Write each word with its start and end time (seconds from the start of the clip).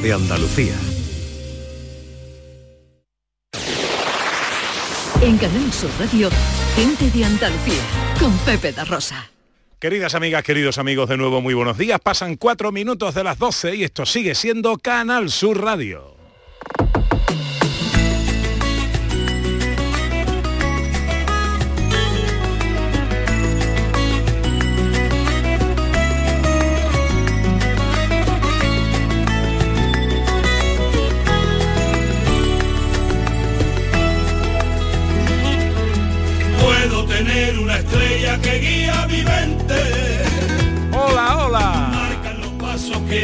de 0.00 0.12
Andalucía. 0.12 0.74
En 5.20 5.36
Canal 5.38 5.72
Sur 5.72 5.90
Radio, 5.98 6.30
gente 6.76 7.10
de 7.10 7.24
Andalucía, 7.24 7.82
con 8.20 8.36
Pepe 8.38 8.72
da 8.72 8.84
Rosa. 8.84 9.30
Queridas 9.78 10.14
amigas, 10.14 10.42
queridos 10.42 10.78
amigos, 10.78 11.08
de 11.08 11.16
nuevo 11.16 11.40
muy 11.40 11.54
buenos 11.54 11.78
días. 11.78 12.00
Pasan 12.00 12.36
cuatro 12.36 12.72
minutos 12.72 13.14
de 13.14 13.24
las 13.24 13.38
12 13.38 13.76
y 13.76 13.84
esto 13.84 14.06
sigue 14.06 14.34
siendo 14.34 14.76
Canal 14.76 15.30
Sur 15.30 15.62
Radio. 15.62 16.17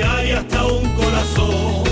Hay 0.04 0.32
hasta 0.32 0.64
un 0.66 0.88
corazón. 0.94 1.84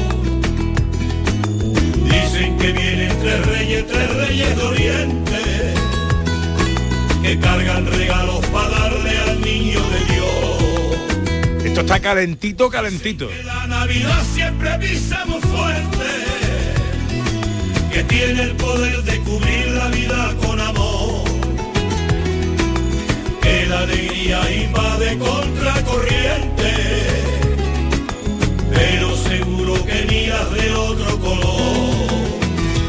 Dicen 2.05 2.59
que 2.59 2.73
vienen 2.73 3.19
tres 3.21 3.47
reyes, 3.47 3.87
tres 3.87 4.15
reyes 4.17 4.57
de 4.57 4.63
oriente. 4.63 5.75
Que 7.23 7.39
cargan 7.39 7.87
regalos 7.87 8.45
para 8.47 8.69
darle 8.69 9.19
al 9.19 9.41
niño 9.41 9.81
de 9.81 10.15
Dios. 10.15 11.65
Esto 11.65 11.81
está 11.81 12.01
calentito, 12.01 12.69
calentito. 12.69 13.29
La 13.45 13.67
Navidad 13.67 14.23
siempre 14.35 14.71
pisa 14.79 15.25
muy 15.27 15.41
fuerte. 15.41 16.09
Que 17.93 18.03
tiene 18.05 18.43
el 18.43 18.57
poder 18.57 19.03
de 19.03 19.19
cubrir 19.21 19.69
la 19.69 19.89
vida 19.89 20.35
con 20.45 20.61
amor. 20.61 21.25
Que 23.41 23.67
la 23.67 23.81
alegría 23.81 24.65
invade 24.65 25.19
contra 25.19 25.83
corriente. 25.83 26.53
Pero 28.75 29.17
seguro 29.17 29.75
que 29.85 30.05
mías 30.07 30.51
de 30.53 30.75
otro 30.75 31.19
color. 31.21 32.31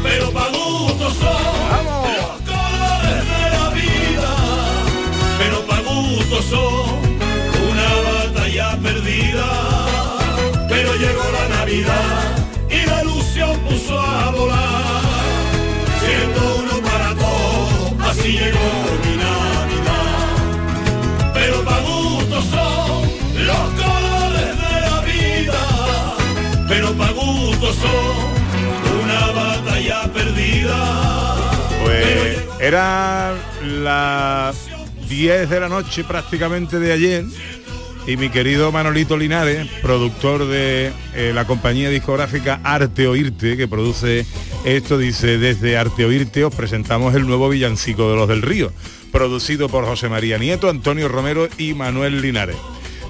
Pero 0.02 0.30
pa' 0.32 0.48
gusto 0.48 1.10
son 1.10 1.84
los 2.18 2.34
colores 2.50 3.22
de 3.32 3.44
la 3.56 3.70
vida. 3.70 4.32
Pero 5.38 5.56
pa' 5.66 5.80
gusto 5.80 6.42
son 6.42 6.88
una 7.70 7.88
batalla 8.10 8.78
perdida. 8.82 9.46
Pero 10.68 10.94
llegó 10.96 11.24
la 11.38 11.56
Navidad 11.56 12.46
y 12.70 12.86
la 12.86 13.02
ilusión 13.02 13.58
puso 13.60 13.98
a 13.98 14.30
volar. 14.30 15.02
Siendo 16.04 16.56
uno 16.60 16.88
para 16.88 17.14
todos, 17.14 18.10
así 18.10 18.32
llegó 18.32 18.83
Pero 27.24 27.32
pa' 27.32 27.32
gusto 27.32 27.72
son 27.72 29.02
una 29.02 29.30
batalla 29.32 30.12
perdida. 30.12 31.36
Pues 31.82 32.38
era 32.60 33.34
las 33.62 34.56
10 35.08 35.48
de 35.48 35.60
la 35.60 35.68
noche 35.68 36.04
prácticamente 36.04 36.78
de 36.78 36.92
ayer 36.92 37.24
y 38.06 38.16
mi 38.18 38.28
querido 38.28 38.70
Manolito 38.70 39.16
Linares, 39.16 39.66
productor 39.80 40.46
de 40.46 40.92
eh, 41.14 41.32
la 41.34 41.46
compañía 41.46 41.88
discográfica 41.88 42.60
Arte 42.62 43.08
Oírte, 43.08 43.56
que 43.56 43.66
produce 43.66 44.26
esto, 44.64 44.98
dice, 44.98 45.38
desde 45.38 45.78
Arte 45.78 46.04
Oírte 46.04 46.44
os 46.44 46.54
presentamos 46.54 47.14
el 47.14 47.26
nuevo 47.26 47.48
villancico 47.48 48.10
de 48.10 48.16
los 48.16 48.28
del 48.28 48.42
Río, 48.42 48.72
producido 49.12 49.68
por 49.70 49.86
José 49.86 50.10
María 50.10 50.36
Nieto, 50.36 50.68
Antonio 50.68 51.08
Romero 51.08 51.48
y 51.56 51.72
Manuel 51.72 52.20
Linares. 52.20 52.56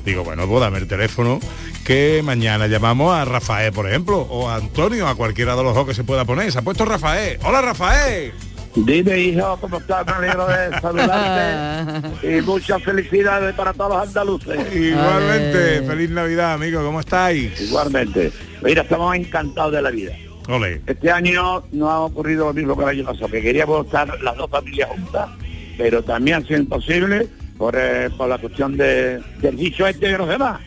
Digo, 0.04 0.22
bueno, 0.22 0.46
pues 0.46 0.60
dame 0.60 0.78
el 0.78 0.86
teléfono 0.86 1.40
que 1.84 2.22
mañana 2.24 2.66
llamamos 2.66 3.14
a 3.14 3.24
Rafael, 3.24 3.72
por 3.72 3.88
ejemplo, 3.88 4.18
o 4.18 4.48
a 4.48 4.56
Antonio, 4.56 5.08
a 5.08 5.14
cualquiera 5.14 5.56
de 5.56 5.62
los 5.62 5.74
dos 5.74 5.86
que 5.86 5.94
se 5.94 6.04
pueda 6.04 6.24
poner. 6.24 6.52
Se 6.52 6.58
ha 6.58 6.62
puesto 6.62 6.84
Rafael. 6.84 7.38
Hola, 7.42 7.62
Rafael. 7.62 8.32
Dime, 8.76 9.18
hijo, 9.18 9.56
¿cómo 9.60 9.78
estás? 9.78 10.04
Me 10.06 10.12
alegro 10.12 10.46
de 10.48 10.80
saludarte 10.80 12.28
y 12.38 12.42
muchas 12.42 12.82
felicidades 12.82 13.54
para 13.54 13.72
todos 13.72 13.94
los 13.94 14.08
andaluces. 14.08 14.74
Igualmente, 14.74 15.82
feliz 15.82 16.10
Navidad, 16.10 16.54
amigo, 16.54 16.82
¿cómo 16.82 17.00
estáis? 17.00 17.58
Igualmente. 17.60 18.32
Mira, 18.62 18.82
estamos 18.82 19.14
encantados 19.14 19.72
de 19.72 19.82
la 19.82 19.90
vida. 19.90 20.12
Ole. 20.48 20.82
Este 20.86 21.10
año 21.10 21.62
no 21.72 21.90
ha 21.90 22.00
ocurrido 22.00 22.46
lo 22.46 22.52
mismo 22.52 22.76
que 22.76 22.82
el 22.82 22.88
año 22.90 23.04
pasado, 23.04 23.28
que 23.28 23.40
queríamos 23.40 23.86
estar 23.86 24.20
las 24.20 24.36
dos 24.36 24.50
familias 24.50 24.90
juntas, 24.90 25.30
pero 25.78 26.02
también 26.02 26.38
ha 26.38 26.46
sido 26.46 26.60
imposible 26.60 27.28
por, 27.64 27.76
eh, 27.78 28.10
por 28.14 28.28
la 28.28 28.36
cuestión 28.36 28.76
de, 28.76 29.22
del 29.40 29.56
dicho 29.56 29.86
este 29.86 30.08
de 30.08 30.18
los 30.18 30.28
demás. 30.28 30.60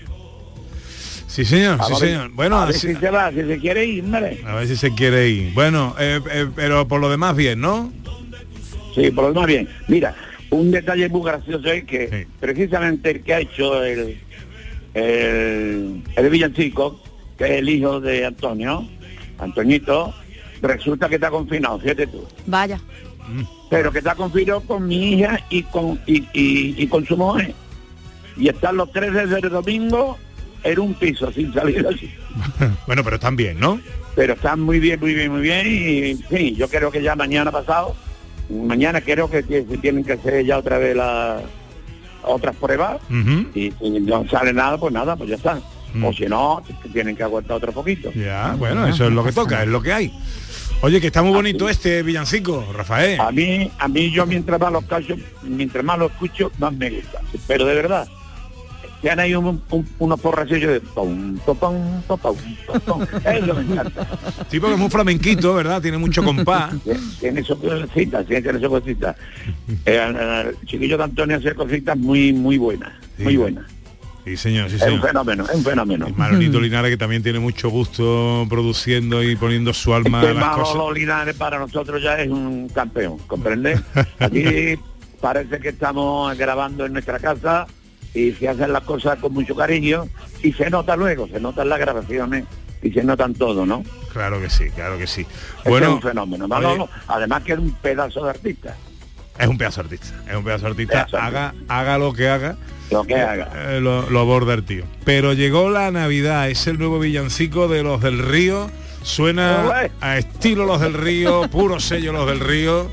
Sí, 1.27 1.45
señor, 1.45 1.77
sí, 1.85 1.91
ver- 1.91 1.99
señor. 1.99 2.31
Bueno, 2.31 2.57
a 2.59 2.65
ver 2.65 2.75
así- 2.75 2.87
si 2.95 2.99
se 2.99 3.11
va, 3.11 3.29
si 3.31 3.43
se 3.43 3.59
quiere 3.59 3.85
ir, 3.85 4.03
a 4.43 4.55
ver 4.55 4.67
si 4.67 4.75
se 4.75 4.91
quiere 4.95 5.29
ir. 5.29 5.53
Bueno, 5.53 5.95
eh, 5.99 6.19
eh, 6.31 6.47
pero 6.55 6.87
por 6.87 6.99
lo 6.99 7.07
demás 7.07 7.35
bien, 7.35 7.61
¿no? 7.61 7.93
Sí, 8.95 9.11
por 9.11 9.25
lo 9.25 9.33
demás 9.33 9.45
bien. 9.45 9.69
Mira, 9.87 10.15
un 10.49 10.71
detalle 10.71 11.07
muy 11.07 11.23
gracioso 11.23 11.67
es 11.71 11.83
que 11.83 12.25
precisamente 12.39 13.11
el 13.11 13.21
que 13.21 13.33
ha 13.35 13.39
hecho 13.41 13.83
el, 13.83 14.17
el, 14.95 16.01
el 16.15 16.29
villancico, 16.31 16.99
que 17.37 17.43
es 17.45 17.51
el 17.59 17.69
hijo 17.69 17.99
de 18.01 18.25
Antonio, 18.25 18.87
Antoñito, 19.37 20.15
resulta 20.63 21.07
que 21.07 21.15
está 21.15 21.29
confinado, 21.29 21.77
fíjate 21.79 22.07
tú. 22.07 22.25
Vaya. 22.47 22.81
Pero 23.69 23.91
que 23.91 23.99
está 23.99 24.15
confinado 24.15 24.61
con 24.61 24.87
mi 24.87 25.13
hija 25.13 25.39
y 25.49 25.63
con 25.63 25.99
y, 26.05 26.19
y- 26.33 26.75
y 26.77 26.87
con 26.87 27.05
su 27.05 27.17
mujer. 27.17 27.53
Y 28.37 28.47
están 28.49 28.77
los 28.77 28.91
tres 28.91 29.13
desde 29.13 29.39
el 29.39 29.49
domingo 29.49 30.17
en 30.63 30.79
un 30.79 30.93
piso 30.93 31.31
sin 31.31 31.53
salir 31.53 31.85
así. 31.87 32.11
bueno, 32.87 33.03
pero 33.03 33.15
están 33.17 33.35
bien, 33.35 33.59
¿no? 33.59 33.79
Pero 34.15 34.33
están 34.33 34.59
muy 34.61 34.79
bien, 34.79 34.99
muy 34.99 35.13
bien, 35.13 35.31
muy 35.31 35.41
bien. 35.41 35.67
Y 35.67 36.15
sí, 36.29 36.55
yo 36.55 36.67
creo 36.69 36.91
que 36.91 37.01
ya 37.03 37.15
mañana 37.15 37.51
pasado, 37.51 37.95
mañana 38.49 39.01
creo 39.01 39.29
que 39.29 39.43
se 39.43 39.77
tienen 39.77 40.03
que 40.03 40.13
hacer 40.13 40.45
ya 40.45 40.57
otra 40.57 40.77
vez 40.77 40.95
las 40.95 41.41
otras 42.23 42.55
pruebas. 42.55 42.97
Y 43.55 43.71
si 43.79 43.89
no 44.01 44.27
sale 44.29 44.53
nada, 44.53 44.77
pues 44.77 44.93
nada, 44.93 45.15
pues 45.15 45.29
ya 45.29 45.35
está. 45.35 45.59
Mm. 45.93 46.03
O 46.03 46.13
si 46.13 46.25
no, 46.25 46.61
tienen 46.93 47.15
que 47.15 47.23
aguantar 47.23 47.57
otro 47.57 47.71
poquito. 47.71 48.11
Ya, 48.13 48.55
bueno, 48.57 48.85
eso 48.87 49.05
es 49.07 49.13
lo 49.13 49.23
que 49.23 49.31
toca, 49.31 49.63
es 49.63 49.69
lo 49.69 49.81
que 49.81 49.93
hay. 49.93 50.13
Oye, 50.81 51.01
que 51.01 51.07
está 51.07 51.23
muy 51.23 51.31
bonito 51.33 51.67
este 51.69 52.03
villancico, 52.03 52.65
Rafael. 52.71 53.19
A 53.19 53.31
mí, 53.31 53.69
a 53.79 53.87
mí 53.87 54.11
yo 54.11 54.25
mientras 54.25 54.59
más 54.59 54.71
los 54.71 54.85
cacho, 54.85 55.15
mientras 55.43 55.83
más 55.83 55.97
lo 55.97 56.05
escucho, 56.07 56.51
más 56.59 56.71
me 56.73 56.89
gusta. 56.91 57.19
Pero 57.47 57.65
de 57.65 57.73
verdad, 57.75 58.07
te 59.01 59.09
han 59.09 59.19
ahí 59.19 59.33
un, 59.33 59.61
un- 59.71 59.89
unos 59.97 60.19
porracillos 60.21 60.71
de 60.73 60.79
pum, 60.79 61.37
pum, 61.39 61.55
pum. 61.57 62.35
Eso 63.25 63.53
me 63.55 63.61
encanta. 63.61 64.07
Sí, 64.49 64.59
porque 64.59 64.75
es 64.75 64.79
muy 64.79 64.89
flamenquito, 64.89 65.55
¿verdad? 65.55 65.81
Tiene 65.81 65.97
mucho 65.97 66.23
compás. 66.23 66.71
Tiene 67.19 67.43
sus 67.43 67.57
cositas, 67.57 68.25
sí, 68.27 68.41
tiene 68.41 68.59
sus 68.59 68.69
cositas. 68.69 69.15
Eh, 69.85 70.45
el 70.59 70.67
chiquillo 70.67 70.97
de 70.97 71.03
Antonio 71.03 71.37
hace 71.37 71.55
cositas 71.55 71.97
muy, 71.97 72.31
muy 72.33 72.57
buenas, 72.59 72.91
muy 73.17 73.35
buenas. 73.35 73.65
Sí, 74.27 74.35
señor, 74.35 74.69
sí, 74.69 74.75
Es 74.75 74.81
un 74.81 74.87
señor. 74.89 75.07
fenómeno, 75.07 75.45
es 75.45 75.55
un 75.55 75.63
fenómeno. 75.63 76.07
Manolito 76.17 76.59
Linares 76.59 76.91
que 76.91 76.97
también 76.97 77.23
tiene 77.23 77.39
mucho 77.39 77.69
gusto 77.69 78.45
produciendo 78.49 79.23
y 79.23 79.37
poniendo 79.37 79.73
su 79.73 79.93
alma 79.93 80.19
Este 80.19 80.31
a 80.31 80.33
las 80.33 80.45
Manolo 80.47 80.63
cosas. 80.85 80.93
Linares 80.97 81.35
para 81.37 81.59
nosotros 81.59 82.03
ya 82.03 82.19
es 82.19 82.29
un 82.29 82.67
campeón, 82.67 83.19
¿comprendes? 83.19 83.79
Aquí 84.19 84.77
parece 85.21 85.59
que 85.59 85.69
estamos 85.69 86.37
grabando 86.37 86.85
en 86.85 86.91
nuestra 86.93 87.19
casa 87.19 87.67
y 88.13 88.33
se 88.33 88.49
hacen 88.49 88.73
las 88.73 88.83
cosas 88.83 89.17
con 89.19 89.33
mucho 89.33 89.55
cariño 89.55 90.05
y 90.43 90.51
se 90.51 90.69
nota 90.69 90.97
luego, 90.97 91.27
se 91.29 91.39
notan 91.39 91.69
las 91.69 91.79
grabaciones 91.79 92.43
y 92.81 92.91
se 92.91 93.03
notan 93.05 93.33
todo, 93.33 93.65
¿no? 93.65 93.81
Claro 94.11 94.41
que 94.41 94.49
sí, 94.49 94.65
claro 94.75 94.97
que 94.97 95.07
sí. 95.07 95.21
Este 95.21 95.69
Bueno, 95.69 95.87
es 95.87 95.93
un 95.93 96.01
fenómeno. 96.01 96.47
Manolo, 96.49 96.89
además 97.07 97.43
que 97.43 97.53
es 97.53 97.59
un 97.59 97.71
pedazo 97.71 98.23
de 98.25 98.29
artista. 98.31 98.75
Es 99.39 99.47
un 99.47 99.57
pedazo 99.57 99.81
artista, 99.81 100.07
es 100.29 100.35
un 100.35 100.43
pedazo 100.43 100.67
artista. 100.67 101.05
Pedazo 101.05 101.17
Haga, 101.17 101.53
haga 101.67 101.97
lo 101.97 102.13
que 102.13 102.27
haga. 102.29 102.55
Lo 102.91 103.03
que 103.03 103.15
haga. 103.15 103.49
eh, 103.75 103.79
lo, 103.81 104.09
lo 104.09 104.19
aborda 104.21 104.53
el 104.53 104.63
tío. 104.63 104.85
Pero 105.03 105.33
llegó 105.33 105.69
la 105.69 105.91
Navidad, 105.91 106.49
es 106.49 106.67
el 106.67 106.77
nuevo 106.79 106.99
villancico 106.99 107.67
de 107.67 107.83
los 107.83 108.01
del 108.01 108.19
río. 108.19 108.69
Suena 109.03 109.89
a 110.01 110.17
estilo 110.17 110.65
los 110.65 110.81
del 110.81 110.93
río, 110.93 111.47
puro 111.49 111.79
sello 111.79 112.11
los 112.13 112.25
del 112.27 112.39
río. 112.39 112.89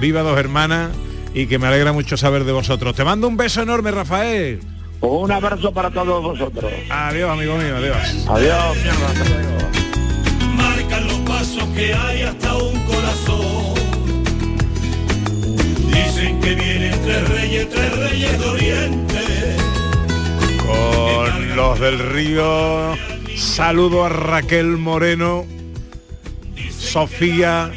Viva 0.00 0.22
dos 0.22 0.38
hermanas 0.38 0.90
y 1.34 1.46
que 1.46 1.58
me 1.58 1.66
alegra 1.66 1.92
mucho 1.92 2.16
saber 2.16 2.44
de 2.44 2.52
vosotros. 2.52 2.94
Te 2.96 3.04
mando 3.04 3.28
un 3.28 3.36
beso 3.36 3.62
enorme, 3.62 3.90
Rafael. 3.90 4.60
Un 5.00 5.30
abrazo 5.30 5.72
para 5.72 5.90
todos 5.90 6.22
vosotros. 6.22 6.72
Adiós, 6.90 7.30
amigo 7.30 7.56
mío, 7.56 7.76
adiós. 7.76 7.96
Adiós, 8.28 8.76
mierda, 8.82 9.06
hasta 9.06 9.28
luego. 9.28 10.56
marcan 10.56 11.06
los 11.06 11.18
pasos 11.20 11.64
que 11.76 11.92
hay 11.94 12.22
hasta 12.22 12.54
un 12.56 12.80
corazón. 12.84 13.75
Dicen 16.16 16.40
que 16.40 16.54
vienen 16.54 16.98
tres 17.02 17.28
reyes, 17.28 17.68
tres 17.68 17.96
reyes 17.98 18.38
de 18.38 18.46
oriente. 18.46 19.56
Con 20.66 21.56
los 21.56 21.78
del 21.78 21.98
río 21.98 22.96
Saludo 23.36 24.02
a 24.02 24.08
Raquel 24.08 24.78
Moreno, 24.78 25.44
Sofía, 26.70 27.70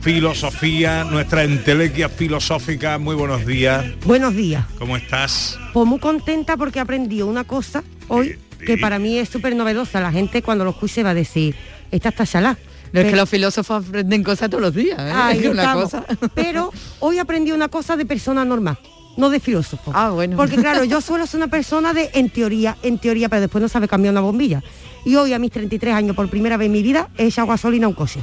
filosofía, 0.00 1.04
nuestra 1.04 1.44
entelequia 1.44 2.08
filosófica. 2.08 2.96
Muy 2.96 3.14
buenos 3.14 3.44
días. 3.44 3.84
Buenos 4.06 4.34
días. 4.34 4.64
¿Cómo 4.78 4.96
estás? 4.96 5.58
Pues 5.74 5.86
muy 5.86 5.98
contenta 5.98 6.56
porque 6.56 6.78
he 6.78 6.82
aprendido 6.82 7.26
una 7.26 7.44
cosa 7.44 7.84
hoy 8.08 8.38
que 8.64 8.78
para 8.78 8.98
mí 8.98 9.18
es 9.18 9.28
súper 9.28 9.54
novedosa. 9.54 10.00
La 10.00 10.12
gente 10.12 10.40
cuando 10.40 10.64
lo 10.64 10.70
escuche 10.70 11.02
va 11.02 11.10
a 11.10 11.14
decir, 11.14 11.54
esta 11.90 12.08
está 12.08 12.24
chalá. 12.24 12.56
No 12.92 13.00
es 13.00 13.10
que 13.10 13.16
los 13.16 13.28
filósofos 13.28 13.86
aprenden 13.86 14.22
cosas 14.22 14.48
todos 14.50 14.62
los 14.62 14.74
días. 14.74 14.98
¿eh? 14.98 15.12
Ahí 15.14 15.38
Es 15.44 15.50
una 15.50 15.74
cosa. 15.74 16.04
Pero 16.34 16.72
hoy 17.00 17.18
aprendí 17.18 17.52
una 17.52 17.68
cosa 17.68 17.96
de 17.96 18.06
persona 18.06 18.44
normal, 18.44 18.78
no 19.16 19.30
de 19.30 19.40
filósofo. 19.40 19.92
Ah, 19.94 20.10
bueno. 20.10 20.36
Porque 20.36 20.56
claro, 20.56 20.84
yo 20.84 21.00
suelo 21.02 21.26
ser 21.26 21.38
una 21.38 21.48
persona 21.48 21.92
de 21.92 22.10
en 22.14 22.30
teoría, 22.30 22.76
en 22.82 22.98
teoría, 22.98 23.28
pero 23.28 23.40
después 23.40 23.62
no 23.62 23.68
sabe 23.68 23.88
cambiar 23.88 24.12
una 24.12 24.20
bombilla. 24.20 24.62
Y 25.04 25.14
hoy 25.16 25.32
a 25.32 25.38
mis 25.38 25.52
33 25.52 25.94
años, 25.94 26.16
por 26.16 26.28
primera 26.28 26.56
vez 26.56 26.66
en 26.66 26.72
mi 26.72 26.82
vida, 26.82 27.08
he 27.16 27.26
echado 27.26 27.48
gasolina 27.48 27.86
a 27.86 27.88
un 27.88 27.94
coche. 27.94 28.20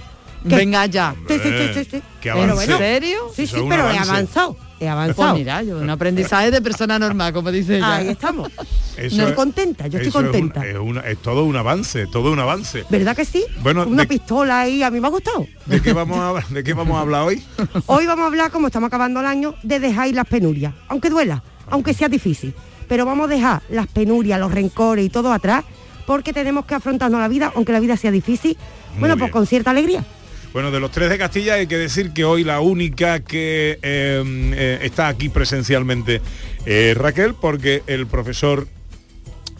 ¿Qué? 0.47 0.55
Venga 0.55 0.85
ya. 0.87 1.15
Sí, 1.27 1.35
sí, 1.41 1.49
sí, 1.49 1.73
sí, 1.73 1.87
sí. 1.91 2.01
Qué. 2.21 2.29
¿En 2.29 2.57
serio? 2.57 3.17
Sí, 3.35 3.47
sí, 3.47 3.55
pero 3.69 3.89
he 3.89 3.97
avanzado. 3.97 4.57
He 4.79 4.89
avanzado. 4.89 5.29
Pues 5.29 5.39
mira, 5.39 5.63
yo 5.63 5.77
un 5.77 5.89
aprendizaje 5.89 6.51
de 6.51 6.61
persona 6.61 6.99
normal, 6.99 7.31
como 7.31 7.51
dice 7.51 7.77
ella. 7.77 7.95
Ahí 7.95 8.09
estamos. 8.09 8.51
Eso 8.51 8.67
Estoy 8.97 9.25
es- 9.29 9.31
contenta, 9.33 9.87
yo 9.87 9.99
estoy 9.99 10.09
eso 10.09 10.19
es 10.19 10.25
un- 10.25 10.31
contenta. 10.31 10.67
Es, 10.67 10.77
una- 10.77 11.01
es 11.01 11.17
todo 11.19 11.45
un 11.45 11.55
avance, 11.55 12.05
todo 12.07 12.31
un 12.33 12.39
avance. 12.39 12.83
¿Verdad 12.89 13.15
que 13.15 13.23
sí? 13.23 13.45
Bueno, 13.61 13.85
Una 13.87 14.01
de- 14.03 14.07
pistola 14.09 14.61
ahí, 14.61 14.83
a 14.83 14.91
mí 14.91 14.99
me 14.99 15.07
ha 15.07 15.09
gustado. 15.09 15.47
¿De 15.65 15.81
qué 15.81 15.93
vamos 15.93 16.17
a, 16.19 16.29
hablar- 16.29 16.47
de 16.49 16.63
qué 16.63 16.73
vamos 16.73 16.97
a 16.97 17.01
hablar 17.01 17.21
hoy? 17.23 17.41
Hoy 17.85 18.05
vamos 18.05 18.23
a 18.23 18.27
hablar, 18.27 18.51
como 18.51 18.67
estamos 18.67 18.87
acabando 18.87 19.21
el 19.21 19.25
año, 19.25 19.55
de 19.63 19.79
dejar 19.79 20.09
ir 20.09 20.15
las 20.15 20.27
penurias, 20.27 20.73
aunque 20.89 21.09
duela, 21.09 21.41
aunque 21.69 21.93
sea 21.93 22.09
difícil. 22.09 22.53
Pero 22.89 23.05
vamos 23.05 23.27
a 23.27 23.29
dejar 23.29 23.61
las 23.69 23.87
penurias, 23.87 24.37
los 24.39 24.51
rencores 24.51 25.05
y 25.05 25.09
todo 25.09 25.31
atrás, 25.31 25.63
porque 26.05 26.33
tenemos 26.33 26.65
que 26.65 26.75
afrontarnos 26.75 27.21
la 27.21 27.29
vida, 27.29 27.53
aunque 27.55 27.71
la 27.71 27.79
vida 27.79 27.95
sea 27.95 28.11
difícil, 28.11 28.57
Muy 28.91 28.99
bueno, 28.99 29.15
bien. 29.15 29.19
pues 29.21 29.31
con 29.31 29.47
cierta 29.47 29.71
alegría. 29.71 30.03
Bueno, 30.53 30.69
de 30.69 30.79
los 30.79 30.91
tres 30.91 31.09
de 31.09 31.17
Castilla 31.17 31.55
hay 31.55 31.65
que 31.67 31.77
decir 31.77 32.11
que 32.11 32.23
hoy 32.25 32.43
la 32.43 32.59
única 32.61 33.21
que 33.21 33.79
eh, 33.81 34.23
eh, 34.55 34.79
está 34.83 35.07
aquí 35.07 35.29
presencialmente 35.29 36.21
es 36.65 36.95
Raquel, 36.95 37.33
porque 37.33 37.81
el 37.87 38.05
profesor 38.05 38.67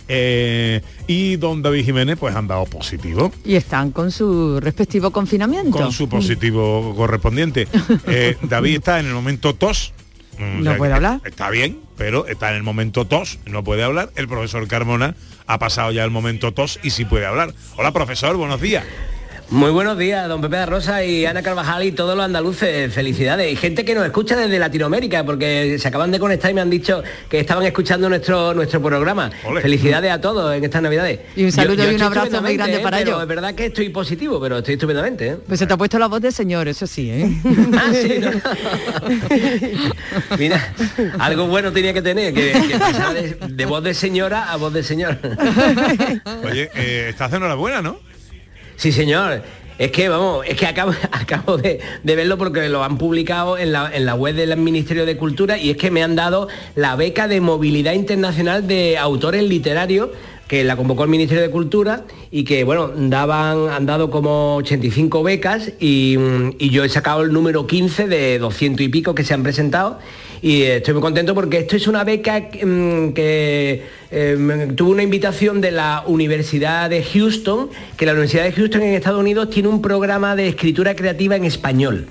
eh, 0.08 0.82
y 1.08 1.38
don 1.38 1.64
David 1.64 1.86
Jiménez 1.86 2.18
pues 2.20 2.36
han 2.36 2.48
dado 2.48 2.66
positivo. 2.66 3.32
Y 3.44 3.56
están 3.56 3.92
con 3.92 4.12
su 4.12 4.60
respectivo 4.60 5.12
confinamiento. 5.12 5.78
Con 5.78 5.92
su 5.92 6.08
positivo 6.08 6.94
correspondiente. 6.96 7.68
Eh, 8.08 8.38
David 8.44 8.76
está 8.78 9.00
en 9.00 9.08
el 9.08 9.14
momento 9.14 9.56
tos. 9.56 9.94
Mm, 10.38 10.62
No 10.64 10.78
puede 10.78 10.94
hablar. 10.94 11.22
Está 11.26 11.50
bien, 11.50 11.80
pero 11.98 12.28
está 12.28 12.50
en 12.50 12.58
el 12.58 12.64
momento 12.64 13.06
tos, 13.06 13.40
no 13.46 13.64
puede 13.64 13.84
hablar. 13.84 14.12
El 14.16 14.28
profesor 14.28 14.68
Carmona 14.68 15.16
ha 15.48 15.58
pasado 15.58 15.92
ya 15.92 16.04
el 16.04 16.12
momento 16.12 16.54
tos 16.54 16.80
y 16.84 16.92
sí 16.92 17.06
puede 17.06 17.26
hablar. 17.26 17.54
Hola 17.78 17.92
profesor, 17.92 18.36
buenos 18.36 18.62
días. 18.62 18.84
Muy 19.50 19.72
buenos 19.72 19.98
días, 19.98 20.28
don 20.28 20.42
Pepe 20.42 20.58
de 20.58 20.66
Rosa 20.66 21.04
y 21.04 21.26
Ana 21.26 21.44
Carvajal 21.44 21.84
y 21.84 21.92
todos 21.92 22.16
los 22.16 22.26
andaluces. 22.26 22.92
Felicidades. 22.92 23.52
Y 23.52 23.56
gente 23.56 23.86
que 23.86 23.94
nos 23.94 24.06
escucha 24.06 24.36
desde 24.36 24.58
Latinoamérica, 24.58 25.24
porque 25.24 25.78
se 25.80 25.88
acaban 25.88 26.12
de 26.12 26.20
conectar 26.20 26.50
y 26.50 26.54
me 26.54 26.62
han 26.62 26.70
dicho 26.70 27.04
que 27.30 27.40
estaban 27.40 27.64
escuchando 27.66 28.10
nuestro, 28.10 28.54
nuestro 28.54 28.82
programa. 28.82 29.30
Ole. 29.46 29.62
Felicidades 29.62 30.12
a 30.12 30.20
todos 30.20 30.56
en 30.56 30.64
estas 30.64 30.82
navidades. 30.82 31.20
Y 31.36 31.44
un 31.44 31.52
saludo 31.52 31.84
y 31.84 31.88
un 31.88 31.92
estoy 31.92 32.08
abrazo 32.08 32.42
muy 32.42 32.58
grande 32.58 32.80
para 32.80 32.98
¿eh? 32.98 33.02
ellos. 33.04 33.14
Pero 33.14 33.22
es 33.22 33.28
verdad 33.28 33.54
que 33.54 33.66
estoy 33.68 33.90
positivo, 33.90 34.42
pero 34.42 34.58
estoy 34.58 34.74
estupendamente. 34.74 35.28
¿eh? 35.28 35.38
Pues 35.48 35.60
se 35.60 35.68
te 35.68 35.74
ha 35.74 35.78
puesto 35.78 36.00
la 36.00 36.08
voz 36.08 36.22
de 36.22 36.32
señor, 36.32 36.68
eso 36.68 36.88
sí, 36.88 37.12
¿eh? 37.12 37.38
Ah, 37.78 37.92
sí, 37.94 38.20
¿no? 38.20 38.32
Mira, 40.38 40.74
algo 41.20 41.48
bueno 41.48 41.72
tenía 41.72 41.94
que 41.94 42.02
tener, 42.02 42.34
que, 42.34 42.54
que 42.54 43.38
de, 43.48 43.54
de 43.54 43.66
voz 43.66 43.84
de 43.84 43.94
señora 43.94 44.52
a 44.52 44.56
voz 44.56 44.74
de 44.74 44.84
señor. 44.84 45.18
Oye, 46.44 46.70
eh, 46.76 47.08
estás 47.10 47.32
de 47.32 47.38
enhorabuena, 47.38 47.82
¿no? 47.82 48.13
Sí, 48.76 48.92
señor. 48.92 49.44
Es 49.80 49.92
que, 49.92 50.08
vamos, 50.08 50.46
es 50.48 50.56
que 50.56 50.68
acabo, 50.68 50.94
de, 51.58 51.80
verlo 52.04 52.38
porque 52.38 52.70
lo 52.70 52.84
han 52.84 52.98
publicado 52.98 53.58
en 53.58 53.72
la, 53.72 53.92
en 53.94 54.06
la 54.06 54.14
web 54.14 54.36
del 54.36 54.56
Ministerio 54.58 55.06
de 55.06 55.18
Cultura 55.18 55.58
y 55.58 55.72
es 55.72 55.78
que 55.78 55.90
me 55.90 56.04
han 56.04 56.16
dado 56.16 56.48
la 56.76 56.96
beca 56.96 57.28
de 57.28 57.42
movilidad 57.42 57.94
internacional 57.94 58.68
de 58.68 58.98
autores 59.00 59.44
literarios 59.44 60.10
que 60.48 60.64
la 60.64 60.76
convocó 60.76 61.04
el 61.04 61.10
Ministerio 61.10 61.42
de 61.42 61.50
Cultura 61.50 62.04
y 62.30 62.44
que, 62.44 62.64
bueno, 62.64 62.92
daban, 62.96 63.70
han 63.70 63.86
dado 63.88 64.12
como 64.12 64.58
85 64.58 65.24
becas 65.24 65.72
y, 65.80 66.18
mm, 66.20 66.52
y 66.60 66.70
yo 66.70 66.84
he 66.84 66.90
sacado 66.90 67.24
el 67.24 67.34
número 67.34 67.66
15 67.66 68.08
de 68.08 68.38
200 68.38 68.86
y 68.86 68.90
pico 68.90 69.16
que 69.16 69.24
se 69.24 69.34
han 69.34 69.42
presentado 69.42 70.00
y 70.44 70.64
eh, 70.64 70.76
estoy 70.76 70.94
muy 70.94 71.02
contento 71.02 71.34
porque 71.34 71.60
esto 71.60 71.78
es 71.78 71.88
una 71.88 72.04
beca 72.04 72.50
que, 72.50 73.82
eh, 74.12 74.68
tuvo 74.76 74.92
una 74.92 75.02
invitación 75.02 75.62
de 75.62 75.72
la 75.72 76.04
Universidad 76.06 76.90
de 76.90 77.02
Houston, 77.02 77.70
que 77.96 78.06
la 78.06 78.12
Universidad 78.12 78.44
de 78.44 78.52
Houston 78.52 78.82
en 78.82 78.94
Estados 78.94 79.22
Unidos 79.22 79.50
tiene 79.50 79.70
un 79.70 79.82
programa 79.82 80.36
de 80.36 80.50
escritura 80.50 80.98
creativa 80.98 81.38
en 81.38 81.46
español. 81.46 82.08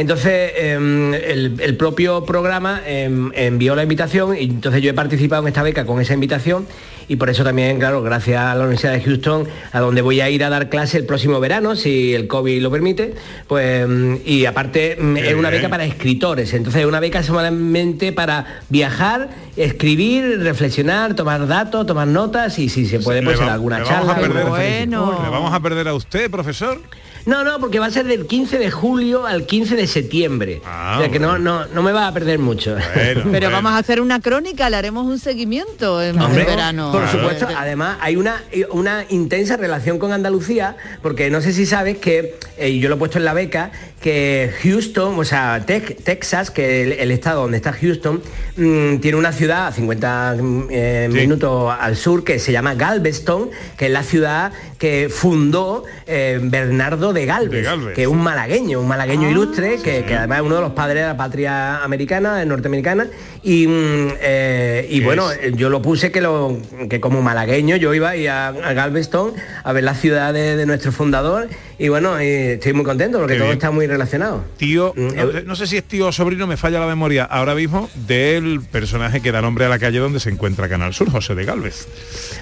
Entonces, 0.00 0.52
eh, 0.56 1.20
el, 1.26 1.60
el 1.60 1.76
propio 1.76 2.24
programa 2.24 2.80
eh, 2.86 3.04
envió 3.34 3.74
la 3.74 3.82
invitación 3.82 4.34
y 4.34 4.44
entonces 4.44 4.80
yo 4.80 4.88
he 4.90 4.94
participado 4.94 5.42
en 5.42 5.48
esta 5.48 5.62
beca 5.62 5.84
con 5.84 6.00
esa 6.00 6.14
invitación 6.14 6.66
y 7.06 7.16
por 7.16 7.28
eso 7.28 7.44
también, 7.44 7.78
claro, 7.78 8.00
gracias 8.02 8.40
a 8.40 8.54
la 8.54 8.60
Universidad 8.62 8.92
de 8.94 9.02
Houston, 9.02 9.46
a 9.72 9.80
donde 9.80 10.00
voy 10.00 10.22
a 10.22 10.30
ir 10.30 10.42
a 10.42 10.48
dar 10.48 10.70
clase 10.70 10.96
el 10.96 11.04
próximo 11.04 11.38
verano, 11.38 11.76
si 11.76 12.14
el 12.14 12.28
COVID 12.28 12.62
lo 12.62 12.70
permite, 12.70 13.14
pues, 13.46 13.86
mm, 13.86 14.14
y 14.24 14.46
aparte 14.46 14.96
Qué 14.96 15.28
es 15.28 15.34
una 15.34 15.50
bien. 15.50 15.60
beca 15.60 15.68
para 15.68 15.84
escritores, 15.84 16.54
entonces 16.54 16.80
es 16.80 16.88
una 16.88 17.00
beca 17.00 17.22
solamente 17.22 18.12
para 18.12 18.60
viajar, 18.70 19.28
escribir, 19.56 20.40
reflexionar, 20.40 21.14
tomar 21.14 21.46
datos, 21.46 21.84
tomar 21.84 22.06
notas 22.08 22.58
y 22.58 22.70
si 22.70 22.86
se 22.86 23.00
puede, 23.00 23.22
pues 23.22 23.38
en 23.38 23.50
alguna 23.50 23.80
le 23.80 23.84
vamos 23.84 23.98
charla. 23.98 24.12
a 24.12 24.20
perder, 24.20 24.42
alguna 24.44 24.58
bueno. 24.58 25.20
Le 25.24 25.28
vamos 25.30 25.52
a 25.52 25.60
perder 25.60 25.88
a 25.88 25.94
usted, 25.94 26.30
profesor. 26.30 26.80
No, 27.26 27.44
no, 27.44 27.58
porque 27.60 27.78
va 27.78 27.86
a 27.86 27.90
ser 27.90 28.06
del 28.06 28.26
15 28.26 28.58
de 28.58 28.70
julio 28.70 29.26
al 29.26 29.46
15 29.46 29.76
de 29.76 29.86
septiembre. 29.86 30.60
Ah, 30.64 30.96
o 30.96 31.00
sea 31.00 31.10
que 31.10 31.18
no, 31.18 31.30
bueno. 31.30 31.60
no, 31.60 31.74
no 31.74 31.82
me 31.82 31.92
va 31.92 32.06
a 32.06 32.12
perder 32.14 32.38
mucho. 32.38 32.76
Bueno, 32.94 33.22
Pero 33.30 33.30
bueno. 33.30 33.50
vamos 33.50 33.72
a 33.72 33.78
hacer 33.78 34.00
una 34.00 34.20
crónica, 34.20 34.68
le 34.70 34.76
haremos 34.76 35.06
un 35.06 35.18
seguimiento 35.18 36.02
en 36.02 36.18
Hombre, 36.20 36.42
el 36.42 36.46
verano. 36.46 36.92
Por 36.92 37.02
Claro. 37.02 37.18
supuesto, 37.18 37.48
además 37.56 37.98
hay 38.00 38.16
una, 38.16 38.42
una 38.70 39.04
intensa 39.10 39.56
relación 39.56 39.98
con 39.98 40.12
Andalucía, 40.12 40.76
porque 41.02 41.30
no 41.30 41.40
sé 41.40 41.52
si 41.52 41.66
sabes 41.66 41.98
que, 41.98 42.36
eh, 42.56 42.70
y 42.70 42.80
yo 42.80 42.88
lo 42.88 42.94
he 42.96 42.98
puesto 42.98 43.18
en 43.18 43.24
la 43.24 43.34
beca, 43.34 43.70
que 44.00 44.50
Houston, 44.62 45.18
o 45.18 45.24
sea, 45.24 45.64
Tex- 45.66 45.96
Texas, 46.02 46.50
que 46.50 46.82
el, 46.84 46.92
el 46.92 47.10
estado 47.10 47.42
donde 47.42 47.58
está 47.58 47.72
Houston, 47.72 48.22
mm, 48.56 48.96
tiene 48.96 49.18
una 49.18 49.32
ciudad 49.32 49.66
a 49.66 49.72
50 49.72 50.36
mm, 50.40 50.66
eh, 50.70 51.08
Sí. 51.10 51.16
minutos 51.18 51.74
al 51.78 51.96
sur 51.96 52.24
que 52.24 52.38
se 52.38 52.50
llama 52.52 52.74
Galveston, 52.74 53.50
que 53.76 53.86
es 53.86 53.92
la 53.92 54.02
ciudad 54.02 54.52
que 54.78 55.08
fundó 55.10 55.84
eh, 56.06 56.38
Bernardo 56.42 57.09
de 57.12 57.26
Galvez, 57.26 57.50
De 57.50 57.62
Galvez. 57.62 57.94
que 57.94 58.02
es 58.02 58.08
un 58.08 58.22
malagueño, 58.22 58.80
un 58.80 58.88
malagueño 58.88 59.28
Ah. 59.28 59.30
ilustre, 59.30 59.78
que, 59.82 60.04
que 60.04 60.14
además 60.14 60.38
es 60.40 60.44
uno 60.46 60.54
de 60.56 60.60
los 60.62 60.72
padres 60.72 61.02
de 61.02 61.08
la 61.08 61.16
patria 61.16 61.82
americana, 61.82 62.44
norteamericana, 62.44 63.06
y, 63.42 63.66
mm, 63.66 64.08
eh, 64.20 64.86
y 64.90 64.98
¿Qué 65.00 65.04
bueno, 65.04 65.30
es? 65.30 65.38
eh, 65.42 65.52
yo 65.56 65.68
lo 65.70 65.80
puse 65.82 66.10
que, 66.12 66.20
lo, 66.20 66.58
que 66.88 67.00
como 67.00 67.22
malagueño 67.22 67.76
yo 67.76 67.94
iba 67.94 68.10
a, 68.10 68.48
a 68.48 68.72
Galveston 68.72 69.32
a 69.64 69.72
ver 69.72 69.84
la 69.84 69.94
ciudad 69.94 70.32
de, 70.34 70.56
de 70.56 70.66
nuestro 70.66 70.92
fundador 70.92 71.48
y 71.78 71.88
bueno, 71.88 72.20
y 72.22 72.26
estoy 72.26 72.74
muy 72.74 72.84
contento 72.84 73.18
porque 73.18 73.34
Qué 73.34 73.38
todo 73.38 73.48
bien. 73.48 73.58
está 73.58 73.70
muy 73.70 73.86
relacionado. 73.86 74.44
Tío, 74.58 74.92
Mm, 74.96 75.16
no, 75.16 75.32
sé- 75.32 75.42
no 75.44 75.56
sé 75.56 75.66
si 75.66 75.76
es 75.78 75.84
tío 75.84 76.08
o 76.08 76.12
sobrino, 76.12 76.46
me 76.46 76.56
falla 76.56 76.78
la 76.80 76.86
memoria 76.86 77.24
ahora 77.24 77.54
mismo, 77.54 77.88
del 78.06 78.60
personaje 78.60 79.20
que 79.22 79.32
da 79.32 79.40
nombre 79.40 79.64
a 79.64 79.68
la 79.68 79.78
calle 79.78 79.98
donde 79.98 80.20
se 80.20 80.28
encuentra 80.30 80.68
Canal 80.68 80.92
Sur, 80.92 81.10
José 81.10 81.34
de 81.34 81.44
Galvez. 81.44 81.86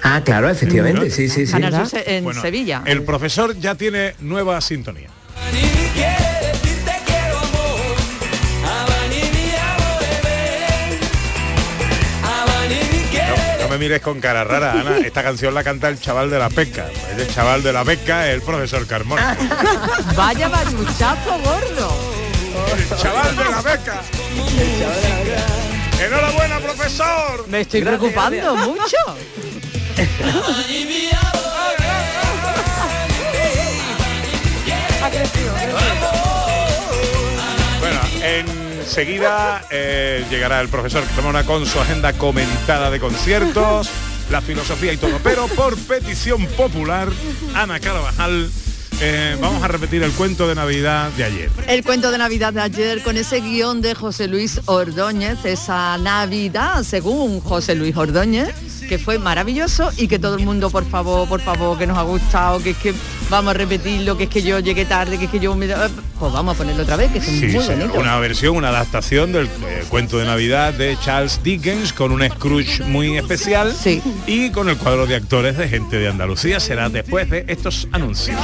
Ah, 0.03 0.21
claro, 0.25 0.49
efectivamente, 0.49 1.09
sí, 1.09 1.29
sí, 1.29 1.45
sí. 1.47 1.53
En 2.05 2.23
Bueno, 2.23 2.41
Sevilla. 2.41 2.81
El 2.85 3.03
profesor 3.03 3.55
ya 3.57 3.75
tiene 3.75 4.13
nueva 4.19 4.58
sintonía. 4.61 5.09
No, 13.27 13.63
no 13.63 13.69
me 13.69 13.77
mires 13.77 14.01
con 14.01 14.19
cara 14.19 14.43
rara, 14.43 14.73
Ana. 14.73 14.97
Esta 15.05 15.23
canción 15.23 15.53
la 15.53 15.63
canta 15.63 15.89
el 15.89 15.99
chaval 15.99 16.29
de 16.29 16.39
la 16.39 16.49
pesca. 16.49 16.87
El 17.15 17.33
chaval 17.33 17.63
de 17.63 17.73
la 17.73 17.83
pesca 17.83 18.27
es 18.27 18.35
el 18.35 18.41
profesor 18.41 18.85
Carmona. 18.87 19.37
Vaya 20.15 20.47
baruchazo 20.47 21.39
gordo. 21.43 22.19
El 22.75 22.97
chaval 22.97 23.35
de 23.35 23.43
la 23.43 23.61
pesca. 23.61 24.01
Enhorabuena, 26.03 26.59
profesor. 26.59 27.47
Me 27.47 27.61
estoy 27.61 27.81
Gracias, 27.81 27.99
preocupando 27.99 28.55
mucho. 28.55 28.97
enseguida 38.89 39.63
eh, 39.69 40.25
llegará 40.31 40.59
el 40.61 40.67
profesor 40.67 41.03
Carmona 41.15 41.45
con 41.45 41.63
su 41.67 41.79
agenda 41.79 42.11
comentada 42.13 42.89
de 42.89 42.99
conciertos, 42.99 43.87
la 44.31 44.41
filosofía 44.41 44.91
y 44.91 44.97
todo. 44.97 45.19
Pero 45.23 45.47
por 45.49 45.77
petición 45.77 46.47
popular, 46.47 47.07
Ana 47.53 47.79
Carvajal, 47.79 48.49
eh, 48.99 49.37
vamos 49.39 49.63
a 49.63 49.67
repetir 49.67 50.01
el 50.01 50.11
cuento 50.13 50.47
de 50.47 50.55
Navidad 50.55 51.11
de 51.11 51.23
ayer. 51.23 51.51
El 51.67 51.83
cuento 51.83 52.09
de 52.09 52.17
Navidad 52.17 52.51
de 52.51 52.61
ayer 52.61 53.03
con 53.03 53.15
ese 53.15 53.41
guion 53.41 53.81
de 53.81 53.93
José 53.93 54.27
Luis 54.27 54.59
Ordóñez, 54.65 55.45
esa 55.45 55.99
Navidad, 55.99 56.81
según 56.81 57.41
José 57.41 57.75
Luis 57.75 57.95
Ordóñez, 57.95 58.55
que 58.89 58.97
fue 58.97 59.19
maravilloso 59.19 59.91
y 59.97 60.07
que 60.07 60.17
todo 60.19 60.35
el 60.35 60.43
mundo, 60.43 60.69
por 60.71 60.83
favor, 60.83 61.29
por 61.29 61.39
favor, 61.41 61.77
que 61.77 61.85
nos 61.87 61.97
ha 61.97 62.01
gustado, 62.01 62.61
que 62.61 62.71
es 62.71 62.77
que 62.77 62.93
vamos 63.29 63.51
a 63.51 63.53
repetirlo, 63.53 64.17
que 64.17 64.23
es 64.23 64.29
que 64.29 64.41
yo 64.41 64.59
llegué 64.59 64.83
tarde, 64.85 65.17
que 65.19 65.25
es 65.25 65.31
que 65.31 65.39
yo 65.39 65.55
me... 65.55 65.67
Pues 65.67 66.33
vamos 66.33 66.55
a 66.55 66.57
ponerlo 66.57 66.81
otra 66.83 66.95
vez, 66.95 67.11
que 67.11 67.19
es 67.19 67.25
Sí, 67.25 67.45
muy 67.55 67.63
bonito. 67.65 67.93
Una 67.99 68.17
versión, 68.19 68.55
una 68.57 68.69
adaptación 68.69 69.31
del 69.31 69.45
eh, 69.45 69.85
cuento 69.89 70.17
de 70.17 70.25
Navidad 70.25 70.73
de 70.73 70.97
Charles 71.01 71.39
Dickens 71.43 71.93
con 71.93 72.11
un 72.11 72.27
Scrooge 72.27 72.83
muy 72.85 73.15
especial 73.15 73.73
Sí. 73.73 74.01
y 74.25 74.49
con 74.49 74.67
el 74.69 74.77
cuadro 74.77 75.05
de 75.05 75.15
actores 75.15 75.55
de 75.55 75.69
gente 75.69 75.97
de 75.97 76.09
Andalucía. 76.09 76.59
Será 76.59 76.89
después 76.89 77.29
de 77.29 77.45
estos 77.47 77.87
anuncios. 77.91 78.37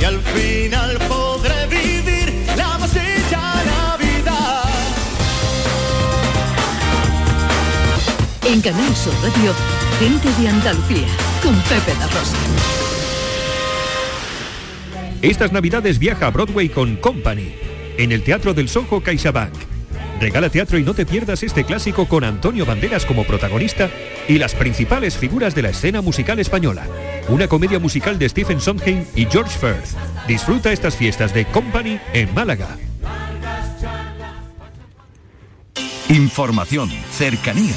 y 0.00 0.04
al 0.04 0.20
final 0.20 0.98
En 8.52 8.60
Canal 8.60 8.94
Sur 8.94 9.14
Radio, 9.22 9.54
gente 9.98 10.28
de 10.38 10.46
Andalucía, 10.46 11.06
con 11.42 11.54
Pepe 11.62 11.98
da 11.98 12.06
Rosa. 12.08 12.36
Estas 15.22 15.52
navidades 15.52 15.98
viaja 15.98 16.26
a 16.26 16.30
Broadway 16.30 16.68
con 16.68 16.96
Company, 16.96 17.54
en 17.96 18.12
el 18.12 18.22
Teatro 18.22 18.52
del 18.52 18.68
Soho 18.68 19.00
CaixaBank. 19.02 19.54
Regala 20.20 20.50
teatro 20.50 20.76
y 20.76 20.82
no 20.82 20.92
te 20.92 21.06
pierdas 21.06 21.42
este 21.42 21.64
clásico 21.64 22.06
con 22.06 22.24
Antonio 22.24 22.66
Banderas 22.66 23.06
como 23.06 23.24
protagonista 23.24 23.88
y 24.28 24.36
las 24.36 24.54
principales 24.54 25.16
figuras 25.16 25.54
de 25.54 25.62
la 25.62 25.70
escena 25.70 26.02
musical 26.02 26.38
española. 26.38 26.86
Una 27.28 27.48
comedia 27.48 27.78
musical 27.78 28.18
de 28.18 28.28
Stephen 28.28 28.60
Sondheim 28.60 29.06
y 29.16 29.24
George 29.24 29.58
Firth. 29.58 29.96
Disfruta 30.28 30.72
estas 30.72 30.94
fiestas 30.94 31.32
de 31.32 31.46
Company 31.46 31.98
en 32.12 32.34
Málaga. 32.34 32.76
Información, 36.10 36.90
cercanía, 37.10 37.76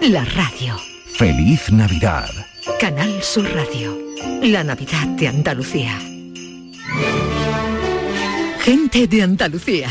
La 0.00 0.24
radio. 0.24 0.76
Feliz 1.16 1.70
Navidad. 1.72 2.30
Canal 2.80 3.22
Sur 3.22 3.44
Radio. 3.52 3.98
La 4.42 4.62
Navidad 4.62 5.06
de 5.08 5.28
Andalucía. 5.28 5.98
Gente 8.60 9.06
de 9.08 9.22
Andalucía. 9.22 9.88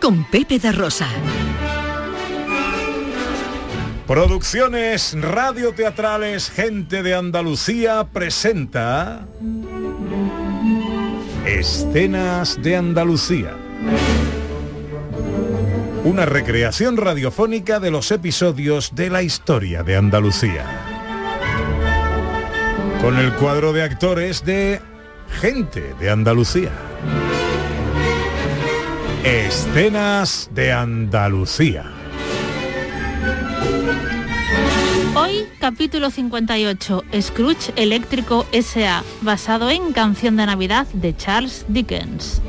Con 0.00 0.24
Pepe 0.24 0.58
da 0.58 0.72
Rosa. 0.72 1.08
Producciones 4.06 5.14
radioteatrales 5.20 6.50
Gente 6.50 7.02
de 7.02 7.14
Andalucía 7.14 8.06
presenta 8.12 9.26
Escenas 11.46 12.60
de 12.62 12.76
Andalucía. 12.76 13.54
Una 16.04 16.26
recreación 16.26 16.98
radiofónica 16.98 17.80
de 17.80 17.90
los 17.90 18.10
episodios 18.10 18.94
de 18.94 19.08
la 19.08 19.22
historia 19.22 19.82
de 19.82 19.96
Andalucía. 19.96 20.66
Con 23.00 23.16
el 23.16 23.32
cuadro 23.32 23.72
de 23.72 23.82
actores 23.82 24.44
de 24.44 24.82
Gente 25.40 25.94
de 25.98 26.10
Andalucía. 26.10 26.72
Escenas 29.24 30.50
de 30.52 30.72
Andalucía. 30.72 31.90
Hoy, 35.16 35.46
capítulo 35.58 36.10
58, 36.10 37.02
Scrooge 37.22 37.72
Eléctrico 37.76 38.44
S.A., 38.52 39.02
basado 39.22 39.70
en 39.70 39.94
Canción 39.94 40.36
de 40.36 40.44
Navidad 40.44 40.86
de 40.92 41.16
Charles 41.16 41.64
Dickens. 41.68 42.42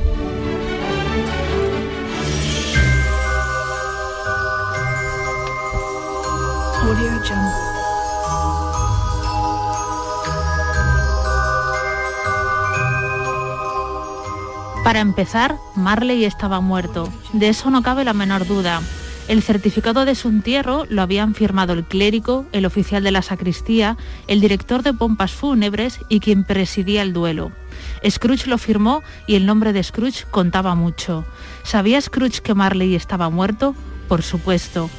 Para 14.86 15.00
empezar, 15.00 15.58
Marley 15.75 16.25
estaba 16.25 16.62
muerto. 16.62 17.12
De 17.34 17.50
eso 17.50 17.72
no 17.72 17.82
cabe 17.82 18.04
la 18.04 18.13
menor 18.13 18.46
duda. 18.46 18.84
El 19.27 19.42
certificado 19.42 20.06
de 20.06 20.13
su 20.13 20.27
entierro 20.27 20.86
lo 20.88 21.01
habían 21.01 21.34
firmado 21.34 21.74
el 21.74 21.86
clérigo, 21.86 22.46
el 22.51 22.68
oficial 22.68 23.04
de 23.04 23.10
la 23.10 23.24
sacristía, 23.24 23.98
el 24.27 24.42
director 24.42 24.84
de 24.84 24.94
pompas 24.94 25.32
fúnebres 25.32 25.98
y 26.08 26.20
quien 26.20 26.44
presidía 26.44 27.01
el 27.01 27.13
duelo. 27.13 27.51
Scrooge 28.08 28.46
lo 28.46 28.60
firmó 28.60 29.01
y 29.25 29.34
el 29.34 29.48
nombre 29.48 29.74
de 29.74 29.82
Scrooge 29.82 30.25
contaba 30.30 30.75
mucho. 30.75 31.25
¿Sabía 31.63 32.00
Scrooge 32.00 32.44
que 32.44 32.54
Marley 32.54 32.94
estaba 32.94 33.32
muerto? 33.32 33.74
Por 34.08 34.22
supuesto. 34.22 34.92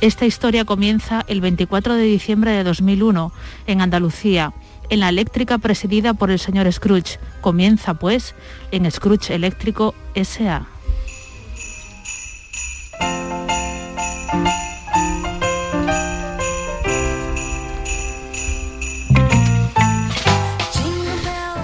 Esta 0.00 0.24
historia 0.24 0.64
comienza 0.64 1.24
el 1.26 1.40
24 1.40 1.94
de 1.94 2.02
diciembre 2.04 2.52
de 2.52 2.62
2001 2.62 3.32
en 3.66 3.80
Andalucía, 3.80 4.52
en 4.88 5.00
la 5.00 5.08
eléctrica 5.08 5.58
presidida 5.58 6.14
por 6.14 6.30
el 6.30 6.38
señor 6.38 6.70
Scrooge. 6.72 7.18
Comienza, 7.40 7.94
pues, 7.94 8.34
en 8.70 8.90
Scrooge 8.90 9.34
Eléctrico 9.34 9.94
S.A. 10.14 10.66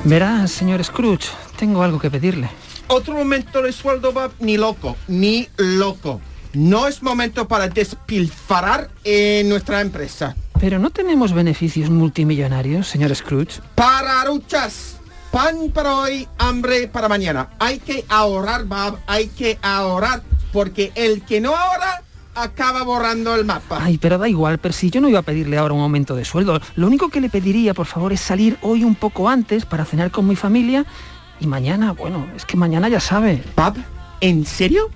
Verá, 0.09 0.47
señor 0.47 0.83
Scrooge, 0.83 1.29
tengo 1.59 1.83
algo 1.83 1.99
que 1.99 2.11
pedirle. 2.11 2.49
Otro 2.87 3.13
momento 3.13 3.61
de 3.61 3.73
sueldo, 3.73 4.13
Bob, 4.13 4.33
ni 4.41 4.57
loco, 4.57 4.97
ni 5.07 5.49
loco. 5.59 6.23
No 6.55 6.87
es 6.87 7.03
momento 7.03 7.47
para 7.47 7.69
despilfarrar 7.69 8.89
en 9.05 9.51
nuestra 9.51 9.83
empresa. 9.83 10.35
Pero 10.61 10.81
no 10.81 10.91
tenemos 10.91 11.33
beneficios 11.33 11.89
multimillonarios, 11.89 12.89
señor 12.89 13.15
Scrooge. 13.15 13.61
Pararuchas. 13.77 14.97
Pan 15.31 15.71
para 15.73 15.95
hoy, 15.95 16.27
hambre 16.37 16.89
para 16.89 17.09
mañana. 17.09 17.51
Hay 17.61 17.79
que 17.79 18.05
ahorrar, 18.09 18.65
Bob, 18.65 18.99
hay 19.07 19.29
que 19.29 19.57
ahorrar. 19.63 20.23
Porque 20.53 20.91
el 20.97 21.23
que 21.23 21.41
no 21.41 21.55
ahorra 21.55 22.03
acaba 22.35 22.83
borrando 22.83 23.37
el 23.37 23.45
mapa. 23.45 23.79
Ay, 23.81 23.99
pero 23.99 24.19
da 24.19 24.29
igual, 24.29 24.59
Percy, 24.59 24.91
yo 24.91 25.01
no 25.01 25.09
iba 25.09 25.21
a 25.21 25.23
pedirle 25.23 25.59
ahora 25.59 25.75
un 25.75 25.81
aumento 25.81 26.17
de 26.17 26.25
sueldo. 26.25 26.61
Lo 26.75 26.89
único 26.89 27.09
que 27.09 27.21
le 27.21 27.29
pediría, 27.29 27.73
por 27.73 27.87
favor, 27.87 28.13
es 28.13 28.21
salir 28.21 28.59
hoy 28.63 28.83
un 28.83 28.97
poco 28.97 29.29
antes 29.29 29.65
para 29.65 29.85
cenar 29.85 30.11
con 30.11 30.27
mi 30.27 30.35
familia. 30.35 30.87
Y 31.39 31.47
mañana, 31.47 31.93
bueno, 31.93 32.27
es 32.35 32.45
que 32.45 32.57
mañana 32.57 32.89
ya 32.89 32.99
sabe. 32.99 33.45
Bob, 33.55 33.77
¿en 34.21 34.45
serio? 34.45 34.91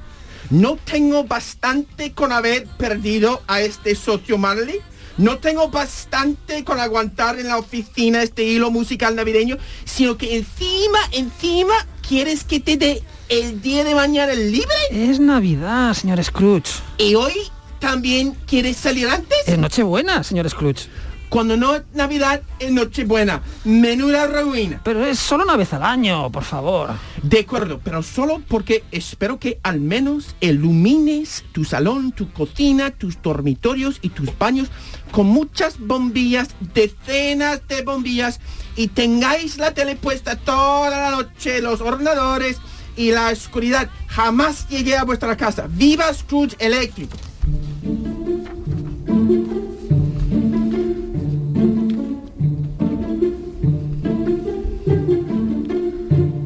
¿No 0.51 0.77
tengo 0.77 1.23
bastante 1.25 2.13
con 2.13 2.33
haber 2.33 2.67
perdido 2.67 3.43
a 3.47 3.61
este 3.61 3.95
socio 3.95 4.39
Marley? 4.39 4.81
No 5.19 5.39
tengo 5.39 5.69
bastante 5.69 6.65
con 6.65 6.81
aguantar 6.81 7.39
en 7.39 7.49
la 7.49 7.59
oficina 7.59 8.23
este 8.23 8.45
hilo 8.45 8.71
musical 8.71 9.15
navideño, 9.15 9.59
sino 9.85 10.17
que 10.17 10.37
encima, 10.37 10.99
encima, 11.13 11.75
¿quieres 12.07 12.45
que 12.45 12.61
te 12.61 12.77
dé 12.77 13.03
el 13.29 13.61
día 13.61 13.85
de 13.85 13.95
mañana 13.95 14.33
libre? 14.33 14.75
Es 14.91 15.21
Navidad, 15.21 15.95
señor 15.95 16.23
Scrooge. 16.25 16.71
¿Y 16.99 17.15
hoy 17.15 17.35
también 17.79 18.37
quieres 18.47 18.77
salir 18.77 19.09
antes? 19.09 19.39
Es 19.47 19.59
Nochebuena, 19.59 20.23
señor 20.23 20.49
Scrooge. 20.49 20.89
Cuando 21.33 21.57
no 21.57 21.75
es 21.75 21.83
Navidad, 21.95 22.43
es 22.59 22.71
Nochebuena. 22.71 23.41
Menuda 23.65 24.27
ruina. 24.27 24.83
Pero 24.85 25.03
es 25.07 25.19
solo 25.19 25.45
una 25.45 25.57
vez 25.57 25.73
al 25.73 25.83
año, 25.83 26.31
por 26.31 26.45
favor. 26.45 26.91
De 27.23 27.41
acuerdo, 27.41 27.81
pero 27.83 28.03
solo 28.03 28.43
porque 28.47 28.85
espero 28.93 29.39
que 29.39 29.59
al 29.63 29.81
menos 29.81 30.37
ilumines 30.41 31.43
tu 31.53 31.65
salón, 31.65 32.13
tu 32.13 32.31
cocina, 32.33 32.91
tus 32.91 33.23
dormitorios 33.23 33.99
y 34.03 34.11
tus 34.11 34.37
baños 34.37 34.69
con 35.11 35.27
muchas 35.27 35.79
bombillas, 35.79 36.49
decenas 36.75 37.67
de 37.67 37.81
bombillas 37.81 38.39
y 38.77 38.89
tengáis 38.89 39.57
la 39.57 39.73
tele 39.73 39.97
puesta 39.97 40.37
toda 40.37 40.91
la 40.91 41.11
noche, 41.13 41.63
los 41.63 41.81
ordenadores 41.81 42.59
y 42.95 43.11
la 43.11 43.31
oscuridad. 43.31 43.89
Jamás 44.09 44.69
llegué 44.69 44.99
a 44.99 45.05
vuestra 45.05 45.35
casa. 45.39 45.67
¡Viva 45.67 46.13
Scrooge 46.13 46.57
eléctrico! 46.59 47.17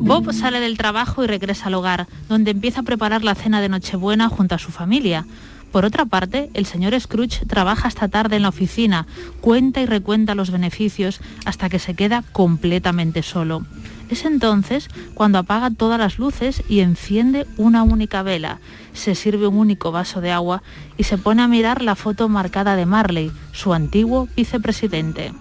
Bob 0.07 0.33
sale 0.33 0.61
del 0.61 0.79
trabajo 0.79 1.25
y 1.25 1.27
regresa 1.27 1.67
al 1.67 1.75
hogar, 1.75 2.07
donde 2.29 2.53
empieza 2.53 2.81
a 2.81 2.85
preparar 2.85 3.25
la 3.25 3.35
cena 3.35 3.61
de 3.61 3.69
Nochebuena 3.69 4.29
junto 4.29 4.55
a 4.55 4.59
su 4.59 4.71
familia. 4.71 5.27
Por 5.73 5.85
otra 5.85 6.05
parte, 6.05 6.49
el 6.55 6.65
señor 6.65 6.99
Scrooge 6.99 7.45
trabaja 7.45 7.89
hasta 7.89 8.07
tarde 8.07 8.37
en 8.37 8.43
la 8.43 8.51
oficina, 8.51 9.09
cuenta 9.41 9.81
y 9.81 9.87
recuenta 9.87 10.37
los 10.37 10.53
beneficios 10.53 11.21
hasta 11.45 11.69
que 11.69 11.81
se 11.81 11.95
queda 11.95 12.23
completamente 12.31 13.25
solo. 13.25 13.67
Es 14.09 14.25
entonces 14.25 14.89
cuando 15.15 15.39
apaga 15.39 15.71
todas 15.71 15.99
las 15.99 16.21
luces 16.21 16.63
y 16.69 16.81
enciende 16.81 17.45
una 17.57 17.83
única 17.83 18.23
vela, 18.23 18.61
se 18.93 19.17
sirve 19.17 19.49
un 19.49 19.59
único 19.59 19.91
vaso 19.91 20.21
de 20.21 20.31
agua 20.31 20.63
y 20.97 21.03
se 21.03 21.19
pone 21.19 21.43
a 21.43 21.49
mirar 21.49 21.83
la 21.83 21.97
foto 21.97 22.29
marcada 22.29 22.77
de 22.77 22.87
Marley, 22.87 23.33
su 23.51 23.75
antiguo 23.75 24.29
vicepresidente. 24.37 25.33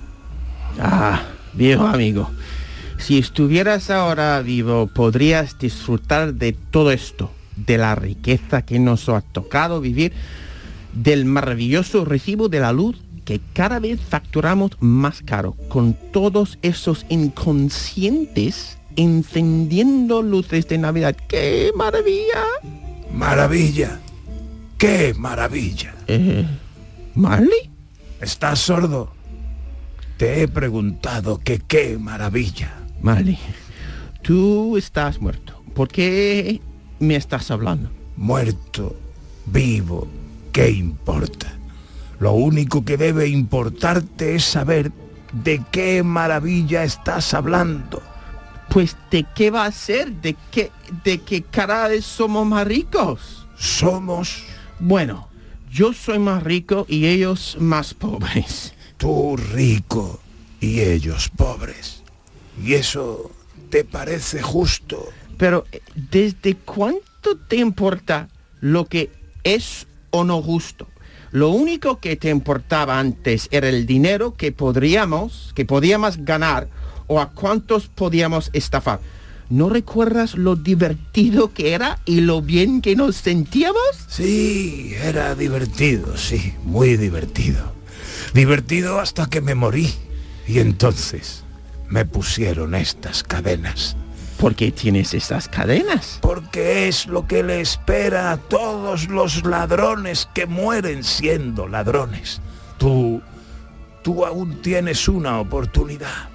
Ah, 0.82 1.22
viejo 1.54 1.86
amigo. 1.86 2.32
Si 2.98 3.18
estuvieras 3.20 3.90
ahora 3.90 4.42
vivo, 4.42 4.88
podrías 4.88 5.58
disfrutar 5.60 6.34
de 6.34 6.54
todo 6.54 6.92
esto, 6.92 7.32
de 7.56 7.78
la 7.78 7.96
riqueza 7.96 8.64
que 8.64 8.80
nos 8.80 9.10
ha 9.10 9.22
tocado 9.22 9.82
vivir, 9.82 10.14
del 10.94 11.26
maravilloso 11.26 12.06
recibo 12.06 12.50
de 12.50 12.60
la 12.60 12.72
luz 12.72 12.98
que 13.26 13.42
cada 13.54 13.80
vez 13.80 14.00
facturamos 14.00 14.72
más 14.80 15.22
caro, 15.22 15.56
con 15.68 15.98
todos 16.12 16.58
esos 16.62 17.06
inconscientes 17.10 18.78
encendiendo 18.96 20.22
luces 20.22 20.68
de 20.68 20.78
Navidad. 20.78 21.16
¡Qué 21.28 21.72
maravilla! 21.76 22.44
Maravilla. 23.12 24.00
¡Qué 24.78 25.14
maravilla! 25.18 25.96
Eh, 26.08 26.46
¿Marley? 27.16 27.70
¿Estás 28.22 28.60
sordo? 28.60 29.12
Te 30.18 30.42
he 30.42 30.48
preguntado 30.48 31.40
que 31.44 31.60
qué 31.60 31.98
maravilla. 31.98 32.85
Marley, 33.06 33.38
tú 34.24 34.78
estás 34.78 35.22
muerto. 35.22 35.62
¿Por 35.76 35.90
qué 35.90 36.60
me 36.98 37.16
estás 37.16 37.52
hablando? 37.52 37.92
Muerto, 38.18 38.96
vivo, 39.46 40.08
¿qué 40.52 40.72
importa? 40.72 41.54
Lo 42.20 42.32
único 42.32 42.84
que 42.84 42.98
debe 42.98 43.28
importarte 43.28 44.34
es 44.34 44.46
saber 44.46 44.92
de 45.32 45.62
qué 45.72 46.02
maravilla 46.02 46.84
estás 46.84 47.36
hablando. 47.36 48.02
Pues 48.72 48.98
de 49.12 49.24
qué 49.36 49.52
va 49.52 49.66
a 49.66 49.72
ser, 49.72 50.12
de 50.12 50.36
qué, 50.50 50.72
de 51.04 51.20
qué 51.20 51.44
cada 51.44 51.90
vez 51.90 52.06
somos 52.06 52.48
más 52.48 52.66
ricos. 52.66 53.46
Somos. 53.56 54.42
Bueno, 54.80 55.30
yo 55.72 55.94
soy 55.94 56.18
más 56.18 56.42
rico 56.42 56.88
y 56.90 57.06
ellos 57.06 57.56
más 57.60 57.94
pobres. 57.94 58.74
Tú 58.98 59.38
rico 59.38 60.20
y 60.60 60.80
ellos 60.80 61.30
pobres. 61.30 62.05
¿Y 62.62 62.74
eso 62.74 63.32
te 63.70 63.84
parece 63.84 64.42
justo? 64.42 65.10
Pero 65.38 65.66
eh, 65.72 65.82
¿desde 66.12 66.56
cuánto 66.56 67.38
te 67.48 67.58
importa 67.58 68.30
lo 68.62 68.86
que 68.86 69.10
es 69.44 69.88
o 70.12 70.24
no 70.24 70.42
justo? 70.42 70.88
Lo 71.32 71.50
único 71.50 72.00
que 72.00 72.16
te 72.16 72.30
importaba 72.30 72.98
antes 73.00 73.50
era 73.52 73.68
el 73.68 73.86
dinero 73.86 74.36
que 74.36 74.52
podríamos, 74.54 75.52
que 75.54 75.66
podíamos 75.66 76.18
ganar 76.18 76.70
o 77.08 77.20
a 77.20 77.32
cuántos 77.32 77.88
podíamos 77.88 78.50
estafar. 78.54 79.00
¿No 79.50 79.70
recuerdas 79.70 80.36
lo 80.36 80.56
divertido 80.56 81.54
que 81.54 81.74
era 81.74 82.00
y 82.06 82.22
lo 82.22 82.42
bien 82.42 82.82
que 82.82 82.96
nos 82.96 83.18
sentíamos? 83.18 83.82
Sí, 84.08 84.96
era 85.04 85.36
divertido, 85.36 86.18
sí, 86.18 86.54
muy 86.64 86.98
divertido. 86.98 87.74
Divertido 88.34 89.00
hasta 89.00 89.28
que 89.28 89.42
me 89.42 89.54
morí. 89.54 89.94
Y 90.48 90.60
entonces 90.60 91.45
me 91.90 92.06
pusieron 92.06 92.76
estas 92.76 93.24
cadenas. 93.24 93.96
¿Por 94.38 94.56
qué 94.56 94.72
tienes 94.72 95.14
estas 95.14 95.48
cadenas? 95.48 96.20
Porque 96.22 96.88
es 96.88 97.08
lo 97.08 97.26
que 97.26 97.42
le 97.42 97.62
espera 97.62 98.32
a 98.32 98.38
todos 98.38 99.08
los 99.08 99.46
ladrones 99.46 100.28
que 100.34 100.46
mueren 100.46 101.04
siendo 101.04 101.68
ladrones. 101.68 102.42
Tú, 102.78 103.22
tú 104.04 104.26
aún 104.26 104.62
tienes 104.62 105.08
una 105.08 105.40
oportunidad. 105.40 106.30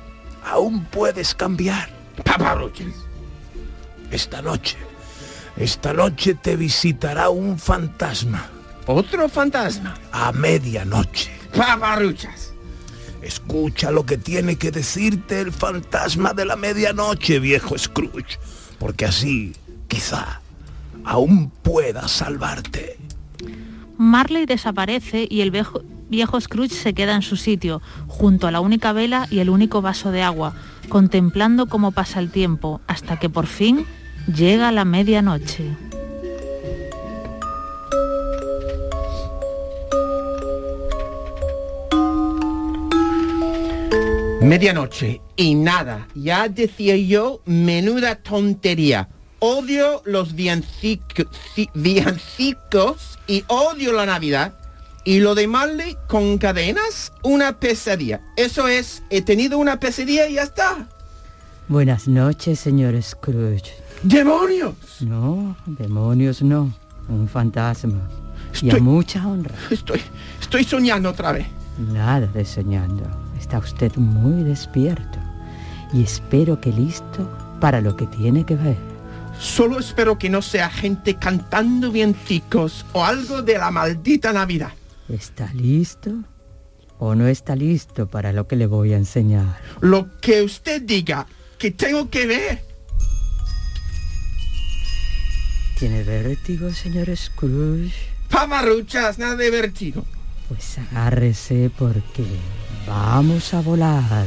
Aún 0.44 0.86
puedes 0.86 1.34
cambiar. 1.34 1.90
Esta 4.10 4.42
noche, 4.42 4.76
esta 5.56 5.92
noche 5.92 6.34
te 6.34 6.56
visitará 6.56 7.28
un 7.28 7.58
fantasma. 7.58 8.48
¿Otro 8.86 9.28
fantasma? 9.28 9.94
A 10.10 10.32
medianoche. 10.32 11.30
Paparruchas. 11.56 12.49
Escucha 13.22 13.90
lo 13.90 14.06
que 14.06 14.16
tiene 14.16 14.56
que 14.56 14.70
decirte 14.70 15.40
el 15.40 15.52
fantasma 15.52 16.32
de 16.32 16.46
la 16.46 16.56
medianoche, 16.56 17.38
viejo 17.38 17.76
Scrooge, 17.76 18.38
porque 18.78 19.04
así, 19.04 19.52
quizá, 19.88 20.40
aún 21.04 21.50
pueda 21.50 22.08
salvarte. 22.08 22.98
Marley 23.98 24.46
desaparece 24.46 25.26
y 25.28 25.42
el 25.42 25.50
viejo, 25.50 25.82
viejo 26.08 26.40
Scrooge 26.40 26.74
se 26.74 26.94
queda 26.94 27.14
en 27.14 27.22
su 27.22 27.36
sitio, 27.36 27.82
junto 28.06 28.46
a 28.46 28.50
la 28.50 28.60
única 28.60 28.92
vela 28.92 29.26
y 29.30 29.40
el 29.40 29.50
único 29.50 29.82
vaso 29.82 30.10
de 30.12 30.22
agua, 30.22 30.54
contemplando 30.88 31.66
cómo 31.66 31.92
pasa 31.92 32.20
el 32.20 32.30
tiempo, 32.30 32.80
hasta 32.86 33.18
que 33.18 33.28
por 33.28 33.46
fin 33.46 33.84
llega 34.34 34.72
la 34.72 34.86
medianoche. 34.86 35.76
Medianoche 44.40 45.20
y 45.36 45.54
nada. 45.54 46.08
Ya 46.14 46.48
decía 46.48 46.96
yo, 46.96 47.42
menuda 47.44 48.16
tontería. 48.16 49.08
Odio 49.38 50.02
los 50.04 50.34
villancico- 50.34 51.28
ci- 51.56 51.70
villancicos 51.74 53.18
y 53.26 53.44
odio 53.48 53.92
la 53.92 54.06
Navidad. 54.06 54.54
Y 55.04 55.20
lo 55.20 55.34
de 55.34 55.46
Marley 55.46 55.96
con 56.08 56.36
cadenas, 56.38 57.12
una 57.22 57.58
pesadilla. 57.58 58.20
Eso 58.36 58.68
es, 58.68 59.02
he 59.10 59.22
tenido 59.22 59.56
una 59.58 59.80
pesadilla 59.80 60.28
y 60.28 60.34
ya 60.34 60.42
está. 60.42 60.86
Buenas 61.68 62.06
noches, 62.06 62.60
señor 62.60 63.00
Scrooge. 63.02 63.72
¡Demonios! 64.02 64.74
No, 65.00 65.56
demonios 65.66 66.42
no. 66.42 66.72
Un 67.08 67.28
fantasma. 67.28 68.08
Y 68.60 68.66
a 68.68 68.72
Estoy- 68.72 68.80
mucha 68.80 69.26
honra. 69.26 69.54
Estoy, 69.70 70.00
estoy 70.40 70.64
soñando 70.64 71.10
otra 71.10 71.32
vez. 71.32 71.46
Nada 71.78 72.26
de 72.26 72.44
soñando. 72.44 73.04
Está 73.50 73.58
usted 73.58 73.96
muy 73.96 74.44
despierto. 74.44 75.18
Y 75.92 76.04
espero 76.04 76.60
que 76.60 76.70
listo 76.70 77.28
para 77.60 77.80
lo 77.80 77.96
que 77.96 78.06
tiene 78.06 78.46
que 78.46 78.54
ver. 78.54 78.76
Solo 79.40 79.80
espero 79.80 80.16
que 80.20 80.30
no 80.30 80.40
sea 80.40 80.70
gente 80.70 81.16
cantando 81.16 81.90
villancicos 81.90 82.86
o 82.92 83.04
algo 83.04 83.42
de 83.42 83.58
la 83.58 83.72
maldita 83.72 84.32
Navidad. 84.32 84.70
¿Está 85.08 85.52
listo? 85.52 86.12
¿O 87.00 87.16
no 87.16 87.26
está 87.26 87.56
listo 87.56 88.06
para 88.06 88.32
lo 88.32 88.46
que 88.46 88.54
le 88.54 88.66
voy 88.66 88.92
a 88.92 88.98
enseñar? 88.98 89.58
Lo 89.80 90.20
que 90.20 90.42
usted 90.42 90.82
diga 90.82 91.26
que 91.58 91.72
tengo 91.72 92.08
que 92.08 92.26
ver. 92.28 92.62
¿Tiene 95.76 96.04
vértigo, 96.04 96.70
señor 96.70 97.08
Scrooge? 97.16 97.96
Pamarruchas, 98.28 99.18
nada 99.18 99.34
de 99.34 99.50
vertigo. 99.50 100.04
Pues 100.46 100.78
agárrese 100.78 101.68
porque 101.76 102.24
vamos 102.90 103.54
a 103.54 103.60
volar. 103.60 104.26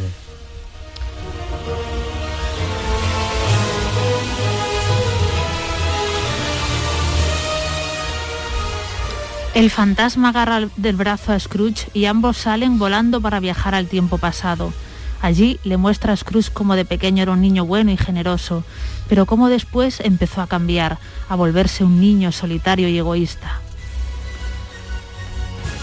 El 9.54 9.69
fantasma 9.69 10.30
agarra 10.30 10.69
del 10.78 10.95
brazo 10.95 11.34
a 11.34 11.39
Scrooge 11.39 11.89
y 11.93 12.06
ambos 12.06 12.38
salen 12.38 12.80
volando 12.80 13.21
para 13.21 13.39
viajar 13.39 13.76
al 13.76 13.88
tiempo 13.88 14.17
pasado. 14.17 14.73
Allí 15.21 15.60
le 15.63 15.78
muestra 15.78 16.13
a 16.13 16.17
Scrooge 16.17 16.52
cómo 16.52 16.76
de 16.76 16.86
pequeño 16.86 17.21
era 17.21 17.34
un 17.34 17.41
niño 17.41 17.65
bueno 17.65 17.91
y 17.91 17.97
generoso, 17.97 18.63
pero 19.08 19.26
cómo 19.26 19.49
después 19.49 19.99
empezó 19.99 20.41
a 20.41 20.47
cambiar, 20.47 20.97
a 21.30 21.36
volverse 21.36 21.84
un 21.84 21.99
niño 21.99 22.32
solitario 22.32 22.88
y 22.88 22.97
egoísta. 22.97 23.62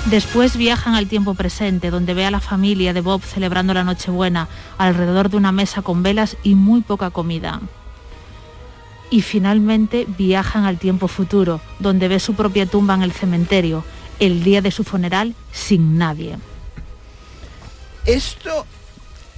Después 0.07 0.57
viajan 0.57 0.95
al 0.95 1.07
tiempo 1.07 1.35
presente, 1.35 1.91
donde 1.91 2.15
ve 2.15 2.25
a 2.25 2.31
la 2.31 2.41
familia 2.41 2.93
de 2.93 3.01
Bob 3.01 3.23
celebrando 3.23 3.75
la 3.75 3.85
Nochebuena, 3.85 4.49
alrededor 4.79 5.29
de 5.29 5.37
una 5.37 5.53
mesa 5.53 5.83
con 5.83 6.03
velas 6.03 6.37
y 6.43 6.55
muy 6.55 6.81
poca 6.81 7.11
comida. 7.11 7.61
Y 9.11 9.23
finalmente 9.23 10.07
viajan 10.19 10.65
al 10.65 10.79
tiempo 10.79 11.07
futuro, 11.07 11.61
donde 11.79 12.09
ve 12.09 12.19
su 12.19 12.35
propia 12.35 12.67
tumba 12.67 12.95
en 12.95 13.03
el 13.03 13.13
cementerio, 13.13 13.85
el 14.19 14.43
día 14.43 14.63
de 14.63 14.71
su 14.71 14.85
funeral, 14.85 15.35
sin 15.53 15.99
nadie. 15.99 16.39
Esto... 18.07 18.67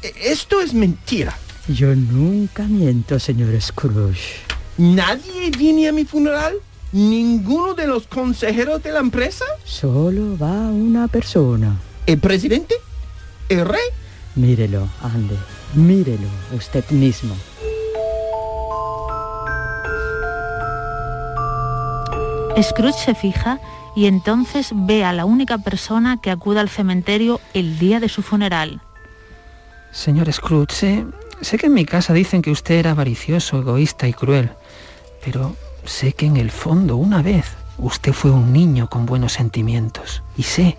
Esto 0.03 0.61
es 0.61 0.75
mentira. 0.75 1.39
Yo 1.69 1.95
nunca 1.95 2.65
miento, 2.65 3.21
señor 3.21 3.61
Scrooge. 3.61 4.41
¿Nadie 4.77 5.51
viene 5.57 5.89
a 5.89 5.93
mi 5.93 6.05
funeral? 6.05 6.55
¿Ninguno 6.93 7.73
de 7.73 7.87
los 7.87 8.07
consejeros 8.07 8.83
de 8.83 8.93
la 8.93 9.01
empresa? 9.01 9.47
Solo 9.65 10.37
va 10.37 10.53
una 10.53 11.09
persona. 11.09 11.81
¿El 12.05 12.19
presidente? 12.19 12.75
¿El 13.49 13.65
rey? 13.65 13.81
Mírelo, 14.35 14.87
ande, 15.01 15.37
mírelo 15.75 16.29
usted 16.55 16.85
mismo. 16.91 17.35
Scrooge 22.61 22.99
se 22.99 23.15
fija 23.15 23.59
y 23.97 24.05
entonces 24.05 24.69
ve 24.75 25.03
a 25.03 25.15
la 25.15 25.25
única 25.25 25.57
persona 25.57 26.21
que 26.21 26.31
acude 26.31 26.61
al 26.61 26.69
cementerio 26.69 27.41
el 27.55 27.79
día 27.79 28.01
de 28.01 28.11
su 28.11 28.21
funeral. 28.21 28.83
Señor 29.93 30.31
Scrooge, 30.31 30.75
sé, 30.75 31.07
sé 31.41 31.57
que 31.57 31.67
en 31.67 31.75
mi 31.75 31.87
casa 31.87 32.13
dicen 32.13 32.43
que 32.43 32.51
usted 32.51 32.75
era 32.75 32.91
avaricioso, 32.91 33.61
egoísta 33.61 34.09
y 34.09 34.13
cruel, 34.13 34.51
pero 35.25 35.57
sé 35.85 36.13
que 36.13 36.27
en 36.27 36.37
el 36.37 36.51
fondo 36.51 36.97
una 36.97 37.23
vez 37.23 37.47
usted 37.79 38.13
fue 38.13 38.31
un 38.31 38.53
niño 38.53 38.89
con 38.89 39.07
buenos 39.07 39.33
sentimientos. 39.33 40.23
Y 40.37 40.45
sé, 40.45 40.77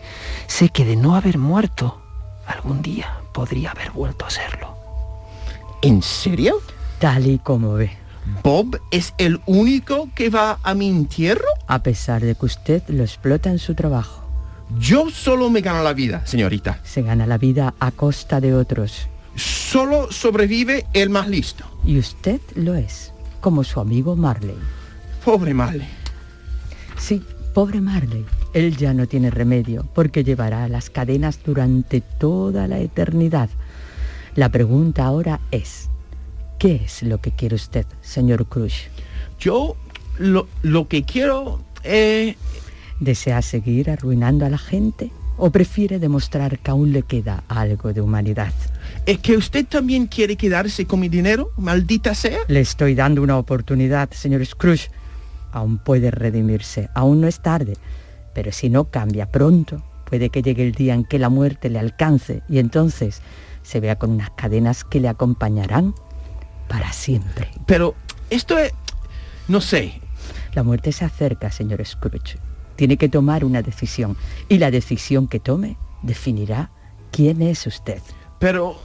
sé 0.47 0.69
que 0.69 0.85
de 0.85 0.95
no 0.95 1.15
haber 1.15 1.37
muerto, 1.37 2.01
algún 2.45 2.81
día 2.81 3.19
podría 3.33 3.71
haber 3.71 3.91
vuelto 3.91 4.25
a 4.25 4.29
serlo. 4.29 4.75
¿En 5.81 6.01
serio? 6.01 6.61
Tal 6.99 7.27
y 7.27 7.39
como 7.39 7.73
ve. 7.73 7.91
¿Bob 8.41 8.79
es 8.91 9.13
el 9.17 9.41
único 9.45 10.09
que 10.15 10.29
va 10.29 10.59
a 10.63 10.73
mi 10.73 10.87
entierro? 10.87 11.47
A 11.67 11.83
pesar 11.83 12.21
de 12.21 12.35
que 12.35 12.45
usted 12.45 12.83
lo 12.87 13.03
explota 13.03 13.49
en 13.49 13.59
su 13.59 13.75
trabajo. 13.75 14.23
Yo 14.79 15.09
solo 15.09 15.49
me 15.49 15.61
gano 15.61 15.83
la 15.83 15.93
vida, 15.93 16.25
señorita. 16.25 16.79
Se 16.83 17.01
gana 17.01 17.27
la 17.27 17.37
vida 17.37 17.73
a 17.79 17.91
costa 17.91 18.39
de 18.39 18.55
otros. 18.55 19.07
Solo 19.35 20.11
sobrevive 20.11 20.85
el 20.93 21.09
más 21.09 21.27
listo. 21.27 21.65
Y 21.85 21.97
usted 21.99 22.39
lo 22.55 22.75
es, 22.75 23.11
como 23.41 23.63
su 23.63 23.79
amigo 23.79 24.15
Marley. 24.15 24.55
Pobre 25.23 25.53
Marley. 25.53 25.88
Sí, 26.97 27.23
pobre 27.53 27.81
Marley. 27.81 28.25
Él 28.53 28.75
ya 28.77 28.93
no 28.93 29.07
tiene 29.07 29.31
remedio 29.31 29.88
porque 29.95 30.23
llevará 30.23 30.67
las 30.67 30.89
cadenas 30.89 31.39
durante 31.43 32.01
toda 32.01 32.67
la 32.67 32.79
eternidad. 32.79 33.49
La 34.36 34.49
pregunta 34.49 35.05
ahora 35.05 35.39
es, 35.51 35.89
¿qué 36.59 36.81
es 36.86 37.03
lo 37.03 37.19
que 37.19 37.31
quiere 37.31 37.55
usted, 37.55 37.86
señor 38.01 38.47
Cruz? 38.47 38.73
Yo 39.39 39.75
lo, 40.17 40.47
lo 40.62 40.88
que 40.88 41.03
quiero 41.03 41.62
eh, 41.83 42.36
¿Desea 42.99 43.41
seguir 43.41 43.89
arruinando 43.89 44.45
a 44.45 44.49
la 44.49 44.57
gente 44.57 45.12
o 45.36 45.51
prefiere 45.51 45.99
demostrar 45.99 46.59
que 46.59 46.71
aún 46.71 46.93
le 46.93 47.03
queda 47.03 47.43
algo 47.47 47.91
de 47.91 48.01
humanidad? 48.01 48.53
¿Es 49.05 49.17
que 49.19 49.36
usted 49.36 49.65
también 49.65 50.07
quiere 50.07 50.38
quedarse 50.38 50.86
con 50.86 50.99
mi 51.01 51.09
dinero, 51.09 51.51
maldita 51.57 52.15
sea? 52.15 52.39
Le 52.47 52.62
estoy 52.62 52.95
dando 52.95 53.21
una 53.21 53.38
oportunidad, 53.38 54.12
señor 54.12 54.45
Scrooge. 54.45 54.89
Aún 55.53 55.77
puede 55.77 56.11
redimirse, 56.11 56.89
aún 56.95 57.21
no 57.21 57.27
es 57.27 57.39
tarde. 57.39 57.75
Pero 58.33 58.51
si 58.51 58.69
no 58.69 58.85
cambia 58.85 59.27
pronto, 59.27 59.83
puede 60.09 60.29
que 60.29 60.41
llegue 60.41 60.63
el 60.63 60.73
día 60.73 60.95
en 60.95 61.05
que 61.05 61.19
la 61.19 61.29
muerte 61.29 61.69
le 61.69 61.79
alcance 61.79 62.41
y 62.49 62.57
entonces 62.57 63.21
se 63.61 63.79
vea 63.79 63.97
con 63.97 64.11
unas 64.11 64.31
cadenas 64.31 64.83
que 64.83 64.99
le 64.99 65.07
acompañarán 65.07 65.93
para 66.67 66.91
siempre. 66.91 67.49
Pero 67.67 67.93
esto 68.29 68.57
es... 68.57 68.73
no 69.47 69.61
sé. 69.61 70.01
La 70.53 70.63
muerte 70.63 70.91
se 70.91 71.05
acerca, 71.05 71.51
señor 71.51 71.85
Scrooge. 71.85 72.39
Tiene 72.75 72.97
que 72.97 73.09
tomar 73.09 73.45
una 73.45 73.61
decisión 73.61 74.17
y 74.49 74.57
la 74.57 74.71
decisión 74.71 75.27
que 75.27 75.39
tome 75.39 75.77
definirá 76.01 76.71
quién 77.11 77.43
es 77.43 77.67
usted. 77.67 78.01
Pero 78.39 78.77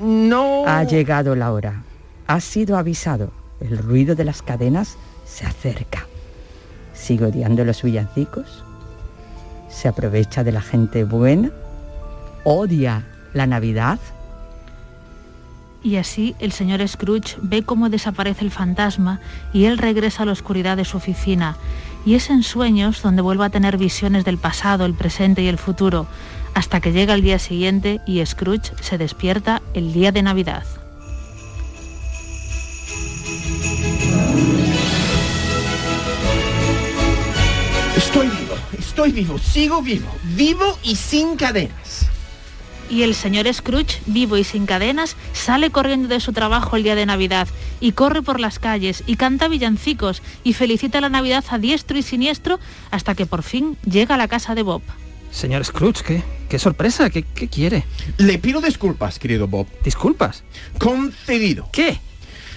no... 0.00 0.64
Ha 0.66 0.84
llegado 0.84 1.34
la 1.34 1.52
hora. 1.52 1.82
Ha 2.28 2.40
sido 2.40 2.78
avisado. 2.78 3.32
El 3.60 3.78
ruido 3.78 4.14
de 4.14 4.24
las 4.24 4.42
cadenas 4.42 4.96
se 5.34 5.44
acerca. 5.44 6.06
¿Sigue 6.92 7.24
odiando 7.26 7.64
los 7.64 7.82
villancicos? 7.82 8.62
¿Se 9.68 9.88
aprovecha 9.88 10.44
de 10.44 10.52
la 10.52 10.60
gente 10.60 11.02
buena? 11.02 11.50
¿Odia 12.44 13.04
la 13.32 13.46
Navidad? 13.48 13.98
Y 15.82 15.96
así 15.96 16.36
el 16.38 16.52
señor 16.52 16.86
Scrooge 16.86 17.36
ve 17.42 17.64
cómo 17.64 17.90
desaparece 17.90 18.44
el 18.44 18.52
fantasma 18.52 19.20
y 19.52 19.64
él 19.64 19.78
regresa 19.78 20.22
a 20.22 20.26
la 20.26 20.32
oscuridad 20.32 20.76
de 20.76 20.84
su 20.84 20.98
oficina. 20.98 21.56
Y 22.06 22.14
es 22.14 22.30
en 22.30 22.44
sueños 22.44 23.02
donde 23.02 23.22
vuelve 23.22 23.44
a 23.44 23.50
tener 23.50 23.76
visiones 23.76 24.24
del 24.24 24.38
pasado, 24.38 24.86
el 24.86 24.94
presente 24.94 25.42
y 25.42 25.48
el 25.48 25.58
futuro, 25.58 26.06
hasta 26.54 26.80
que 26.80 26.92
llega 26.92 27.14
el 27.14 27.22
día 27.22 27.40
siguiente 27.40 28.00
y 28.06 28.24
Scrooge 28.24 28.72
se 28.80 28.98
despierta 28.98 29.62
el 29.74 29.92
día 29.92 30.12
de 30.12 30.22
Navidad. 30.22 30.64
Estoy 38.94 39.10
vivo, 39.10 39.38
sigo 39.38 39.82
vivo, 39.82 40.06
vivo 40.36 40.78
y 40.84 40.94
sin 40.94 41.34
cadenas. 41.34 42.06
Y 42.88 43.02
el 43.02 43.16
señor 43.16 43.52
Scrooge, 43.52 44.00
vivo 44.06 44.36
y 44.36 44.44
sin 44.44 44.66
cadenas, 44.66 45.16
sale 45.32 45.70
corriendo 45.70 46.06
de 46.06 46.20
su 46.20 46.32
trabajo 46.32 46.76
el 46.76 46.84
día 46.84 46.94
de 46.94 47.04
Navidad 47.04 47.48
y 47.80 47.90
corre 47.90 48.22
por 48.22 48.38
las 48.38 48.60
calles 48.60 49.02
y 49.08 49.16
canta 49.16 49.48
villancicos 49.48 50.22
y 50.44 50.52
felicita 50.52 51.00
la 51.00 51.08
Navidad 51.08 51.44
a 51.48 51.58
diestro 51.58 51.98
y 51.98 52.02
siniestro 52.02 52.60
hasta 52.92 53.16
que 53.16 53.26
por 53.26 53.42
fin 53.42 53.76
llega 53.84 54.14
a 54.14 54.18
la 54.18 54.28
casa 54.28 54.54
de 54.54 54.62
Bob. 54.62 54.82
Señor 55.32 55.64
Scrooge, 55.64 56.04
¿qué, 56.04 56.22
qué 56.48 56.60
sorpresa? 56.60 57.10
¿Qué, 57.10 57.24
¿Qué 57.24 57.48
quiere? 57.48 57.82
Le 58.18 58.38
pido 58.38 58.60
disculpas, 58.60 59.18
querido 59.18 59.48
Bob. 59.48 59.66
¿Disculpas? 59.82 60.44
Concedido. 60.78 61.68
¿Qué? 61.72 61.98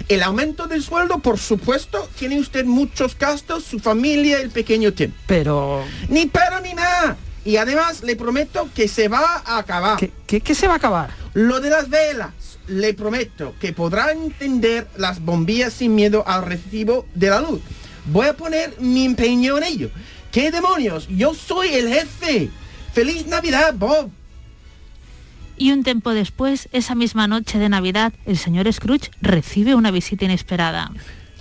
El 0.08 0.24
aumento 0.24 0.68
del 0.68 0.84
sueldo, 0.84 1.20
por 1.20 1.38
supuesto, 1.38 2.10
tiene 2.18 2.40
usted 2.40 2.66
muchos 2.66 3.18
gastos, 3.18 3.64
su 3.64 3.80
familia, 3.80 4.40
el 4.40 4.50
pequeño 4.50 4.94
Tim. 4.94 5.12
Pero... 5.28 5.84
Ni 6.10 6.26
pero 6.28 6.60
ni 6.62 6.74
nada. 6.74 7.18
Y 7.44 7.58
además 7.58 8.04
le 8.04 8.16
prometo 8.16 8.70
que 8.76 8.88
se 8.88 9.08
va 9.08 9.42
a 9.46 9.58
acabar. 9.58 9.98
¿Qué, 9.98 10.12
qué, 10.26 10.42
qué 10.42 10.56
se 10.56 10.68
va 10.68 10.74
a 10.74 10.78
acabar? 10.78 11.10
Lo 11.34 11.60
de 11.60 11.70
las 11.70 11.90
velas. 11.90 12.32
Le 12.68 12.94
prometo 12.94 13.56
que 13.62 13.72
podrá 13.72 14.12
encender 14.12 14.88
las 14.98 15.22
bombillas 15.24 15.74
sin 15.74 15.96
miedo 15.96 16.26
al 16.28 16.46
recibo 16.46 17.06
de 17.16 17.30
la 17.30 17.40
luz. 17.40 17.62
Voy 18.06 18.28
a 18.28 18.36
poner 18.36 18.76
mi 18.80 19.06
empeño 19.06 19.58
en 19.58 19.64
ello. 19.64 19.90
¿Qué 20.32 20.52
demonios? 20.52 21.08
Yo 21.10 21.34
soy 21.34 21.70
el 21.70 21.88
jefe. 21.88 22.50
¡Feliz 22.94 23.26
Navidad, 23.28 23.74
Bob! 23.74 24.10
Y 25.58 25.72
un 25.72 25.84
tiempo 25.84 26.14
después, 26.14 26.70
esa 26.72 26.94
misma 26.94 27.28
noche 27.28 27.58
de 27.58 27.68
Navidad, 27.68 28.14
el 28.26 28.38
señor 28.38 28.72
Scrooge 28.72 29.10
recibe 29.22 29.74
una 29.74 29.90
visita 29.90 30.26
inesperada. 30.26 30.92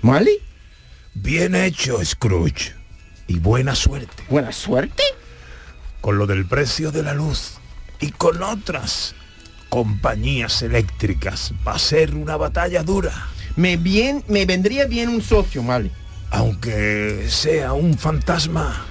¿Molly? 0.02 0.38
Bien 1.14 1.54
hecho, 1.54 2.02
Scrooge. 2.04 2.74
Y 3.26 3.38
buena 3.38 3.74
suerte. 3.74 4.24
¿Buena 4.30 4.52
suerte? 4.52 5.02
Con 6.00 6.16
lo 6.18 6.26
del 6.26 6.46
precio 6.46 6.92
de 6.92 7.02
la 7.02 7.12
luz 7.12 7.58
y 8.00 8.10
con 8.10 8.42
otras 8.42 9.14
compañías 9.68 10.62
eléctricas. 10.62 11.52
Va 11.66 11.74
a 11.74 11.78
ser 11.78 12.14
una 12.14 12.36
batalla 12.36 12.82
dura. 12.82 13.28
Me, 13.56 13.76
bien, 13.76 14.24
me 14.28 14.46
vendría 14.46 14.86
bien 14.86 15.08
un 15.08 15.22
socio, 15.22 15.62
Molly. 15.62 15.90
Aunque 16.30 17.26
sea 17.28 17.72
un 17.72 17.98
fantasma. 17.98 18.84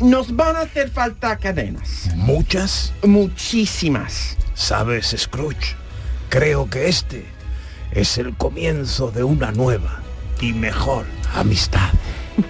Nos 0.00 0.34
van 0.34 0.56
a 0.56 0.60
hacer 0.60 0.90
falta 0.90 1.36
cadenas. 1.36 2.08
¿Muchas? 2.16 2.92
Muchísimas. 3.02 4.36
¿Sabes, 4.58 5.14
Scrooge? 5.16 5.76
Creo 6.28 6.68
que 6.68 6.88
este 6.88 7.24
es 7.92 8.18
el 8.18 8.36
comienzo 8.36 9.12
de 9.12 9.22
una 9.22 9.52
nueva 9.52 10.02
y 10.40 10.52
mejor 10.52 11.06
amistad. 11.32 11.90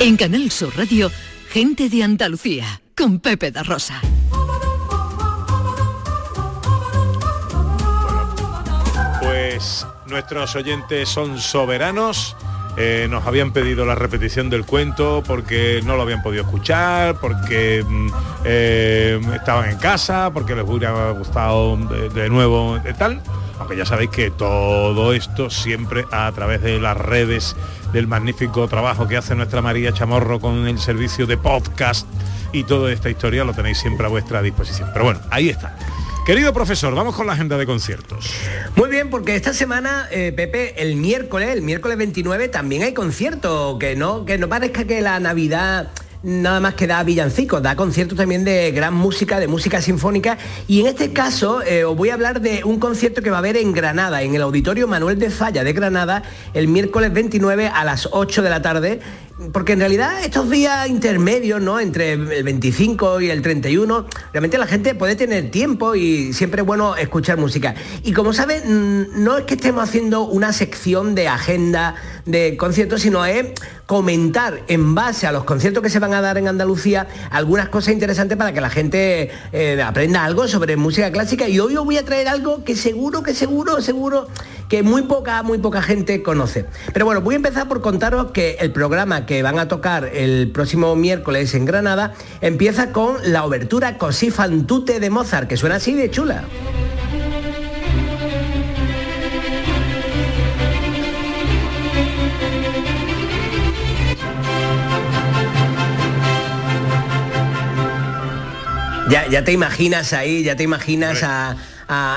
En 0.00 0.16
Canal 0.16 0.50
Sur 0.50 0.76
Radio, 0.76 1.10
Gente 1.48 1.88
de 1.88 2.04
Andalucía, 2.04 2.82
con 2.96 3.20
Pepe 3.20 3.50
da 3.50 3.62
Rosa. 3.62 4.00
Pues 9.22 9.86
nuestros 10.06 10.56
oyentes 10.56 11.08
son 11.08 11.38
soberanos. 11.38 12.36
Eh, 12.76 13.08
nos 13.10 13.26
habían 13.26 13.52
pedido 13.52 13.84
la 13.84 13.94
repetición 13.94 14.48
del 14.48 14.64
cuento 14.64 15.22
porque 15.26 15.80
no 15.84 15.96
lo 15.96 16.02
habían 16.02 16.22
podido 16.22 16.44
escuchar, 16.44 17.16
porque 17.20 17.84
mm, 17.86 18.08
eh, 18.44 19.20
estaban 19.34 19.70
en 19.70 19.78
casa, 19.78 20.30
porque 20.32 20.54
les 20.54 20.64
hubiera 20.64 21.10
gustado 21.10 21.76
de, 21.76 22.08
de 22.08 22.28
nuevo 22.28 22.78
de 22.78 22.94
tal. 22.94 23.20
Aunque 23.58 23.76
ya 23.76 23.84
sabéis 23.84 24.10
que 24.10 24.30
todo 24.30 25.12
esto 25.12 25.50
siempre 25.50 26.04
a 26.10 26.32
través 26.32 26.62
de 26.62 26.80
las 26.80 26.96
redes 26.96 27.56
del 27.92 28.06
magnífico 28.06 28.66
trabajo 28.68 29.06
que 29.06 29.16
hace 29.16 29.34
nuestra 29.34 29.60
María 29.60 29.92
Chamorro 29.92 30.40
con 30.40 30.66
el 30.66 30.78
servicio 30.78 31.26
de 31.26 31.36
podcast 31.36 32.06
y 32.52 32.64
toda 32.64 32.92
esta 32.92 33.10
historia 33.10 33.44
lo 33.44 33.52
tenéis 33.52 33.78
siempre 33.78 34.06
a 34.06 34.08
vuestra 34.08 34.42
disposición. 34.42 34.90
Pero 34.92 35.04
bueno, 35.04 35.20
ahí 35.30 35.48
está. 35.48 35.76
Querido 36.26 36.52
profesor, 36.52 36.94
vamos 36.94 37.16
con 37.16 37.26
la 37.26 37.32
agenda 37.32 37.56
de 37.56 37.66
conciertos. 37.66 38.30
Muy 38.76 38.88
bien, 38.90 39.10
porque 39.10 39.34
esta 39.34 39.52
semana, 39.52 40.06
eh, 40.10 40.32
Pepe, 40.36 40.80
el 40.80 40.96
miércoles, 40.96 41.48
el 41.48 41.62
miércoles 41.62 41.96
29, 41.96 42.48
también 42.48 42.82
hay 42.82 42.92
concierto. 42.92 43.78
Que 43.78 43.96
no, 43.96 44.24
que 44.24 44.38
no 44.38 44.48
parezca 44.48 44.84
que 44.84 45.00
la 45.00 45.18
Navidad 45.18 45.88
nada 46.22 46.60
más 46.60 46.74
que 46.74 46.86
da 46.86 47.02
villancicos, 47.02 47.62
da 47.62 47.76
conciertos 47.76 48.18
también 48.18 48.44
de 48.44 48.70
gran 48.72 48.94
música, 48.94 49.40
de 49.40 49.48
música 49.48 49.80
sinfónica. 49.80 50.38
Y 50.68 50.80
en 50.80 50.88
este 50.88 51.12
caso 51.12 51.62
eh, 51.62 51.84
os 51.84 51.96
voy 51.96 52.10
a 52.10 52.14
hablar 52.14 52.40
de 52.40 52.62
un 52.64 52.78
concierto 52.78 53.22
que 53.22 53.30
va 53.30 53.36
a 53.36 53.40
haber 53.40 53.56
en 53.56 53.72
Granada, 53.72 54.22
en 54.22 54.34
el 54.34 54.42
Auditorio 54.42 54.86
Manuel 54.86 55.18
de 55.18 55.30
Falla 55.30 55.64
de 55.64 55.72
Granada, 55.72 56.22
el 56.54 56.68
miércoles 56.68 57.12
29 57.12 57.68
a 57.68 57.84
las 57.84 58.08
8 58.12 58.42
de 58.42 58.50
la 58.50 58.62
tarde 58.62 59.00
porque 59.52 59.72
en 59.72 59.80
realidad 59.80 60.22
estos 60.22 60.50
días 60.50 60.88
intermedios, 60.88 61.60
¿no? 61.62 61.80
Entre 61.80 62.12
el 62.12 62.44
25 62.44 63.22
y 63.22 63.30
el 63.30 63.40
31, 63.40 64.06
realmente 64.32 64.58
la 64.58 64.66
gente 64.66 64.94
puede 64.94 65.16
tener 65.16 65.50
tiempo 65.50 65.94
y 65.94 66.32
siempre 66.32 66.60
es 66.60 66.66
bueno 66.66 66.94
escuchar 66.96 67.38
música. 67.38 67.74
Y 68.04 68.12
como 68.12 68.32
saben, 68.32 69.08
no 69.24 69.38
es 69.38 69.44
que 69.44 69.54
estemos 69.54 69.82
haciendo 69.82 70.24
una 70.24 70.52
sección 70.52 71.14
de 71.14 71.28
agenda 71.28 71.94
de 72.26 72.56
conciertos, 72.56 73.02
sino 73.02 73.24
es 73.24 73.46
comentar 73.86 74.62
en 74.68 74.94
base 74.94 75.26
a 75.26 75.32
los 75.32 75.44
conciertos 75.44 75.82
que 75.82 75.90
se 75.90 75.98
van 75.98 76.12
a 76.12 76.20
dar 76.20 76.38
en 76.38 76.46
Andalucía 76.46 77.08
algunas 77.30 77.68
cosas 77.70 77.94
interesantes 77.94 78.36
para 78.36 78.52
que 78.52 78.60
la 78.60 78.70
gente 78.70 79.30
eh, 79.52 79.82
aprenda 79.82 80.24
algo 80.24 80.46
sobre 80.48 80.76
música 80.76 81.10
clásica. 81.10 81.48
Y 81.48 81.58
hoy 81.58 81.76
os 81.76 81.84
voy 81.84 81.96
a 81.96 82.04
traer 82.04 82.28
algo 82.28 82.62
que 82.62 82.76
seguro, 82.76 83.22
que 83.22 83.34
seguro, 83.34 83.80
seguro 83.80 84.28
que 84.70 84.84
muy 84.84 85.02
poca, 85.02 85.42
muy 85.42 85.58
poca 85.58 85.82
gente 85.82 86.22
conoce. 86.22 86.64
Pero 86.92 87.04
bueno, 87.04 87.20
voy 87.20 87.34
a 87.34 87.36
empezar 87.36 87.66
por 87.66 87.80
contaros 87.80 88.30
que 88.30 88.56
el 88.60 88.70
programa 88.70 89.26
que 89.30 89.44
van 89.44 89.60
a 89.60 89.68
tocar 89.68 90.10
el 90.12 90.50
próximo 90.50 90.96
miércoles 90.96 91.54
en 91.54 91.64
Granada 91.64 92.14
empieza 92.40 92.90
con 92.90 93.14
la 93.22 93.44
obertura 93.44 93.96
Così 93.96 94.32
fan 94.32 94.66
tutte 94.66 94.98
de 94.98 95.08
Mozart, 95.08 95.46
que 95.46 95.56
suena 95.56 95.76
así 95.76 95.94
de 95.94 96.10
chula. 96.10 96.42
Ya, 109.08 109.28
ya 109.28 109.44
te 109.44 109.52
imaginas 109.52 110.12
ahí, 110.12 110.42
ya 110.42 110.56
te 110.56 110.64
imaginas 110.64 111.22
a, 111.22 111.54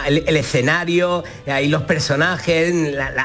el, 0.05 0.37
escenario, 0.37 1.23
ahí 1.47 1.67
los 1.67 1.83
personajes, 1.83 2.73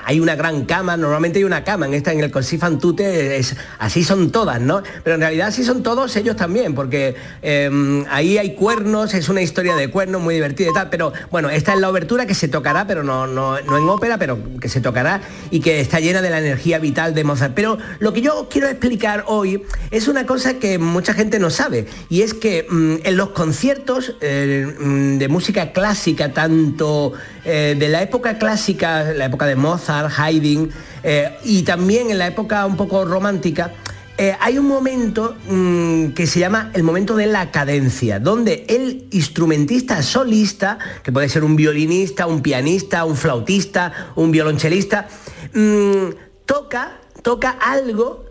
hay 0.04 0.20
una 0.20 0.34
gran 0.34 0.64
cama, 0.64 0.96
normalmente 0.96 1.38
hay 1.38 1.44
una 1.44 1.64
cama, 1.64 1.86
en 1.86 1.94
esta 1.94 2.12
en 2.12 2.20
el 2.20 2.30
Così 2.30 2.58
fan 2.58 2.78
tutte, 2.78 3.36
es, 3.36 3.56
así 3.78 4.04
son 4.04 4.30
todas, 4.30 4.60
¿no? 4.60 4.82
Pero 5.04 5.16
en 5.16 5.20
realidad 5.20 5.48
así 5.48 5.64
son 5.64 5.82
todos 5.82 6.16
ellos 6.16 6.36
también, 6.36 6.74
porque 6.74 7.16
eh, 7.42 8.04
ahí 8.10 8.38
hay 8.38 8.54
cuernos, 8.54 9.14
es 9.14 9.28
una 9.28 9.42
historia 9.42 9.76
de 9.76 9.90
cuernos 9.90 10.22
muy 10.22 10.34
divertida 10.34 10.70
y 10.70 10.72
tal, 10.72 10.88
pero 10.90 11.12
bueno, 11.30 11.50
esta 11.50 11.74
es 11.74 11.80
la 11.80 11.90
obertura 11.90 12.26
que 12.26 12.34
se 12.34 12.48
tocará, 12.48 12.86
pero 12.86 13.02
no, 13.02 13.26
no, 13.26 13.60
no 13.60 13.76
en 13.76 13.88
ópera, 13.88 14.18
pero 14.18 14.38
que 14.60 14.68
se 14.68 14.80
tocará 14.80 15.20
y 15.50 15.60
que 15.60 15.80
está 15.80 16.00
llena 16.00 16.22
de 16.22 16.30
la 16.30 16.38
energía 16.38 16.78
vital 16.78 17.14
de 17.14 17.24
Mozart. 17.24 17.52
Pero 17.54 17.78
lo 17.98 18.12
que 18.12 18.22
yo 18.22 18.48
quiero 18.50 18.68
explicar 18.68 19.24
hoy 19.26 19.64
es 19.90 20.08
una 20.08 20.26
cosa 20.26 20.54
que 20.54 20.78
mucha 20.78 21.12
gente 21.12 21.38
no 21.38 21.50
sabe, 21.50 21.86
y 22.08 22.22
es 22.22 22.34
que 22.34 22.66
mm, 22.68 22.96
en 23.04 23.16
los 23.16 23.30
conciertos 23.30 24.14
eh, 24.20 24.66
mm, 24.78 25.18
de 25.18 25.28
música 25.28 25.72
clásica, 25.72 26.32
tanto 26.38 27.14
eh, 27.44 27.74
de 27.76 27.88
la 27.88 28.00
época 28.00 28.38
clásica, 28.38 29.12
la 29.12 29.24
época 29.24 29.44
de 29.44 29.56
Mozart, 29.56 30.08
Haydn, 30.16 30.70
eh, 31.02 31.36
y 31.42 31.62
también 31.62 32.12
en 32.12 32.18
la 32.18 32.28
época 32.28 32.64
un 32.64 32.76
poco 32.76 33.04
romántica, 33.04 33.72
eh, 34.16 34.36
hay 34.38 34.56
un 34.56 34.68
momento 34.68 35.36
mm, 35.48 36.10
que 36.10 36.28
se 36.28 36.38
llama 36.38 36.70
el 36.74 36.84
momento 36.84 37.16
de 37.16 37.26
la 37.26 37.50
cadencia, 37.50 38.20
donde 38.20 38.66
el 38.68 39.08
instrumentista 39.10 40.00
solista, 40.00 40.78
que 41.02 41.10
puede 41.10 41.28
ser 41.28 41.42
un 41.42 41.56
violinista, 41.56 42.28
un 42.28 42.40
pianista, 42.40 43.04
un 43.04 43.16
flautista, 43.16 44.12
un 44.14 44.30
violonchelista, 44.30 45.08
mm, 45.54 46.10
toca, 46.46 47.00
toca 47.22 47.50
algo 47.50 48.27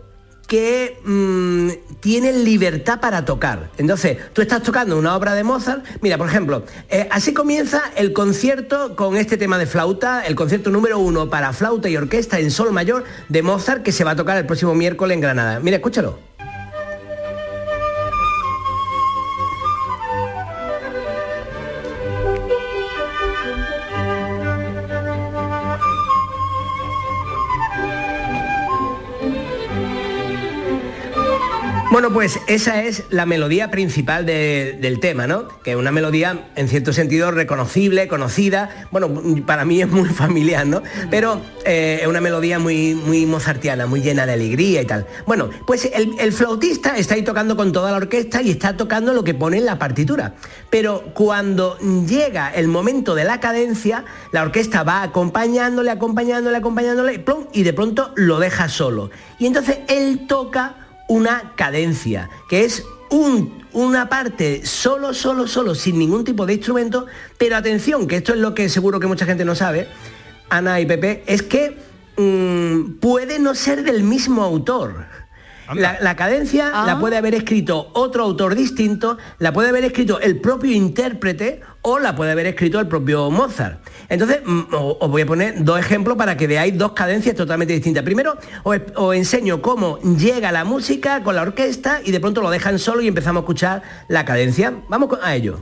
que 0.48 0.98
mm, 1.04 1.98
tiene 2.00 2.32
libertad 2.32 2.98
para 3.00 3.24
tocar. 3.24 3.70
Entonces, 3.76 4.16
tú 4.32 4.42
estás 4.42 4.62
tocando 4.62 4.98
una 4.98 5.14
obra 5.14 5.34
de 5.34 5.44
Mozart, 5.44 5.84
mira, 6.00 6.16
por 6.16 6.26
ejemplo, 6.26 6.64
eh, 6.88 7.06
así 7.12 7.34
comienza 7.34 7.82
el 7.96 8.12
concierto 8.14 8.96
con 8.96 9.16
este 9.16 9.36
tema 9.36 9.58
de 9.58 9.66
flauta, 9.66 10.22
el 10.26 10.34
concierto 10.34 10.70
número 10.70 10.98
uno 10.98 11.28
para 11.28 11.52
flauta 11.52 11.88
y 11.90 11.96
orquesta 11.96 12.40
en 12.40 12.50
sol 12.50 12.72
mayor 12.72 13.04
de 13.28 13.42
Mozart 13.42 13.82
que 13.82 13.92
se 13.92 14.04
va 14.04 14.12
a 14.12 14.16
tocar 14.16 14.38
el 14.38 14.46
próximo 14.46 14.74
miércoles 14.74 15.14
en 15.14 15.20
Granada. 15.20 15.60
Mira, 15.60 15.76
escúchalo. 15.76 16.18
Bueno, 31.98 32.12
pues 32.14 32.38
esa 32.46 32.84
es 32.84 33.02
la 33.10 33.26
melodía 33.26 33.72
principal 33.72 34.24
de- 34.24 34.78
del 34.80 35.00
tema, 35.00 35.26
¿no? 35.26 35.48
Que 35.64 35.72
es 35.72 35.76
una 35.76 35.90
melodía 35.90 36.46
en 36.54 36.68
cierto 36.68 36.92
sentido 36.92 37.32
reconocible, 37.32 38.06
conocida. 38.06 38.86
Bueno, 38.92 39.20
para 39.44 39.64
mí 39.64 39.82
es 39.82 39.88
muy 39.88 40.08
familiar, 40.08 40.64
¿no? 40.64 40.80
Pero 41.10 41.40
eh, 41.64 41.98
es 42.02 42.06
una 42.06 42.20
melodía 42.20 42.60
muy, 42.60 42.94
muy 42.94 43.26
mozartiana, 43.26 43.86
muy 43.86 44.00
llena 44.00 44.26
de 44.26 44.34
alegría 44.34 44.80
y 44.80 44.84
tal. 44.84 45.08
Bueno, 45.26 45.50
pues 45.66 45.90
el, 45.92 46.32
flautista 46.32 46.96
está 46.96 47.16
ahí 47.16 47.22
tocando 47.22 47.56
con 47.56 47.72
toda 47.72 47.90
la 47.90 47.96
orquesta 47.96 48.42
y 48.42 48.50
está 48.52 48.76
tocando 48.76 49.12
lo 49.12 49.24
que 49.24 49.34
pone 49.34 49.56
en 49.56 49.66
la 49.66 49.80
partitura. 49.80 50.34
Pero 50.70 51.02
cuando 51.14 51.78
llega 52.06 52.54
el 52.54 52.68
momento 52.68 53.16
de 53.16 53.24
la 53.24 53.40
cadencia, 53.40 54.04
la 54.30 54.42
orquesta 54.42 54.84
va 54.84 55.02
acompañándole, 55.02 55.90
acompañándole, 55.90 56.58
acompañándole, 56.58 57.24
y 57.52 57.64
de 57.64 57.72
pronto 57.72 58.12
lo 58.14 58.38
deja 58.38 58.68
solo. 58.68 59.10
Y 59.40 59.46
entonces 59.46 59.78
él 59.88 60.28
toca 60.28 60.87
una 61.08 61.52
cadencia, 61.56 62.30
que 62.48 62.64
es 62.64 62.84
un- 63.10 63.58
una 63.72 64.08
parte 64.08 64.64
solo, 64.64 65.12
solo, 65.14 65.46
solo, 65.46 65.74
sin 65.74 65.98
ningún 65.98 66.24
tipo 66.24 66.46
de 66.46 66.54
instrumento, 66.54 67.06
pero 67.38 67.56
atención, 67.56 68.06
que 68.06 68.16
esto 68.16 68.32
es 68.34 68.38
lo 68.40 68.54
que 68.54 68.68
seguro 68.68 69.00
que 69.00 69.06
mucha 69.06 69.24
gente 69.26 69.44
no 69.44 69.54
sabe, 69.54 69.88
Ana 70.50 70.80
y 70.80 70.86
Pepe, 70.86 71.22
es 71.26 71.42
que 71.42 71.76
mm, 72.16 72.98
puede 73.00 73.38
no 73.38 73.54
ser 73.54 73.84
del 73.84 74.02
mismo 74.02 74.42
autor. 74.42 75.06
La, 75.74 75.98
la 76.00 76.16
cadencia 76.16 76.70
la 76.86 76.98
puede 76.98 77.16
haber 77.18 77.34
escrito 77.34 77.90
otro 77.92 78.24
autor 78.24 78.54
distinto, 78.54 79.18
la 79.38 79.52
puede 79.52 79.68
haber 79.68 79.84
escrito 79.84 80.18
el 80.18 80.40
propio 80.40 80.72
intérprete 80.72 81.60
o 81.88 81.98
la 81.98 82.14
puede 82.14 82.32
haber 82.32 82.46
escrito 82.46 82.78
el 82.80 82.86
propio 82.86 83.30
Mozart. 83.30 83.80
Entonces, 84.10 84.40
mm, 84.44 84.62
os 84.72 85.10
voy 85.10 85.22
a 85.22 85.26
poner 85.26 85.64
dos 85.64 85.80
ejemplos 85.80 86.18
para 86.18 86.36
que 86.36 86.46
veáis 86.46 86.76
dos 86.76 86.92
cadencias 86.92 87.34
totalmente 87.34 87.72
distintas. 87.72 88.04
Primero, 88.04 88.36
os, 88.62 88.78
os 88.94 89.14
enseño 89.14 89.62
cómo 89.62 89.98
llega 90.00 90.52
la 90.52 90.64
música 90.64 91.22
con 91.22 91.34
la 91.34 91.42
orquesta 91.42 92.00
y 92.04 92.12
de 92.12 92.20
pronto 92.20 92.42
lo 92.42 92.50
dejan 92.50 92.78
solo 92.78 93.00
y 93.00 93.08
empezamos 93.08 93.40
a 93.40 93.44
escuchar 93.44 93.82
la 94.08 94.24
cadencia. 94.24 94.74
Vamos 94.88 95.08
a 95.22 95.34
ello. 95.34 95.60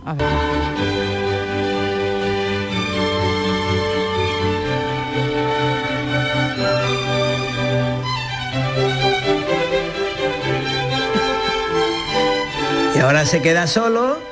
Y 12.97 12.99
ahora 12.99 13.25
se 13.27 13.41
queda 13.43 13.67
solo. 13.69 14.26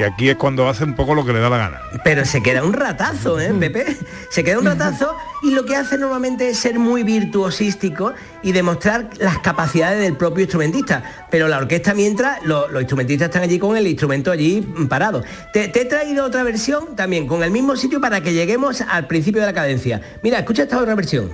Que 0.00 0.06
aquí 0.06 0.30
es 0.30 0.36
cuando 0.36 0.66
hace 0.66 0.82
un 0.84 0.94
poco 0.94 1.14
lo 1.14 1.26
que 1.26 1.34
le 1.34 1.40
da 1.40 1.50
la 1.50 1.58
gana. 1.58 1.80
Pero 2.04 2.24
se 2.24 2.42
queda 2.42 2.64
un 2.64 2.72
ratazo, 2.72 3.38
¿eh, 3.38 3.52
Pepe? 3.52 3.84
Se 4.30 4.42
queda 4.42 4.58
un 4.58 4.64
ratazo 4.64 5.14
y 5.42 5.50
lo 5.50 5.66
que 5.66 5.76
hace 5.76 5.98
normalmente 5.98 6.48
es 6.48 6.58
ser 6.58 6.78
muy 6.78 7.02
virtuosístico 7.02 8.14
y 8.42 8.52
demostrar 8.52 9.10
las 9.18 9.40
capacidades 9.40 10.00
del 10.00 10.16
propio 10.16 10.44
instrumentista. 10.44 11.02
Pero 11.30 11.48
la 11.48 11.58
orquesta 11.58 11.92
mientras, 11.92 12.42
lo- 12.44 12.68
los 12.68 12.80
instrumentistas 12.80 13.26
están 13.28 13.42
allí 13.42 13.58
con 13.58 13.76
el 13.76 13.86
instrumento 13.86 14.30
allí 14.30 14.62
parado. 14.88 15.22
Te, 15.52 15.68
te 15.68 15.82
he 15.82 15.84
traído 15.84 16.24
otra 16.24 16.44
versión 16.44 16.96
también 16.96 17.26
con 17.26 17.42
el 17.42 17.50
mismo 17.50 17.76
sitio 17.76 18.00
para 18.00 18.22
que 18.22 18.32
lleguemos 18.32 18.80
al 18.80 19.06
principio 19.06 19.42
de 19.42 19.48
la 19.48 19.52
cadencia. 19.52 20.00
Mira, 20.22 20.38
escucha 20.38 20.62
esta 20.62 20.78
otra 20.78 20.94
versión. 20.94 21.30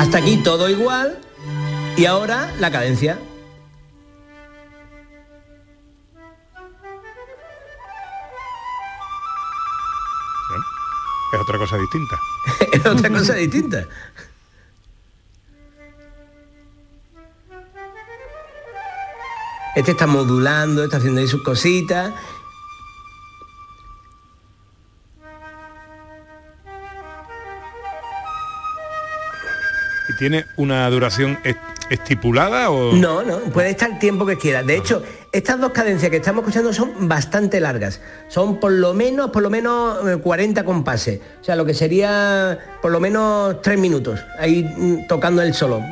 Hasta 0.00 0.16
aquí 0.16 0.38
todo 0.38 0.70
igual 0.70 1.18
y 1.94 2.06
ahora 2.06 2.50
la 2.58 2.70
cadencia. 2.70 3.18
Es 11.34 11.38
otra 11.38 11.58
cosa 11.58 11.76
distinta. 11.76 12.18
es 12.72 12.86
otra 12.86 13.10
cosa 13.10 13.34
distinta. 13.34 13.86
Este 19.76 19.90
está 19.90 20.06
modulando, 20.06 20.82
está 20.82 20.96
haciendo 20.96 21.20
ahí 21.20 21.28
sus 21.28 21.42
cositas. 21.42 22.14
Tiene 30.20 30.44
una 30.56 30.88
duración 30.90 31.38
est- 31.42 31.58
estipulada 31.90 32.70
o...? 32.70 32.92
No, 32.92 33.22
no, 33.22 33.38
puede 33.52 33.70
estar 33.70 33.90
el 33.90 33.98
tiempo 33.98 34.24
que 34.26 34.36
quiera. 34.38 34.62
De 34.62 34.76
hecho, 34.76 35.02
estas 35.32 35.58
dos 35.58 35.72
cadencias 35.72 36.10
que 36.10 36.18
estamos 36.18 36.42
escuchando 36.42 36.72
son 36.72 37.08
bastante 37.08 37.58
largas. 37.58 38.00
Son 38.28 38.60
por 38.60 38.70
lo 38.72 38.92
menos, 38.94 39.30
por 39.30 39.42
lo 39.42 39.48
menos 39.50 39.98
eh, 40.08 40.18
40 40.18 40.62
compases. 40.64 41.20
O 41.40 41.44
sea, 41.44 41.56
lo 41.56 41.64
que 41.64 41.72
sería 41.74 42.58
por 42.82 42.92
lo 42.92 43.00
menos 43.00 43.60
3 43.62 43.78
minutos 43.78 44.20
ahí 44.38 44.62
mm, 44.76 45.06
tocando 45.08 45.40
el 45.42 45.54
solo. 45.54 45.82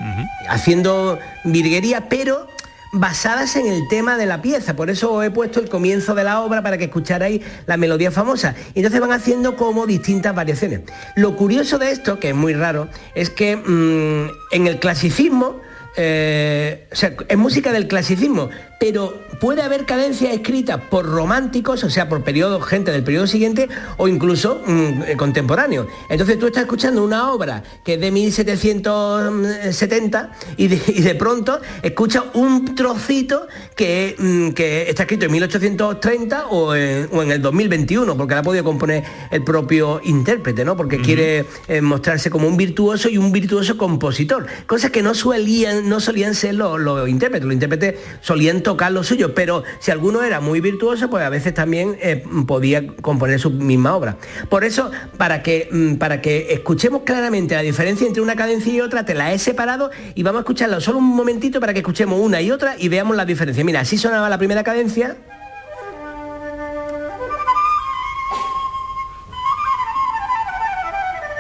Haciendo 0.49 1.19
virguería, 1.45 2.09
pero 2.09 2.47
basadas 2.93 3.57
en 3.57 3.67
el 3.67 3.89
tema 3.89 4.17
de 4.17 4.27
la 4.27 4.43
pieza. 4.43 4.75
Por 4.77 4.91
eso 4.91 5.23
he 5.23 5.31
puesto 5.31 5.61
el 5.61 5.69
comienzo 5.69 6.15
de 6.15 6.25
la 6.25 6.41
obra 6.41 6.63
para 6.63 6.79
que 6.79 6.85
escucharais 6.85 7.41
la 7.67 7.77
melodía 7.77 8.11
famosa. 8.11 8.55
Y 8.75 8.81
entonces 8.81 9.01
van 9.01 9.13
haciendo 9.13 9.57
como 9.57 9.87
distintas 9.87 10.35
variaciones. 10.35 10.81
Lo 11.17 11.37
curioso 11.37 11.79
de 11.79 11.91
esto, 11.91 12.19
que 12.19 12.31
es 12.31 12.35
muy 12.35 12.55
raro, 12.55 12.89
es 13.15 13.31
que 13.31 13.57
mm, 13.57 14.55
en 14.55 14.67
el 14.67 14.79
clasicismo 14.79 15.61
eh, 16.01 16.87
o 16.93 16.95
sea, 16.95 17.17
es 17.27 17.37
música 17.37 17.73
del 17.73 17.89
clasicismo, 17.89 18.51
pero 18.79 19.19
puede 19.41 19.63
haber 19.63 19.87
cadencias 19.87 20.33
escritas 20.33 20.81
por 20.89 21.05
románticos, 21.07 21.83
o 21.85 21.91
sea, 21.91 22.09
por 22.09 22.23
periodos, 22.23 22.65
gente 22.67 22.93
del 22.93 23.05
periodo 23.05 23.27
siguiente 23.27 23.69
o 23.97 24.09
incluso 24.09 24.63
mm, 24.67 25.03
eh, 25.07 25.17
contemporáneo. 25.17 25.87
Entonces 26.09 26.39
tú 26.39 26.47
estás 26.47 26.63
escuchando 26.63 27.05
una 27.05 27.31
obra 27.33 27.63
que 27.85 27.95
es 27.95 28.01
de 28.01 28.11
1770 28.11 30.33
y 30.57 30.69
de, 30.69 30.81
y 30.89 31.03
de 31.03 31.15
pronto 31.15 31.61
escuchas 31.83 32.25
un 32.35 32.75
trocito 32.75 33.47
que, 33.77 34.17
mm, 34.19 34.51
que 34.51 34.89
está 34.89 35.05
escrito 35.05 35.27
en 35.27 35.33
1830 35.33 36.47
o 36.49 36.75
en, 36.75 37.09
o 37.13 37.23
en 37.23 37.31
el 37.33 37.43
2021, 37.43 38.17
porque 38.17 38.35
la 38.35 38.41
ha 38.41 38.45
podido 38.45 38.65
componer 38.65 39.05
el 39.31 39.45
propio 39.45 40.01
intérprete, 40.05 40.65
¿no? 40.65 40.77
Porque 40.77 41.01
quiere 41.01 41.47
eh, 41.69 41.81
mostrarse 41.81 42.31
como 42.31 42.49
un 42.49 42.57
virtuoso 42.57 43.09
y 43.09 43.19
un 43.19 43.31
virtuoso 43.33 43.77
compositor, 43.77 44.47
cosas 44.67 44.91
que 44.91 45.03
no 45.03 45.15
solían, 45.15 45.89
no 45.89 46.01
solían 46.01 46.35
ser 46.35 46.55
los, 46.55 46.81
los 46.81 47.09
intérpretes. 47.09 47.45
Los 47.45 47.55
intérpretes 47.55 47.95
solían 48.21 48.63
tocar 48.69 48.93
lo 48.93 49.03
suyo, 49.03 49.35
pero 49.35 49.65
si 49.79 49.91
alguno 49.91 50.23
era 50.23 50.41
muy 50.41 50.61
virtuoso, 50.61 51.09
pues 51.09 51.25
a 51.25 51.31
veces 51.31 51.55
también 51.55 51.97
eh, 52.03 52.23
podía 52.47 52.87
componer 53.01 53.41
su 53.41 53.49
misma 53.51 53.97
obra. 53.97 54.19
Por 54.51 54.63
eso, 54.63 54.91
para 55.17 55.43
que, 55.43 55.71
mm, 55.73 55.95
para 55.95 56.21
que 56.21 56.53
escuchemos 56.53 57.01
claramente 57.05 57.55
la 57.55 57.63
diferencia 57.63 58.07
entre 58.07 58.21
una 58.21 58.37
cadencia 58.37 58.71
y 58.71 58.83
otra, 58.83 59.07
te 59.07 59.15
la 59.15 59.33
he 59.33 59.39
separado 59.39 59.91
y 60.15 60.23
vamos 60.23 60.41
a 60.41 60.43
escucharla 60.43 60.83
solo 60.83 60.99
un 60.99 61.17
momentito 61.17 61.61
para 61.61 61.73
que 61.73 61.79
escuchemos 61.79 62.21
una 62.21 62.43
y 62.43 62.51
otra 62.51 62.75
y 62.79 62.91
veamos 62.91 63.17
la 63.17 63.25
diferencia. 63.25 63.65
Mira, 63.65 63.81
así 63.81 63.97
sonaba 63.97 64.29
la 64.29 64.37
primera 64.37 64.63
cadencia. 64.63 65.17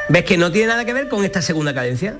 ¿Ves 0.09 0.25
que 0.25 0.39
no 0.39 0.51
tiene 0.51 0.69
nada 0.69 0.87
que 0.87 0.95
ver 0.95 1.11
con 1.11 1.27
esta 1.27 1.43
segunda 1.43 1.75
cadencia? 1.75 2.17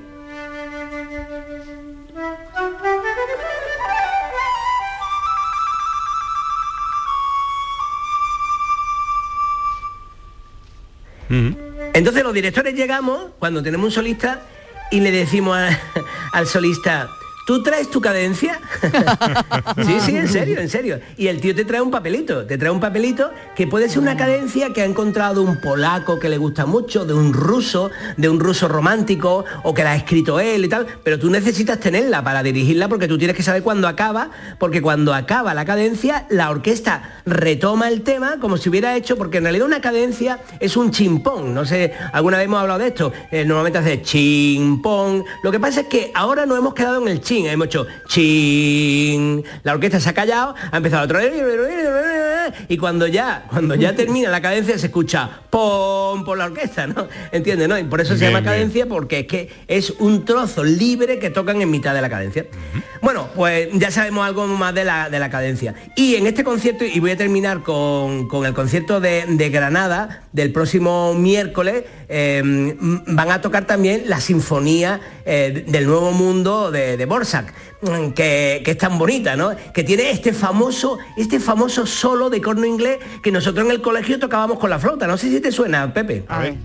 Entonces 11.29 12.23
los 12.23 12.33
directores 12.33 12.73
llegamos, 12.75 13.31
cuando 13.39 13.61
tenemos 13.63 13.85
un 13.85 13.91
solista, 13.91 14.41
y 14.91 14.99
le 15.01 15.11
decimos 15.11 15.57
al 16.33 16.47
solista, 16.47 17.09
¿tú 17.49 17.63
traes 17.63 17.89
tu 17.89 17.99
cadencia? 17.99 18.59
sí, 19.83 19.99
sí, 20.05 20.15
en 20.15 20.27
serio, 20.27 20.59
en 20.59 20.69
serio. 20.69 20.99
Y 21.17 21.29
el 21.29 21.41
tío 21.41 21.55
te 21.55 21.65
trae 21.65 21.81
un 21.81 21.89
papelito, 21.89 22.45
te 22.45 22.59
trae 22.59 22.69
un 22.69 22.79
papelito 22.79 23.31
que 23.55 23.65
puede 23.65 23.89
ser 23.89 23.97
una 23.97 24.15
cadencia 24.15 24.71
que 24.71 24.83
ha 24.83 24.85
encontrado 24.85 25.41
un 25.41 25.59
polaco 25.59 26.19
que 26.19 26.29
le 26.29 26.37
gusta 26.37 26.67
mucho, 26.67 27.05
de 27.05 27.15
un 27.15 27.33
ruso, 27.33 27.89
de 28.17 28.29
un 28.29 28.39
ruso 28.39 28.67
romántico, 28.67 29.45
o 29.63 29.73
que 29.73 29.83
la 29.83 29.93
ha 29.93 29.95
escrito 29.95 30.39
él 30.39 30.65
y 30.65 30.69
tal, 30.69 30.85
pero 31.03 31.17
tú 31.17 31.31
necesitas 31.31 31.79
tenerla 31.79 32.23
para 32.23 32.43
dirigirla 32.43 32.87
porque 32.87 33.07
tú 33.07 33.17
tienes 33.17 33.35
que 33.35 33.41
saber 33.41 33.63
cuándo 33.63 33.87
acaba, 33.87 34.29
porque 34.59 34.79
cuando 34.79 35.15
acaba 35.15 35.55
la 35.55 35.65
cadencia, 35.65 36.27
la 36.29 36.51
orquesta 36.51 37.21
retoma 37.25 37.87
el 37.87 38.03
tema 38.03 38.37
como 38.39 38.57
si 38.57 38.69
hubiera 38.69 38.95
hecho, 38.95 39.17
porque 39.17 39.39
en 39.39 39.45
realidad 39.45 39.65
una 39.65 39.81
cadencia 39.81 40.39
es 40.59 40.77
un 40.77 40.91
chimpón, 40.91 41.55
no 41.55 41.65
sé, 41.65 41.93
alguna 42.13 42.37
vez 42.37 42.45
hemos 42.45 42.61
hablado 42.61 42.79
de 42.79 42.89
esto, 42.89 43.11
eh, 43.31 43.43
normalmente 43.43 43.79
hace 43.79 44.03
chimpón, 44.03 45.25
lo 45.41 45.51
que 45.51 45.59
pasa 45.59 45.81
es 45.81 45.87
que 45.87 46.11
ahora 46.13 46.45
no 46.45 46.55
hemos 46.55 46.75
quedado 46.75 47.01
en 47.01 47.07
el 47.07 47.21
chin, 47.39 47.47
hemos 47.47 47.67
hecho 47.67 47.87
chin, 48.07 49.43
la 49.63 49.73
orquesta 49.73 49.99
se 49.99 50.09
ha 50.09 50.13
callado, 50.13 50.55
ha 50.71 50.77
empezado 50.77 51.05
otra 51.05 51.19
vez, 51.19 51.33
y 52.67 52.77
cuando 52.77 53.07
ya, 53.07 53.45
cuando 53.49 53.75
ya 53.75 53.95
termina 53.95 54.29
la 54.29 54.41
cadencia 54.41 54.77
se 54.77 54.87
escucha 54.87 55.29
pom 55.49 56.23
por 56.23 56.37
la 56.37 56.45
orquesta, 56.45 56.87
¿no? 56.87 57.07
¿Entiendes? 57.31 57.67
¿no? 57.67 57.77
Y 57.77 57.83
por 57.83 58.01
eso 58.01 58.13
se 58.13 58.19
Bien, 58.21 58.31
llama 58.31 58.41
bien. 58.41 58.53
cadencia 58.53 58.85
porque 58.87 59.19
es 59.19 59.27
que 59.27 59.49
es 59.67 59.91
un 59.99 60.25
trozo 60.25 60.63
libre 60.63 61.19
que 61.19 61.29
tocan 61.29 61.61
en 61.61 61.69
mitad 61.69 61.93
de 61.93 62.01
la 62.01 62.09
cadencia. 62.09 62.45
Bueno, 63.01 63.29
pues 63.35 63.69
ya 63.73 63.91
sabemos 63.91 64.25
algo 64.25 64.45
más 64.47 64.73
de 64.73 64.83
la, 64.83 65.09
de 65.09 65.19
la 65.19 65.29
cadencia. 65.29 65.73
Y 65.95 66.15
en 66.15 66.27
este 66.27 66.43
concierto, 66.43 66.83
y 66.85 66.99
voy 66.99 67.11
a 67.11 67.17
terminar 67.17 67.63
con, 67.63 68.27
con 68.27 68.45
el 68.45 68.53
concierto 68.53 68.99
de, 68.99 69.25
de 69.27 69.49
Granada 69.49 70.23
del 70.33 70.51
próximo 70.51 71.13
miércoles, 71.13 71.83
eh, 72.09 72.41
van 73.07 73.31
a 73.31 73.41
tocar 73.41 73.65
también 73.65 74.03
la 74.07 74.19
sinfonía 74.19 74.99
eh, 75.25 75.63
del 75.67 75.85
Nuevo 75.85 76.11
Mundo 76.11 76.71
de, 76.71 76.97
de 76.97 77.05
mm, 77.21 78.11
que, 78.11 78.61
que 78.63 78.71
es 78.71 78.77
tan 78.77 78.97
bonita, 78.97 79.35
¿no? 79.35 79.55
Que 79.73 79.83
tiene 79.83 80.11
este 80.11 80.33
famoso, 80.33 80.97
este 81.17 81.39
famoso 81.39 81.85
solo 81.85 82.29
de 82.29 82.41
corno 82.41 82.65
inglés 82.65 82.99
que 83.21 83.31
nosotros 83.31 83.65
en 83.65 83.71
el 83.71 83.81
colegio 83.81 84.19
tocábamos 84.19 84.59
con 84.59 84.69
la 84.69 84.79
flauta. 84.79 85.07
No 85.07 85.17
sé 85.17 85.29
si 85.29 85.39
te 85.39 85.51
suena, 85.51 85.93
Pepe. 85.93 86.23
A 86.27 86.39
ver. 86.39 86.55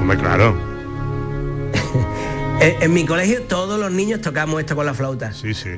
Hombre, 0.00 0.16
claro. 0.18 0.56
En, 2.60 2.82
en 2.82 2.92
mi 2.92 3.06
colegio 3.06 3.42
todos 3.42 3.78
los 3.78 3.92
niños 3.92 4.20
tocamos 4.20 4.58
esto 4.58 4.74
con 4.74 4.84
la 4.84 4.92
flauta. 4.92 5.32
Sí, 5.32 5.54
sí. 5.54 5.70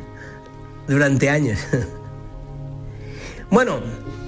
Durante 0.89 1.29
años. 1.29 1.59
bueno, 3.51 3.81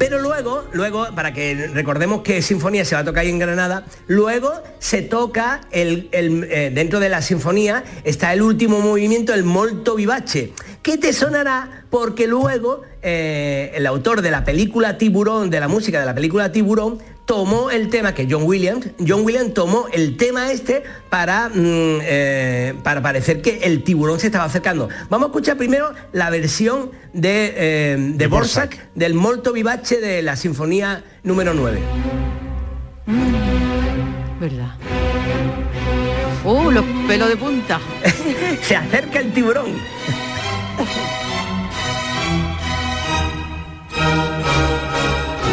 pero 0.02 0.18
luego, 0.18 0.64
luego, 0.72 1.06
para 1.14 1.32
que 1.32 1.68
recordemos 1.72 2.22
que 2.22 2.42
Sinfonía 2.42 2.84
se 2.84 2.96
va 2.96 3.02
a 3.02 3.04
tocar 3.04 3.24
en 3.24 3.38
Granada, 3.38 3.84
luego 4.08 4.52
se 4.80 5.00
toca 5.00 5.60
el, 5.70 6.08
el, 6.10 6.42
eh, 6.50 6.72
dentro 6.74 6.98
de 6.98 7.08
la 7.08 7.22
sinfonía 7.22 7.84
está 8.02 8.32
el 8.32 8.42
último 8.42 8.80
movimiento, 8.80 9.32
el 9.32 9.44
molto 9.44 9.94
vivace, 9.94 10.54
que 10.82 10.98
te 10.98 11.12
sonará 11.12 11.84
porque 11.88 12.26
luego 12.26 12.82
eh, 13.00 13.70
el 13.76 13.86
autor 13.86 14.22
de 14.22 14.32
la 14.32 14.44
película 14.44 14.98
Tiburón, 14.98 15.50
de 15.50 15.60
la 15.60 15.68
música 15.68 16.00
de 16.00 16.06
la 16.06 16.16
película 16.16 16.50
Tiburón, 16.50 16.98
tomó 17.24 17.70
el 17.70 17.88
tema 17.88 18.14
que 18.14 18.26
John 18.30 18.42
Williams, 18.44 18.88
John 19.06 19.24
Williams 19.24 19.54
tomó 19.54 19.86
el 19.92 20.16
tema 20.16 20.52
este 20.52 20.82
para, 21.08 21.48
mm, 21.48 21.52
eh, 22.02 22.74
para 22.82 23.02
parecer 23.02 23.42
que 23.42 23.60
el 23.62 23.82
tiburón 23.82 24.20
se 24.20 24.26
estaba 24.26 24.44
acercando. 24.44 24.88
Vamos 25.08 25.26
a 25.26 25.28
escuchar 25.28 25.56
primero 25.56 25.92
la 26.12 26.30
versión 26.30 26.90
de, 27.12 27.54
eh, 27.56 27.96
de, 27.98 28.18
De 28.18 28.26
Borsak, 28.26 28.70
Borsak. 28.70 28.92
del 28.94 29.14
Molto 29.14 29.52
Vivace 29.52 30.00
de 30.00 30.22
la 30.22 30.36
Sinfonía 30.36 31.04
número 31.22 31.54
9. 31.54 31.80
¿Verdad? 34.40 34.74
¡Uh, 36.44 36.70
los 36.70 36.84
pelos 37.06 37.28
de 37.28 37.36
punta! 37.36 37.80
se 38.62 38.76
acerca 38.76 39.20
el 39.20 39.32
tiburón. 39.32 39.72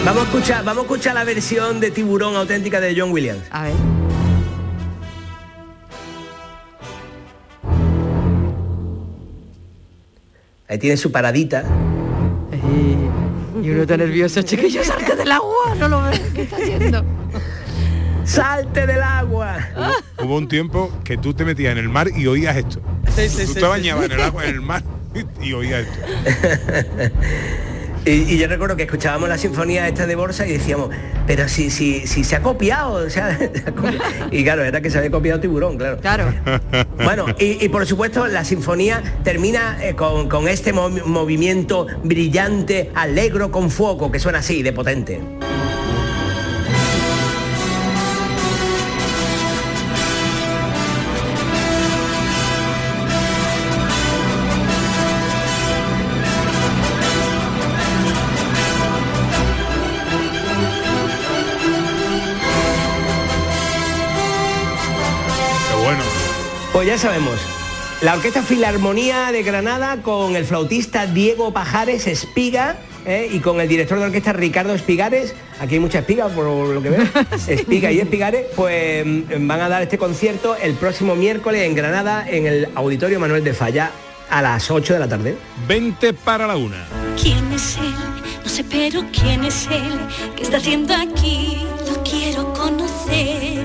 Vamos 0.05 0.23
a 0.23 0.25
escuchar, 0.25 0.63
vamos 0.63 0.83
a 0.83 0.85
escuchar 0.85 1.13
la 1.13 1.23
versión 1.23 1.79
de 1.79 1.91
tiburón 1.91 2.35
auténtica 2.35 2.79
de 2.79 2.99
John 2.99 3.11
Williams. 3.11 3.43
A 3.51 3.63
ver. 3.63 3.73
Ahí 10.67 10.77
tiene 10.77 10.97
su 10.97 11.11
paradita. 11.11 11.63
Y 13.61 13.69
uno 13.71 13.81
está 13.81 13.97
nervioso, 13.97 14.41
chiquillo, 14.41 14.83
salte 14.83 15.15
del 15.15 15.31
agua, 15.31 15.75
no 15.77 15.89
lo 15.89 16.01
ves, 16.03 16.21
¿qué 16.33 16.43
está 16.43 16.55
haciendo? 16.55 17.03
¡Salte 18.23 18.87
del 18.87 19.01
agua! 19.01 19.57
Hubo 20.17 20.37
un 20.37 20.47
tiempo 20.47 20.91
que 21.03 21.17
tú 21.17 21.33
te 21.33 21.43
metías 21.43 21.73
en 21.73 21.79
el 21.79 21.89
mar 21.89 22.07
y 22.15 22.25
oías 22.27 22.55
esto. 22.55 22.79
Sí, 23.15 23.27
sí, 23.27 23.45
tú 23.45 23.47
sí, 23.47 23.53
te 23.55 23.59
sí, 23.59 23.65
bañabas 23.65 24.05
sí. 24.05 24.11
en 24.11 24.19
el 24.19 24.25
agua, 24.25 24.45
en 24.45 24.55
el 24.55 24.61
mar 24.61 24.83
y 25.41 25.53
oías 25.53 25.85
esto. 25.87 27.15
Y, 28.05 28.11
y 28.33 28.37
yo 28.37 28.47
recuerdo 28.47 28.75
que 28.75 28.83
escuchábamos 28.83 29.27
la 29.29 29.37
sinfonía 29.37 29.87
esta 29.87 30.07
de 30.07 30.15
Borsa 30.15 30.47
y 30.47 30.53
decíamos, 30.53 30.89
pero 31.27 31.47
si, 31.49 31.69
si, 31.69 32.07
si 32.07 32.23
se 32.23 32.35
ha 32.37 32.41
copiado, 32.41 33.05
o 33.05 33.09
sea, 33.09 33.37
se 33.37 33.63
ha 33.67 33.71
copiado". 33.71 33.99
y 34.31 34.43
claro, 34.43 34.63
era 34.63 34.81
que 34.81 34.89
se 34.89 34.97
había 34.97 35.11
copiado 35.11 35.39
tiburón, 35.39 35.77
claro. 35.77 35.97
Claro. 35.99 36.33
Bueno, 37.03 37.25
y, 37.39 37.63
y 37.63 37.69
por 37.69 37.85
supuesto 37.85 38.25
la 38.27 38.43
sinfonía 38.45 39.03
termina 39.23 39.77
eh, 39.81 39.95
con, 39.95 40.29
con 40.29 40.47
este 40.47 40.73
mo- 40.73 40.89
movimiento 40.89 41.87
brillante, 42.03 42.89
alegro 42.95 43.51
con 43.51 43.69
fuego, 43.69 44.11
que 44.11 44.19
suena 44.19 44.39
así, 44.39 44.63
de 44.63 44.71
potente. 44.73 45.19
Ya 66.89 66.97
sabemos. 66.97 67.39
La 68.01 68.15
Orquesta 68.15 68.41
Filarmonía 68.41 69.31
de 69.31 69.43
Granada 69.43 69.97
con 70.01 70.35
el 70.35 70.43
flautista 70.43 71.05
Diego 71.05 71.53
Pajares 71.53 72.07
Espiga 72.07 72.77
¿eh? 73.05 73.29
y 73.31 73.41
con 73.41 73.61
el 73.61 73.67
director 73.67 73.99
de 73.99 74.05
orquesta 74.05 74.33
Ricardo 74.33 74.73
Espigares, 74.73 75.35
aquí 75.59 75.75
hay 75.75 75.79
mucha 75.79 75.99
espiga 75.99 76.29
por 76.29 76.45
lo 76.45 76.81
que 76.81 76.89
veo, 76.89 77.03
Espiga 77.47 77.91
y 77.91 77.99
Espigares, 77.99 78.47
pues 78.55 79.05
mm, 79.05 79.47
van 79.47 79.61
a 79.61 79.69
dar 79.69 79.83
este 79.83 79.99
concierto 79.99 80.55
el 80.55 80.73
próximo 80.73 81.15
miércoles 81.15 81.61
en 81.61 81.75
Granada 81.75 82.27
en 82.27 82.47
el 82.47 82.69
Auditorio 82.73 83.19
Manuel 83.19 83.43
de 83.43 83.53
Falla 83.53 83.91
a 84.31 84.41
las 84.41 84.71
8 84.71 84.93
de 84.93 84.99
la 84.99 85.07
tarde. 85.07 85.37
20 85.67 86.13
para 86.13 86.47
la 86.47 86.57
una. 86.57 86.87
¿Quién 87.21 87.51
es 87.53 87.77
él? 87.77 87.93
No 88.43 88.49
sé, 88.49 88.63
pero 88.63 89.05
¿quién 89.11 89.43
es 89.43 89.67
él? 89.67 89.99
¿Qué 90.35 90.41
está 90.41 90.57
haciendo 90.57 90.95
aquí? 90.95 91.67
Lo 91.87 92.01
quiero 92.01 92.51
conocer. 92.53 93.63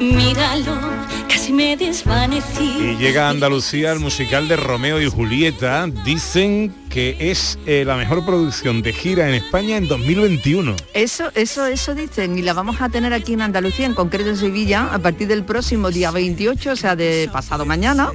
Míralo, 0.00 0.91
casi 1.32 1.52
me 1.52 1.76
desvanecí. 1.78 2.76
Y 2.78 2.96
llega 2.96 3.26
a 3.26 3.30
Andalucía 3.30 3.92
el 3.92 4.00
musical 4.00 4.48
de 4.48 4.56
Romeo 4.56 5.00
y 5.00 5.08
Julieta. 5.08 5.86
Dicen 6.04 6.74
que 6.90 7.16
es 7.18 7.58
eh, 7.64 7.84
la 7.86 7.96
mejor 7.96 8.24
producción 8.26 8.82
de 8.82 8.92
gira 8.92 9.26
en 9.28 9.34
España 9.34 9.78
en 9.78 9.88
2021. 9.88 10.76
Eso, 10.92 11.30
eso, 11.34 11.64
eso 11.64 11.94
dicen, 11.94 12.38
y 12.38 12.42
la 12.42 12.52
vamos 12.52 12.82
a 12.82 12.90
tener 12.90 13.14
aquí 13.14 13.32
en 13.32 13.40
Andalucía, 13.40 13.86
en 13.86 13.94
concreto 13.94 14.28
en 14.28 14.36
Sevilla, 14.36 14.90
a 14.92 14.98
partir 14.98 15.26
del 15.26 15.42
próximo 15.42 15.90
día 15.90 16.10
28, 16.10 16.72
o 16.72 16.76
sea, 16.76 16.96
de 16.96 17.30
pasado 17.32 17.64
mañana, 17.64 18.10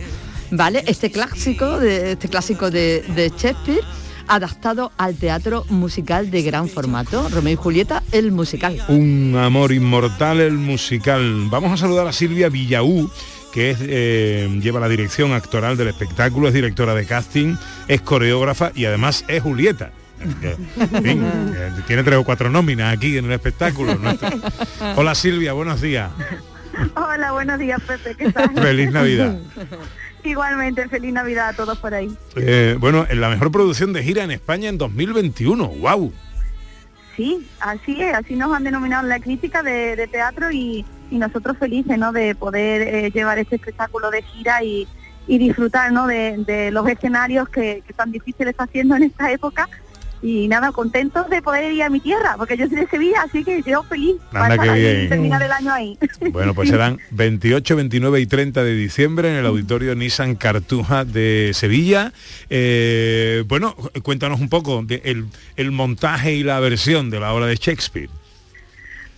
¿vale? 0.52 0.84
Este 0.86 1.10
clásico, 1.10 1.80
de, 1.80 2.12
este 2.12 2.30
clásico 2.30 2.70
de, 2.70 3.02
de 3.16 3.30
Shakespeare, 3.30 3.82
adaptado 4.28 4.92
al 4.98 5.16
teatro 5.16 5.66
musical 5.70 6.32
de 6.32 6.42
gran 6.42 6.68
formato, 6.70 7.28
Romeo 7.30 7.54
y 7.54 7.56
Julieta, 7.56 8.04
el 8.12 8.32
musical. 8.32 8.82
Un 8.88 9.36
amor 9.40 9.72
inmortal 9.72 10.40
el 10.40 10.54
musical. 10.54 11.48
Vamos 11.50 11.72
a 11.72 11.78
saludar 11.78 12.08
a 12.08 12.14
Silvia 12.14 12.50
Villaú 12.50 13.10
que 13.58 13.72
es, 13.72 13.80
eh, 13.82 14.60
lleva 14.62 14.80
la 14.80 14.88
dirección 14.88 15.34
actoral 15.34 15.78
del 15.78 15.88
espectáculo, 15.88 16.48
es 16.48 16.54
directora 16.54 16.94
de 16.94 17.08
casting, 17.08 17.56
es 17.88 18.02
coreógrafa 18.02 18.72
y 18.76 18.86
además 18.86 19.26
es 19.28 19.42
Julieta. 19.42 19.92
Que, 20.42 20.52
en 20.80 21.04
fin, 21.04 21.28
que 21.76 21.82
tiene 21.88 22.04
tres 22.04 22.18
o 22.18 22.24
cuatro 22.24 22.50
nóminas 22.50 22.96
aquí 22.96 23.18
en 23.18 23.26
el 23.26 23.32
espectáculo. 23.32 23.96
nuestro. 23.96 24.30
Hola 24.96 25.16
Silvia, 25.16 25.54
buenos 25.54 25.82
días. 25.82 26.12
Hola, 26.96 27.32
buenos 27.32 27.58
días, 27.58 27.82
Pepe. 27.82 28.16
¿Qué 28.16 28.32
tal? 28.32 28.54
Feliz 28.54 28.92
Navidad. 28.92 29.40
Igualmente, 30.28 30.88
feliz 30.90 31.14
Navidad 31.14 31.50
a 31.50 31.54
todos 31.54 31.78
por 31.78 31.94
ahí. 31.94 32.16
Eh, 32.36 32.76
bueno, 32.80 33.06
en 33.10 33.22
la 33.22 33.30
mejor 33.30 33.52
producción 33.52 33.94
de 33.94 34.04
gira 34.04 34.24
en 34.24 34.32
España 34.32 34.70
en 34.70 34.78
2021. 34.78 35.68
¡Wow! 35.68 36.14
Sí, 37.16 37.48
así 37.60 38.02
es, 38.02 38.14
así 38.14 38.36
nos 38.36 38.54
han 38.54 38.64
denominado 38.64 39.08
la 39.08 39.20
crítica 39.20 39.64
de, 39.64 39.96
de 39.96 40.08
teatro 40.08 40.52
y, 40.52 40.86
y 41.10 41.18
nosotros 41.18 41.58
felices, 41.58 41.98
¿no? 41.98 42.12
De 42.12 42.36
poder 42.36 42.82
eh, 42.82 43.12
llevar 43.12 43.40
este 43.40 43.56
espectáculo 43.56 44.12
de 44.12 44.22
gira 44.22 44.62
y, 44.64 44.88
y 45.28 45.38
disfrutar, 45.38 45.92
¿no? 45.92 46.08
De, 46.08 46.38
de 46.46 46.72
los 46.72 46.88
escenarios 46.88 47.50
que, 47.50 47.82
que 47.88 47.94
tan 47.94 48.12
difícil 48.12 48.48
está 48.48 48.66
haciendo 48.66 48.96
en 48.96 49.04
esta 49.04 49.32
época 49.32 49.68
y 50.22 50.48
nada, 50.48 50.72
contentos 50.72 51.30
de 51.30 51.42
poder 51.42 51.72
ir 51.72 51.84
a 51.84 51.90
mi 51.90 52.00
tierra, 52.00 52.36
porque 52.38 52.58
yo 52.58 52.66
soy 52.68 52.78
de 52.78 52.88
Sevilla, 52.88 53.22
así 53.24 53.44
que 53.44 53.62
yo 53.64 53.84
feliz 53.84 54.16
Anda, 54.34 54.56
para 54.58 54.74
ahí 54.74 54.82
bien. 54.82 55.10
terminar 55.10 55.42
el 55.44 55.52
año 55.52 55.72
ahí. 55.72 55.98
Bueno, 56.32 56.54
pues 56.54 56.70
serán 56.70 57.00
28, 57.12 57.76
29 57.76 58.20
y 58.22 58.26
30 58.26 58.64
de 58.64 58.74
diciembre 58.76 59.30
en 59.32 59.36
el 59.38 59.46
auditorio 59.46 59.94
Nissan 59.96 60.36
Cartuja 60.36 61.06
de 61.06 61.52
Sevilla. 61.54 62.12
Eh, 62.50 63.44
bueno, 63.48 63.76
cuéntanos 64.04 64.40
un 64.40 64.50
poco 64.50 64.82
de 64.84 65.02
el, 65.06 65.26
el 65.56 65.72
montaje 65.72 66.34
y 66.34 66.44
la 66.44 66.60
versión 66.60 67.10
de 67.10 67.20
la 67.20 67.34
obra 67.34 67.46
de 67.46 67.56
Shakespeare. 67.56 68.10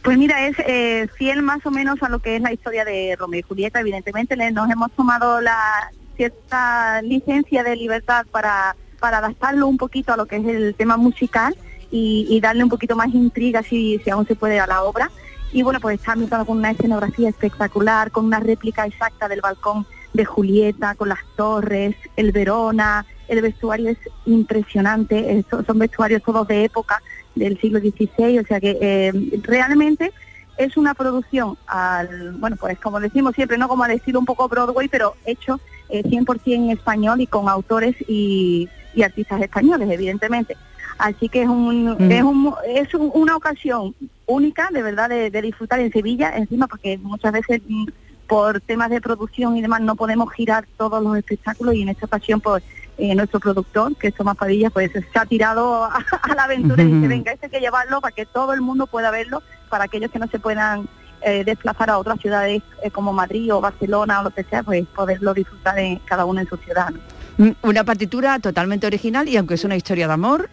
Pues 0.01 0.17
mira, 0.17 0.47
es 0.47 0.55
eh, 0.65 1.07
fiel 1.17 1.41
más 1.41 1.65
o 1.65 1.71
menos 1.71 2.01
a 2.03 2.09
lo 2.09 2.19
que 2.19 2.35
es 2.37 2.41
la 2.41 2.53
historia 2.53 2.85
de 2.85 3.15
Romeo 3.19 3.39
y 3.41 3.43
Julieta. 3.43 3.79
Evidentemente 3.81 4.35
le- 4.35 4.51
nos 4.51 4.69
hemos 4.71 4.91
tomado 4.91 5.41
la 5.41 5.91
cierta 6.15 7.01
licencia 7.01 7.63
de 7.63 7.75
libertad 7.75 8.25
para, 8.31 8.75
para 8.99 9.19
adaptarlo 9.19 9.67
un 9.67 9.77
poquito 9.77 10.13
a 10.13 10.17
lo 10.17 10.25
que 10.25 10.37
es 10.37 10.45
el 10.45 10.75
tema 10.75 10.97
musical 10.97 11.55
y, 11.91 12.27
y 12.29 12.39
darle 12.39 12.63
un 12.63 12.69
poquito 12.69 12.95
más 12.95 13.13
intriga 13.13 13.63
si, 13.63 13.99
si 13.99 14.09
aún 14.09 14.27
se 14.27 14.35
puede 14.35 14.59
a 14.59 14.67
la 14.67 14.83
obra. 14.83 15.09
Y 15.51 15.63
bueno, 15.63 15.79
pues 15.79 15.99
está 15.99 16.11
ambientado 16.11 16.45
con 16.45 16.57
una 16.57 16.71
escenografía 16.71 17.29
espectacular, 17.29 18.11
con 18.11 18.25
una 18.25 18.39
réplica 18.39 18.85
exacta 18.85 19.27
del 19.27 19.41
balcón 19.41 19.87
de 20.13 20.25
Julieta, 20.25 20.95
con 20.95 21.09
las 21.09 21.19
torres, 21.35 21.95
el 22.15 22.31
Verona, 22.31 23.05
el 23.27 23.41
vestuario 23.41 23.89
es 23.89 23.97
impresionante, 24.25 25.43
son 25.49 25.79
vestuarios 25.79 26.23
todos 26.23 26.47
de 26.47 26.65
época 26.65 27.01
del 27.35 27.59
siglo 27.59 27.79
XVI, 27.79 28.39
o 28.39 28.45
sea 28.45 28.59
que 28.59 28.77
eh, 28.81 29.13
realmente 29.43 30.11
es 30.57 30.75
una 30.77 30.93
producción 30.93 31.57
al, 31.67 32.33
bueno, 32.33 32.57
pues 32.57 32.77
como 32.79 32.99
decimos 32.99 33.33
siempre, 33.35 33.57
no 33.57 33.67
como 33.67 33.83
al 33.83 33.91
estilo 33.91 34.19
un 34.19 34.25
poco 34.25 34.49
Broadway, 34.49 34.87
pero 34.87 35.15
hecho 35.25 35.59
eh, 35.89 36.03
100% 36.03 36.41
en 36.53 36.69
español 36.71 37.21
y 37.21 37.27
con 37.27 37.49
autores 37.49 37.95
y, 38.07 38.69
y 38.95 39.03
artistas 39.03 39.41
españoles, 39.41 39.89
evidentemente. 39.91 40.55
Así 40.97 41.29
que 41.29 41.43
es 41.43 41.47
un, 41.47 41.95
es, 42.11 42.23
un, 42.23 42.53
es 42.67 42.93
un- 42.93 43.11
una 43.13 43.35
ocasión 43.35 43.95
única, 44.25 44.69
de 44.71 44.81
verdad, 44.81 45.09
de, 45.09 45.31
de 45.31 45.41
disfrutar 45.41 45.79
en 45.79 45.91
Sevilla, 45.91 46.35
encima 46.35 46.67
porque 46.67 46.97
muchas 46.97 47.31
veces 47.31 47.61
mm, 47.67 47.85
por 48.27 48.59
temas 48.61 48.89
de 48.89 48.99
producción 49.01 49.55
y 49.57 49.61
demás 49.61 49.81
no 49.81 49.95
podemos 49.95 50.31
girar 50.33 50.65
todos 50.77 51.01
los 51.01 51.17
espectáculos 51.17 51.73
y 51.75 51.81
en 51.83 51.89
esta 51.89 52.05
ocasión 52.05 52.41
pues 52.41 52.63
eh, 52.97 53.15
nuestro 53.15 53.39
productor, 53.39 53.95
que 53.95 54.09
es 54.09 54.13
Tomás 54.13 54.35
Padilla, 54.35 54.69
pues 54.69 54.91
se 54.91 55.03
ha 55.19 55.25
tirado 55.25 55.85
a, 55.85 55.95
a 56.21 56.35
la 56.35 56.43
aventura 56.43 56.83
y 56.83 56.87
dice, 56.91 57.07
venga, 57.07 57.31
este 57.31 57.45
hay 57.45 57.51
que 57.53 57.59
llevarlo 57.61 58.01
para 58.01 58.13
que 58.13 58.25
todo 58.25 58.53
el 58.53 58.59
mundo 58.61 58.85
pueda 58.87 59.09
verlo, 59.09 59.41
para 59.69 59.85
aquellos 59.85 60.11
que 60.11 60.19
no 60.19 60.27
se 60.27 60.37
puedan 60.37 60.87
eh, 61.21 61.43
desplazar 61.43 61.89
a 61.89 61.97
otras 61.97 62.19
ciudades 62.19 62.61
eh, 62.83 62.91
como 62.91 63.13
Madrid 63.13 63.53
o 63.53 63.61
Barcelona 63.61 64.21
o 64.21 64.23
lo 64.23 64.29
que 64.31 64.43
sea, 64.43 64.63
pues 64.63 64.85
poderlo 64.87 65.33
disfrutar 65.33 65.77
en, 65.79 65.97
cada 65.99 66.25
uno 66.25 66.39
en 66.41 66.47
su 66.47 66.57
ciudad. 66.57 66.89
¿no? 66.89 67.45
Mm, 67.45 67.55
Una 67.63 67.83
partitura 67.83 68.39
totalmente 68.39 68.87
original 68.87 69.27
y 69.27 69.37
aunque 69.37 69.55
es 69.55 69.63
una 69.63 69.75
historia 69.75 70.07
de 70.07 70.13
amor, 70.13 70.49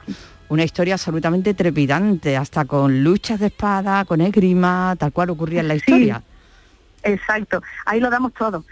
una 0.48 0.64
historia 0.64 0.94
absolutamente 0.94 1.54
trepidante, 1.54 2.36
hasta 2.36 2.64
con 2.64 3.02
luchas 3.02 3.40
de 3.40 3.46
espada, 3.46 4.04
con 4.04 4.20
esgrima, 4.20 4.94
tal 4.98 5.12
cual 5.12 5.30
ocurría 5.30 5.60
en 5.60 5.68
la 5.68 5.74
historia. 5.74 6.22
Exacto, 7.02 7.62
ahí 7.84 8.00
lo 8.00 8.10
damos 8.10 8.32
todo. 8.34 8.64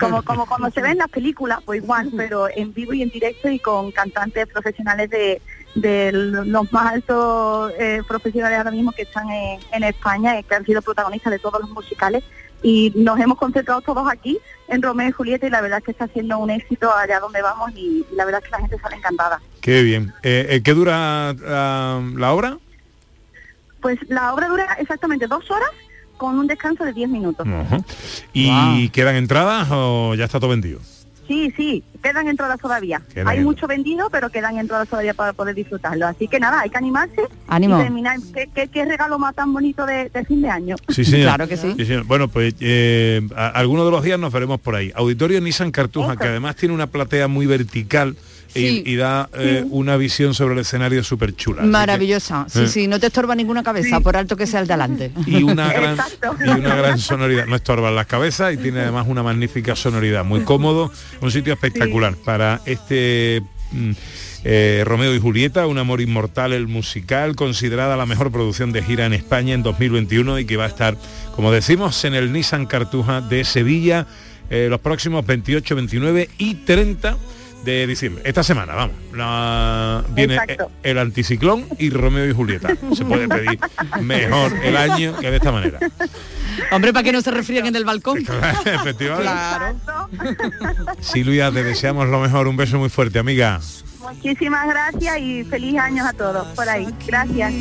Como, 0.00 0.22
como 0.22 0.46
cuando 0.46 0.70
se 0.70 0.82
ve 0.82 0.90
en 0.90 0.98
las 0.98 1.08
películas, 1.08 1.60
pues 1.64 1.82
igual, 1.82 2.10
pero 2.16 2.48
en 2.48 2.72
vivo 2.74 2.94
y 2.94 3.02
en 3.02 3.10
directo 3.10 3.48
y 3.48 3.58
con 3.58 3.92
cantantes 3.92 4.46
profesionales 4.48 5.10
de, 5.10 5.40
de 5.80 6.12
los 6.12 6.72
más 6.72 6.94
altos 6.94 7.72
eh, 7.78 8.02
profesionales 8.06 8.58
ahora 8.58 8.70
mismo 8.70 8.92
que 8.92 9.02
están 9.02 9.28
en, 9.30 9.60
en 9.72 9.84
España 9.84 10.38
y 10.38 10.42
que 10.42 10.54
han 10.54 10.64
sido 10.64 10.82
protagonistas 10.82 11.30
de 11.30 11.38
todos 11.38 11.60
los 11.60 11.70
musicales. 11.70 12.24
Y 12.62 12.92
nos 12.96 13.20
hemos 13.20 13.38
concentrado 13.38 13.80
todos 13.82 14.10
aquí 14.10 14.38
en 14.66 14.82
Romeo 14.82 15.08
y 15.08 15.12
Julieta 15.12 15.46
y 15.46 15.50
la 15.50 15.60
verdad 15.60 15.78
es 15.78 15.84
que 15.84 15.90
está 15.92 16.08
siendo 16.08 16.38
un 16.38 16.50
éxito 16.50 16.92
allá 16.92 17.20
donde 17.20 17.40
vamos 17.40 17.70
y, 17.76 18.04
y 18.10 18.14
la 18.16 18.24
verdad 18.24 18.40
es 18.42 18.46
que 18.46 18.50
la 18.50 18.58
gente 18.58 18.78
sale 18.78 18.96
encantada. 18.96 19.40
Qué 19.60 19.82
bien. 19.82 20.12
Eh, 20.22 20.46
eh, 20.50 20.62
¿Qué 20.62 20.74
dura 20.74 21.30
ah, 21.46 22.02
la 22.16 22.32
obra? 22.32 22.58
Pues 23.80 23.98
la 24.08 24.34
obra 24.34 24.48
dura 24.48 24.76
exactamente 24.80 25.26
dos 25.26 25.48
horas 25.50 25.70
con 26.16 26.38
un 26.38 26.46
descanso 26.46 26.84
de 26.84 26.92
10 26.92 27.08
minutos. 27.10 27.46
¿Y 28.32 28.88
quedan 28.90 29.16
entradas 29.16 29.68
o 29.70 30.14
ya 30.14 30.24
está 30.24 30.40
todo 30.40 30.50
vendido? 30.50 30.80
Sí, 31.28 31.52
sí, 31.56 31.84
quedan 32.02 32.26
entradas 32.26 32.58
todavía. 32.58 33.02
Quedan 33.12 33.28
hay 33.28 33.38
en- 33.38 33.44
mucho 33.44 33.66
vendido, 33.66 34.08
pero 34.10 34.30
quedan 34.30 34.58
entradas 34.58 34.88
todavía 34.88 35.12
para 35.14 35.34
poder 35.34 35.54
disfrutarlo. 35.54 36.06
Así 36.06 36.26
que 36.26 36.40
nada, 36.40 36.60
hay 36.60 36.70
que 36.70 36.78
animarse 36.78 37.20
Ánimo. 37.46 37.78
y 37.78 37.82
terminar. 37.82 38.16
¿Qué, 38.34 38.48
qué, 38.54 38.68
qué 38.68 38.84
regalo 38.86 39.18
más 39.18 39.34
tan 39.34 39.52
bonito 39.52 39.84
de, 39.84 40.08
de 40.08 40.24
fin 40.24 40.40
de 40.40 40.48
año? 40.48 40.76
Sí, 40.88 41.04
señor. 41.04 41.46
Sí, 41.46 41.84
señor. 41.84 42.04
Bueno, 42.04 42.28
pues 42.28 42.54
eh, 42.60 43.20
algunos 43.36 43.84
de 43.84 43.90
los 43.90 44.02
días 44.02 44.18
nos 44.18 44.32
veremos 44.32 44.58
por 44.58 44.74
ahí. 44.74 44.90
Auditorio 44.94 45.38
Nissan 45.40 45.70
Cartuja, 45.70 46.16
que 46.16 46.24
además 46.28 46.56
tiene 46.56 46.74
una 46.74 46.86
platea 46.86 47.28
muy 47.28 47.44
vertical 47.46 48.16
Sí. 48.52 48.82
y 48.86 48.96
da 48.96 49.28
eh, 49.34 49.60
Sí. 49.62 49.68
una 49.70 49.96
visión 49.96 50.34
sobre 50.34 50.54
el 50.54 50.60
escenario 50.60 51.04
súper 51.04 51.34
chula. 51.36 51.60
Así 51.62 51.68
que- 51.68 51.72
Maravillosa. 51.72 52.46
Sí, 52.48 52.60
Eh. 52.62 52.68
sí, 52.68 52.88
no 52.88 52.98
te 52.98 53.06
estorba 53.08 53.34
ninguna 53.34 53.62
cabeza, 53.62 54.00
por 54.00 54.16
alto 54.16 54.36
que 54.36 54.46
sea 54.46 54.60
el 54.60 54.66
de 54.66 54.72
adelante. 54.74 55.10
y 55.26 55.42
una 55.42 55.72
gran 55.72 55.96
y 56.44 56.48
una 56.48 56.74
gran 56.76 56.98
sonoridad 56.98 57.46
no 57.46 57.56
estorban 57.56 57.94
las 57.94 58.06
cabezas 58.06 58.54
y 58.54 58.56
tiene 58.56 58.80
además 58.80 59.06
una 59.08 59.22
magnífica 59.22 59.76
sonoridad 59.76 60.24
muy 60.24 60.40
cómodo 60.40 60.90
un 61.20 61.30
sitio 61.30 61.52
espectacular 61.52 62.14
para 62.16 62.60
este 62.66 63.42
mm, 63.72 63.90
eh, 64.44 64.82
Romeo 64.86 65.14
y 65.14 65.18
Julieta 65.20 65.66
un 65.66 65.78
amor 65.78 66.00
inmortal 66.00 66.52
el 66.52 66.68
musical 66.68 67.34
considerada 67.36 67.96
la 67.96 68.06
mejor 68.06 68.30
producción 68.30 68.72
de 68.72 68.82
gira 68.82 69.04
en 69.06 69.12
España 69.12 69.52
en 69.54 69.62
2021 69.62 70.38
y 70.38 70.44
que 70.46 70.56
va 70.56 70.64
a 70.64 70.68
estar 70.68 70.96
como 71.34 71.52
decimos 71.52 72.04
en 72.04 72.14
el 72.14 72.32
Nissan 72.32 72.66
Cartuja 72.66 73.20
de 73.20 73.44
Sevilla 73.44 74.06
eh, 74.50 74.68
los 74.70 74.80
próximos 74.80 75.26
28 75.26 75.74
29 75.74 76.30
y 76.38 76.54
30 76.54 77.16
de 77.72 77.86
diciembre. 77.86 78.22
Esta 78.26 78.42
semana, 78.42 78.74
vamos. 78.74 78.96
La- 79.12 80.04
viene 80.10 80.34
Exacto. 80.36 80.70
el 80.82 80.98
anticiclón 80.98 81.66
y 81.78 81.90
Romeo 81.90 82.28
y 82.28 82.32
Julieta. 82.32 82.68
Se 82.94 83.04
puede 83.04 83.28
pedir 83.28 83.58
mejor 84.00 84.52
el 84.62 84.76
año 84.76 85.16
que 85.18 85.30
de 85.30 85.36
esta 85.36 85.52
manera. 85.52 85.78
Hombre, 86.72 86.92
para 86.92 87.02
que 87.04 87.12
no 87.12 87.20
se 87.20 87.30
refrieguen 87.30 87.72
del 87.72 87.84
balcón. 87.84 88.18
Efectivamente. 88.64 89.22
Claro. 89.32 89.76
Silvia, 91.00 91.50
te 91.52 91.62
deseamos 91.62 92.08
lo 92.08 92.20
mejor. 92.20 92.48
Un 92.48 92.56
beso 92.56 92.78
muy 92.78 92.88
fuerte, 92.88 93.18
amiga. 93.18 93.60
Muchísimas 94.00 94.66
gracias 94.68 95.18
y 95.18 95.44
feliz 95.44 95.78
años 95.78 96.06
a 96.06 96.12
todos 96.12 96.46
por 96.54 96.68
ahí. 96.68 96.86
Gracias. 97.06 97.52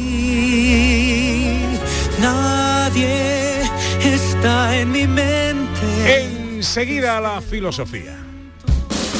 Nadie 2.19 3.61
está 4.03 4.77
en 4.77 4.91
mi 4.91 5.07
mente. 5.07 6.23
Enseguida 6.55 7.19
la 7.21 7.41
filosofía. 7.41 8.17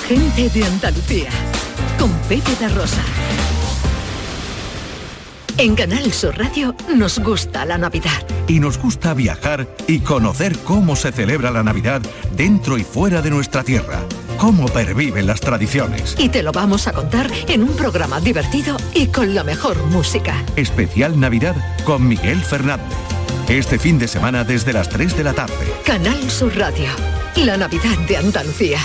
Gente 0.08 0.50
de 0.50 0.64
Andalucía, 0.64 1.28
con 2.00 2.10
Pepe 2.30 2.52
da 2.62 2.70
Rosa. 2.70 3.02
En 5.58 5.76
Canal 5.76 6.14
Sur 6.14 6.38
Radio 6.38 6.74
nos 6.96 7.20
gusta 7.20 7.66
la 7.66 7.78
Navidad. 7.78 8.26
Y 8.48 8.62
nos 8.62 8.78
gusta 8.78 9.14
viajar 9.14 9.68
y 9.86 10.00
conocer 10.00 10.58
cómo 10.60 10.96
se 10.96 11.12
celebra 11.12 11.52
la 11.52 11.62
Navidad 11.62 12.02
dentro 12.38 12.78
y 12.78 12.86
fuera 12.86 13.22
de 13.22 13.32
nuestra 13.32 13.66
tierra. 13.66 14.00
Cómo 14.38 14.70
perviven 14.70 15.28
las 15.28 15.42
tradiciones. 15.42 16.16
Y 16.18 16.30
te 16.30 16.42
lo 16.42 16.54
vamos 16.54 16.88
a 16.88 16.94
contar 16.94 17.30
en 17.50 17.64
un 17.64 17.76
programa 17.76 18.22
divertido 18.22 18.78
y 18.94 19.08
con 19.08 19.36
la 19.36 19.44
mejor 19.44 19.76
música. 19.88 20.42
Especial 20.56 21.20
Navidad 21.20 21.58
con 21.84 22.08
Miguel 22.08 22.40
Fernández. 22.40 22.96
Este 23.50 23.78
fin 23.78 24.00
de 24.00 24.08
semana 24.08 24.46
desde 24.46 24.72
las 24.72 24.88
3 24.88 25.18
de 25.18 25.24
la 25.26 25.34
tarde. 25.34 25.74
Canal 25.86 26.32
Sur 26.32 26.56
Radio, 26.56 26.88
la 27.36 27.58
Navidad 27.58 27.98
de 28.08 28.16
Andalucía. 28.16 28.80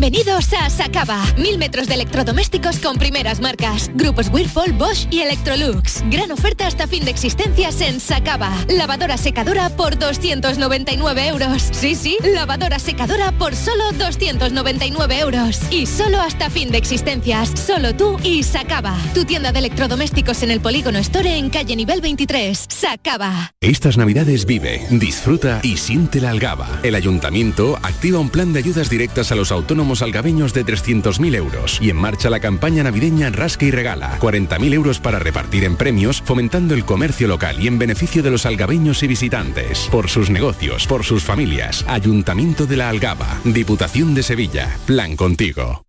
Bienvenidos 0.00 0.54
a 0.54 0.70
Sacaba. 0.70 1.22
Mil 1.36 1.58
metros 1.58 1.86
de 1.86 1.92
electrodomésticos 1.92 2.78
con 2.78 2.96
primeras 2.96 3.38
marcas. 3.38 3.90
Grupos 3.92 4.30
Whirlpool, 4.32 4.72
Bosch 4.72 5.06
y 5.10 5.20
Electrolux. 5.20 6.02
Gran 6.08 6.32
oferta 6.32 6.66
hasta 6.66 6.86
fin 6.86 7.04
de 7.04 7.10
existencias 7.10 7.82
en 7.82 8.00
Sacaba. 8.00 8.50
Lavadora 8.70 9.18
secadora 9.18 9.68
por 9.68 9.98
299 9.98 11.28
euros. 11.28 11.68
Sí, 11.72 11.94
sí, 11.94 12.16
lavadora 12.22 12.78
secadora 12.78 13.30
por 13.32 13.54
solo 13.54 13.92
299 13.92 15.18
euros. 15.18 15.60
Y 15.70 15.84
solo 15.84 16.18
hasta 16.18 16.48
fin 16.48 16.70
de 16.70 16.78
existencias. 16.78 17.50
Solo 17.60 17.94
tú 17.94 18.16
y 18.24 18.42
Sacaba. 18.42 18.96
Tu 19.12 19.26
tienda 19.26 19.52
de 19.52 19.58
electrodomésticos 19.58 20.42
en 20.42 20.50
el 20.50 20.60
Polígono 20.62 20.98
Store 21.00 21.36
en 21.36 21.50
calle 21.50 21.76
nivel 21.76 22.00
23. 22.00 22.68
Sacaba. 22.70 23.52
Estas 23.60 23.98
navidades 23.98 24.46
vive, 24.46 24.80
disfruta 24.90 25.60
y 25.62 25.76
siente 25.76 26.22
la 26.22 26.30
algaba. 26.30 26.80
El 26.82 26.94
ayuntamiento 26.94 27.78
activa 27.82 28.18
un 28.18 28.30
plan 28.30 28.54
de 28.54 28.60
ayudas 28.60 28.88
directas 28.88 29.30
a 29.30 29.34
los 29.34 29.52
autónomos 29.52 29.89
algabeños 30.00 30.54
de 30.54 30.64
300.000 30.64 31.34
euros 31.34 31.78
y 31.82 31.90
en 31.90 31.96
marcha 31.96 32.30
la 32.30 32.40
campaña 32.40 32.84
navideña 32.84 33.30
Rasca 33.30 33.66
y 33.66 33.70
Regala. 33.70 34.18
40.000 34.20 34.72
euros 34.72 35.00
para 35.00 35.18
repartir 35.18 35.64
en 35.64 35.76
premios, 35.76 36.22
fomentando 36.24 36.74
el 36.74 36.84
comercio 36.84 37.26
local 37.28 37.60
y 37.60 37.66
en 37.66 37.78
beneficio 37.78 38.22
de 38.22 38.30
los 38.30 38.46
algabeños 38.46 39.02
y 39.02 39.08
visitantes. 39.08 39.88
Por 39.90 40.08
sus 40.08 40.30
negocios, 40.30 40.86
por 40.86 41.04
sus 41.04 41.24
familias. 41.24 41.84
Ayuntamiento 41.88 42.66
de 42.66 42.76
la 42.76 42.88
Algaba. 42.88 43.40
Diputación 43.44 44.14
de 44.14 44.22
Sevilla. 44.22 44.76
Plan 44.86 45.16
contigo. 45.16 45.82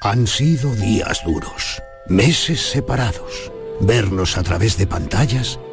Han 0.00 0.26
sido 0.26 0.74
días 0.74 1.22
duros, 1.24 1.80
meses 2.08 2.60
separados, 2.60 3.52
vernos 3.80 4.36
a 4.36 4.42
través 4.42 4.76
de 4.76 4.88
pantallas 4.88 5.60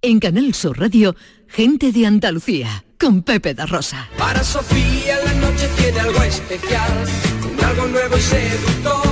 En 0.00 0.20
Canal 0.20 0.54
Sur 0.54 0.78
Radio, 0.78 1.16
gente 1.48 1.90
de 1.90 2.06
Andalucía, 2.06 2.84
con 3.00 3.24
Pepe 3.24 3.52
da 3.52 3.66
Rosa. 3.66 4.08
Para 4.16 4.44
Sofía 4.44 5.16
la 5.24 5.34
noche 5.34 5.68
tiene 5.76 5.98
algo 5.98 6.22
especial, 6.22 7.04
con 7.42 7.64
algo 7.64 7.88
nuevo 7.88 8.16
y 8.16 8.20
seductor, 8.20 9.02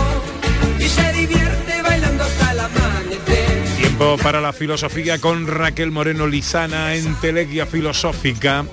y 0.78 0.84
se 0.84 1.12
divierte 1.12 1.82
bailando 1.82 2.22
hasta 2.22 2.53
el 2.53 2.61
amanecer. 2.61 3.64
Tiempo 3.80 4.16
para 4.22 4.41
la 4.41 4.53
filosofía 4.53 5.20
con 5.20 5.49
Raquel 5.49 5.91
Moreno 5.91 6.28
Lizana 6.28 6.95
en 6.95 7.16
Telequia 7.16 7.66
Filosófica. 7.66 8.64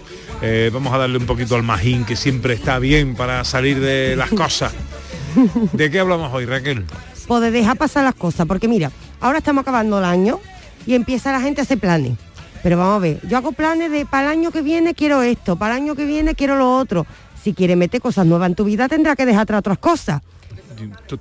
Eh, 0.44 0.70
vamos 0.72 0.94
a 0.94 1.00
darle 1.00 1.18
un 1.18 1.26
poquito 1.26 1.56
al 1.56 1.64
majín, 1.64 2.06
que 2.06 2.16
siempre 2.16 2.54
está 2.54 2.78
bien 2.78 3.16
para 3.16 3.44
salir 3.44 3.80
de 3.80 4.16
las 4.16 4.30
cosas. 4.34 4.72
¿De 5.72 5.90
qué 5.90 6.00
hablamos 6.00 6.32
hoy, 6.32 6.46
Raquel? 6.46 6.86
Pues 7.26 7.42
de 7.42 7.50
dejar 7.50 7.76
pasar 7.76 8.04
las 8.04 8.14
cosas, 8.14 8.46
porque 8.46 8.68
mira, 8.68 8.92
ahora 9.20 9.40
estamos 9.40 9.64
acabando 9.64 9.98
el 9.98 10.06
año 10.06 10.40
y 10.86 10.96
empieza 10.96 11.32
la 11.32 11.42
gente 11.42 11.62
a 11.62 11.64
hacer 11.64 11.80
planes. 11.80 12.14
Pero 12.62 12.78
vamos 12.78 12.96
a 12.96 13.00
ver, 13.00 13.20
yo 13.28 13.38
hago 13.38 13.52
planes 13.52 13.92
de 13.92 14.06
para 14.06 14.32
el 14.32 14.40
año 14.40 14.52
que 14.52 14.62
viene 14.62 14.94
quiero 14.94 15.22
esto, 15.22 15.56
para 15.58 15.76
el 15.76 15.84
año 15.84 15.96
que 15.96 16.06
viene 16.06 16.34
quiero 16.36 16.56
lo 16.56 16.78
otro. 16.78 17.06
Si 17.44 17.54
quieres 17.54 17.76
meter 17.76 18.00
cosas 18.02 18.26
nuevas 18.26 18.48
en 18.50 18.56
tu 18.56 18.64
vida 18.64 18.88
tendrá 18.88 19.16
que 19.18 19.26
dejar 19.26 19.42
atrás 19.42 19.60
otras 19.60 19.78
cosas. 19.80 20.22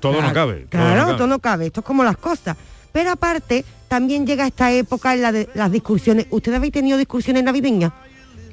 Todo 0.00 0.22
no 0.22 0.32
cabe. 0.32 0.54
todo 0.60 0.68
Claro, 0.70 1.00
no 1.00 1.06
cabe. 1.06 1.16
todo 1.18 1.26
no 1.26 1.38
cabe, 1.40 1.66
esto 1.66 1.80
es 1.80 1.86
como 1.86 2.04
las 2.04 2.16
cosas. 2.16 2.56
Pero 2.92 3.10
aparte, 3.10 3.64
también 3.88 4.26
llega 4.26 4.46
esta 4.46 4.70
época 4.72 5.14
en 5.14 5.22
la 5.22 5.32
de 5.32 5.48
las 5.54 5.70
discusiones. 5.72 6.26
¿Ustedes 6.30 6.56
habéis 6.58 6.72
tenido 6.72 6.96
discusiones 6.98 7.42
navideñas? 7.42 7.92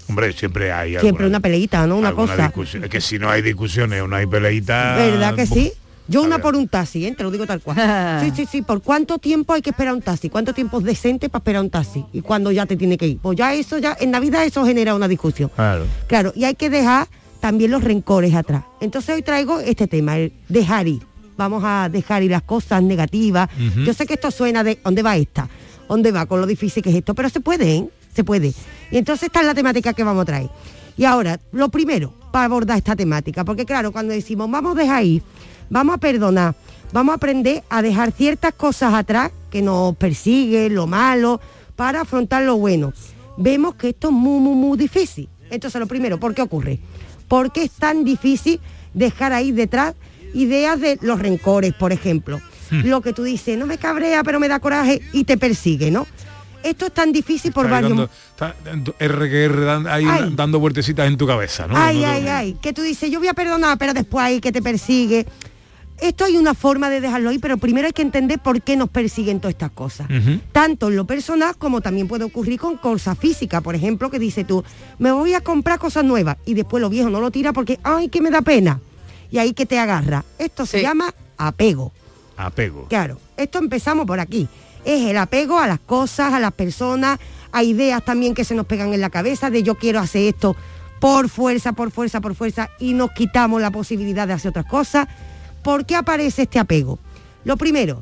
Hombre, 0.07 0.33
siempre 0.33 0.71
hay 0.71 0.91
Siempre 0.91 1.09
alguna- 1.25 1.27
una 1.27 1.39
peleita, 1.39 1.85
¿no? 1.85 1.97
Una 1.97 2.13
cosa. 2.13 2.51
Es 2.55 2.89
que 2.89 2.99
si 3.01 3.19
no 3.19 3.29
hay 3.29 3.41
discusiones 3.43 4.03
no 4.07 4.15
hay 4.15 4.25
peleita... 4.25 4.95
¿Verdad 4.95 5.35
que 5.35 5.45
sí? 5.45 5.71
Yo 6.09 6.21
A 6.21 6.25
una 6.25 6.35
ver. 6.37 6.41
por 6.43 6.55
un 6.55 6.67
taxi, 6.67 7.05
¿eh? 7.05 7.13
te 7.15 7.23
lo 7.23 7.31
digo 7.31 7.45
tal 7.45 7.61
cual. 7.61 7.77
Sí, 8.23 8.31
sí, 8.35 8.45
sí. 8.51 8.61
¿Por 8.61 8.81
cuánto 8.81 9.17
tiempo 9.19 9.53
hay 9.53 9.61
que 9.61 9.69
esperar 9.69 9.93
un 9.93 10.01
taxi? 10.01 10.29
¿Cuánto 10.29 10.53
tiempo 10.53 10.79
es 10.79 10.83
decente 10.85 11.29
para 11.29 11.39
esperar 11.41 11.61
un 11.61 11.69
taxi? 11.69 12.03
¿Y 12.11 12.21
cuándo 12.21 12.51
ya 12.51 12.65
te 12.65 12.75
tiene 12.75 12.97
que 12.97 13.07
ir? 13.07 13.19
Pues 13.19 13.37
ya 13.37 13.53
eso, 13.53 13.77
ya 13.77 13.95
en 13.99 14.11
Navidad 14.11 14.43
eso 14.43 14.65
genera 14.65 14.95
una 14.95 15.07
discusión. 15.07 15.49
Claro. 15.55 15.85
Claro, 16.07 16.33
y 16.35 16.43
hay 16.45 16.55
que 16.55 16.69
dejar 16.69 17.07
también 17.39 17.71
los 17.71 17.83
rencores 17.83 18.33
atrás. 18.33 18.63
Entonces 18.81 19.15
hoy 19.15 19.21
traigo 19.21 19.59
este 19.59 19.87
tema, 19.87 20.17
el 20.17 20.33
dejar 20.49 20.87
ir. 20.87 21.03
Vamos 21.37 21.63
a 21.65 21.87
dejar 21.89 22.23
ir 22.23 22.31
las 22.31 22.41
cosas 22.41 22.83
negativas. 22.83 23.47
Yo 23.85 23.93
sé 23.93 24.05
que 24.05 24.15
esto 24.15 24.29
suena 24.31 24.61
de 24.63 24.77
¿dónde 24.83 25.03
va 25.03 25.15
esta? 25.15 25.47
¿Dónde 25.87 26.11
va 26.11 26.25
con 26.25 26.41
lo 26.41 26.47
difícil 26.47 26.83
que 26.83 26.89
es 26.89 26.95
esto? 26.97 27.15
Pero 27.15 27.29
se 27.29 27.39
puede, 27.39 27.75
¿eh? 27.77 27.89
Se 28.13 28.23
puede. 28.25 28.53
Y 28.91 28.97
entonces 28.97 29.27
esta 29.27 29.39
es 29.39 29.45
la 29.45 29.53
temática 29.53 29.93
que 29.93 30.03
vamos 30.03 30.23
a 30.23 30.25
traer. 30.25 30.49
Y 30.97 31.05
ahora, 31.05 31.39
lo 31.53 31.69
primero, 31.69 32.13
para 32.33 32.43
abordar 32.45 32.77
esta 32.77 32.93
temática, 32.95 33.45
porque 33.45 33.65
claro, 33.65 33.93
cuando 33.93 34.11
decimos 34.13 34.51
vamos 34.51 34.75
a 34.75 34.81
dejar 34.81 35.03
ir, 35.05 35.23
vamos 35.69 35.95
a 35.95 35.97
perdonar, 35.97 36.55
vamos 36.91 37.13
a 37.13 37.15
aprender 37.15 37.63
a 37.69 37.81
dejar 37.81 38.11
ciertas 38.11 38.53
cosas 38.53 38.93
atrás 38.93 39.31
que 39.49 39.61
nos 39.61 39.95
persiguen, 39.95 40.75
lo 40.75 40.87
malo, 40.87 41.39
para 41.75 42.01
afrontar 42.01 42.43
lo 42.43 42.57
bueno. 42.57 42.93
Vemos 43.37 43.75
que 43.75 43.89
esto 43.89 44.07
es 44.09 44.13
muy, 44.13 44.39
muy, 44.41 44.55
muy 44.55 44.77
difícil. 44.77 45.29
Entonces, 45.49 45.79
lo 45.79 45.87
primero, 45.87 46.19
¿por 46.19 46.35
qué 46.35 46.41
ocurre? 46.41 46.79
¿Por 47.27 47.51
qué 47.51 47.63
es 47.63 47.71
tan 47.71 48.03
difícil 48.03 48.59
dejar 48.93 49.33
ahí 49.33 49.51
detrás 49.51 49.95
ideas 50.33 50.79
de 50.79 50.97
los 51.01 51.19
rencores, 51.19 51.73
por 51.73 51.91
ejemplo? 51.93 52.39
Hmm. 52.69 52.81
Lo 52.85 53.01
que 53.01 53.13
tú 53.13 53.23
dices, 53.23 53.57
no 53.57 53.65
me 53.65 53.77
cabrea, 53.77 54.23
pero 54.23 54.39
me 54.39 54.47
da 54.47 54.59
coraje 54.59 55.01
y 55.13 55.23
te 55.23 55.37
persigue, 55.37 55.89
¿no? 55.89 56.05
Esto 56.61 56.87
es 56.87 56.91
tan 56.93 57.11
difícil 57.13 57.53
por 57.53 57.65
Está 57.65 57.77
ahí 57.77 57.83
varios... 57.83 58.09
dando- 58.75 58.93
está 58.93 59.65
dan- 59.65 59.87
ahí 59.87 60.05
Ay. 60.07 60.33
dando 60.35 60.59
vueltecitas 60.59 61.07
en 61.07 61.15
tu 61.17 61.25
cabeza, 61.25 61.65
¿no? 61.67 61.75
Ay, 61.77 62.01
No 62.01 62.07
ay, 62.07 62.27
ay, 62.27 62.57
que 62.61 62.73
tú 62.73 62.81
dices, 62.81 63.09
yo 63.09 63.19
voy 63.19 63.29
a 63.29 63.33
perdonar, 63.33 63.77
pero 63.77 63.93
después 63.93 64.25
hay 64.25 64.41
que 64.41 64.51
te 64.51 64.61
persigue. 64.61 65.25
Esto 66.01 66.25
hay 66.25 66.37
una 66.37 66.53
forma 66.53 66.89
de 66.89 67.01
dejarlo 67.01 67.29
ahí, 67.29 67.39
pero 67.39 67.57
primero 67.57 67.87
hay 67.87 67.93
que 67.93 68.01
entender 68.01 68.39
por 68.39 68.61
qué 68.61 68.75
nos 68.75 68.89
persiguen 68.89 69.39
todas 69.39 69.53
estas 69.53 69.71
cosas. 69.71 70.07
Tanto 70.51 70.87
en 70.87 70.95
lo 70.95 71.05
personal 71.05 71.57
como 71.57 71.81
también 71.81 72.07
puede 72.07 72.23
ocurrir 72.23 72.59
con 72.59 72.77
cosas 72.77 73.17
físicas. 73.17 73.61
Por 73.61 73.75
ejemplo, 73.75 74.09
que 74.09 74.19
dice 74.19 74.43
tú, 74.43 74.63
me 74.97 75.11
voy 75.11 75.33
a 75.33 75.41
comprar 75.41 75.79
cosas 75.79 76.05
nuevas 76.05 76.37
y 76.45 76.53
después 76.53 76.81
lo 76.81 76.89
viejo 76.89 77.09
no 77.09 77.19
lo 77.19 77.31
tira 77.31 77.53
porque, 77.53 77.79
ay, 77.83 78.09
que 78.09 78.21
me 78.21 78.31
da 78.31 78.41
pena. 78.41 78.79
Y 79.31 79.37
ahí 79.37 79.53
que 79.53 79.65
te 79.65 79.77
agarra. 79.77 80.23
Esto 80.37 80.65
se 80.65 80.81
llama 80.81 81.13
apego. 81.37 81.91
Apego. 82.37 82.85
Claro, 82.87 83.19
esto 83.35 83.59
empezamos 83.59 84.05
por 84.05 84.19
aquí. 84.19 84.47
Es 84.85 85.05
el 85.05 85.17
apego 85.17 85.59
a 85.59 85.67
las 85.67 85.79
cosas, 85.79 86.33
a 86.33 86.39
las 86.39 86.53
personas, 86.53 87.19
a 87.51 87.63
ideas 87.63 88.03
también 88.03 88.33
que 88.33 88.45
se 88.45 88.55
nos 88.55 88.65
pegan 88.65 88.93
en 88.93 89.01
la 89.01 89.09
cabeza 89.09 89.49
de 89.49 89.63
yo 89.63 89.75
quiero 89.75 89.99
hacer 89.99 90.27
esto 90.27 90.55
por 90.99 91.29
fuerza, 91.29 91.73
por 91.73 91.91
fuerza, 91.91 92.21
por 92.21 92.35
fuerza 92.35 92.69
y 92.79 92.93
nos 92.93 93.11
quitamos 93.11 93.61
la 93.61 93.71
posibilidad 93.71 94.27
de 94.27 94.33
hacer 94.33 94.49
otras 94.49 94.65
cosas. 94.65 95.07
¿Por 95.63 95.85
qué 95.85 95.95
aparece 95.95 96.43
este 96.43 96.59
apego? 96.59 96.99
Lo 97.43 97.57
primero, 97.57 97.99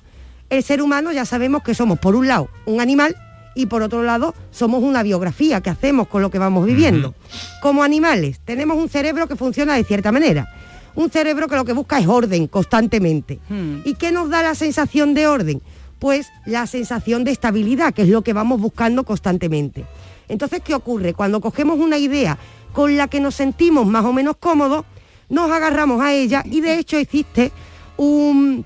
el 0.50 0.64
ser 0.64 0.82
humano 0.82 1.12
ya 1.12 1.26
sabemos 1.26 1.64
que 1.64 1.76
somos 1.76 2.00
por 2.00 2.16
un 2.16 2.28
lado 2.28 2.50
un 2.66 2.82
animal 2.82 3.16
y 3.56 3.66
por 3.66 3.82
otro 3.82 4.04
lado 4.04 4.36
somos 4.52 4.84
una 4.84 5.04
biografía 5.04 5.62
que 5.62 5.70
hacemos 5.70 6.08
con 6.08 6.22
lo 6.22 6.30
que 6.30 6.40
vamos 6.40 6.66
viviendo. 6.66 7.16
Como 7.62 7.84
animales 7.84 8.40
tenemos 8.46 8.78
un 8.78 8.88
cerebro 8.88 9.28
que 9.28 9.36
funciona 9.36 9.76
de 9.76 9.84
cierta 9.84 10.12
manera. 10.12 10.48
Un 10.96 11.10
cerebro 11.10 11.48
que 11.48 11.56
lo 11.56 11.66
que 11.66 11.74
busca 11.74 12.00
es 12.00 12.08
orden 12.08 12.48
constantemente. 12.48 13.40
¿Y 13.84 13.96
qué 13.96 14.12
nos 14.12 14.30
da 14.30 14.42
la 14.42 14.56
sensación 14.56 15.14
de 15.14 15.28
orden? 15.28 15.62
Pues 16.00 16.28
la 16.46 16.68
sensación 16.68 17.24
de 17.24 17.32
estabilidad, 17.32 17.94
que 17.94 18.04
es 18.04 18.10
lo 18.10 18.22
que 18.22 18.34
vamos 18.34 18.62
buscando 18.62 19.04
constantemente. 19.04 19.86
Entonces, 20.28 20.62
¿qué 20.64 20.76
ocurre? 20.76 21.14
Cuando 21.14 21.42
cogemos 21.42 21.80
una 21.80 21.98
idea 21.98 22.38
con 22.74 22.96
la 22.98 23.08
que 23.08 23.20
nos 23.20 23.36
sentimos 23.36 23.88
más 23.88 24.06
o 24.06 24.14
menos 24.14 24.38
cómodos, 24.40 24.86
nos 25.30 25.52
agarramos 25.52 26.02
a 26.02 26.14
ella 26.14 26.44
y 26.46 26.62
de 26.62 26.80
hecho 26.80 26.98
existe 26.98 27.52
un, 27.98 28.66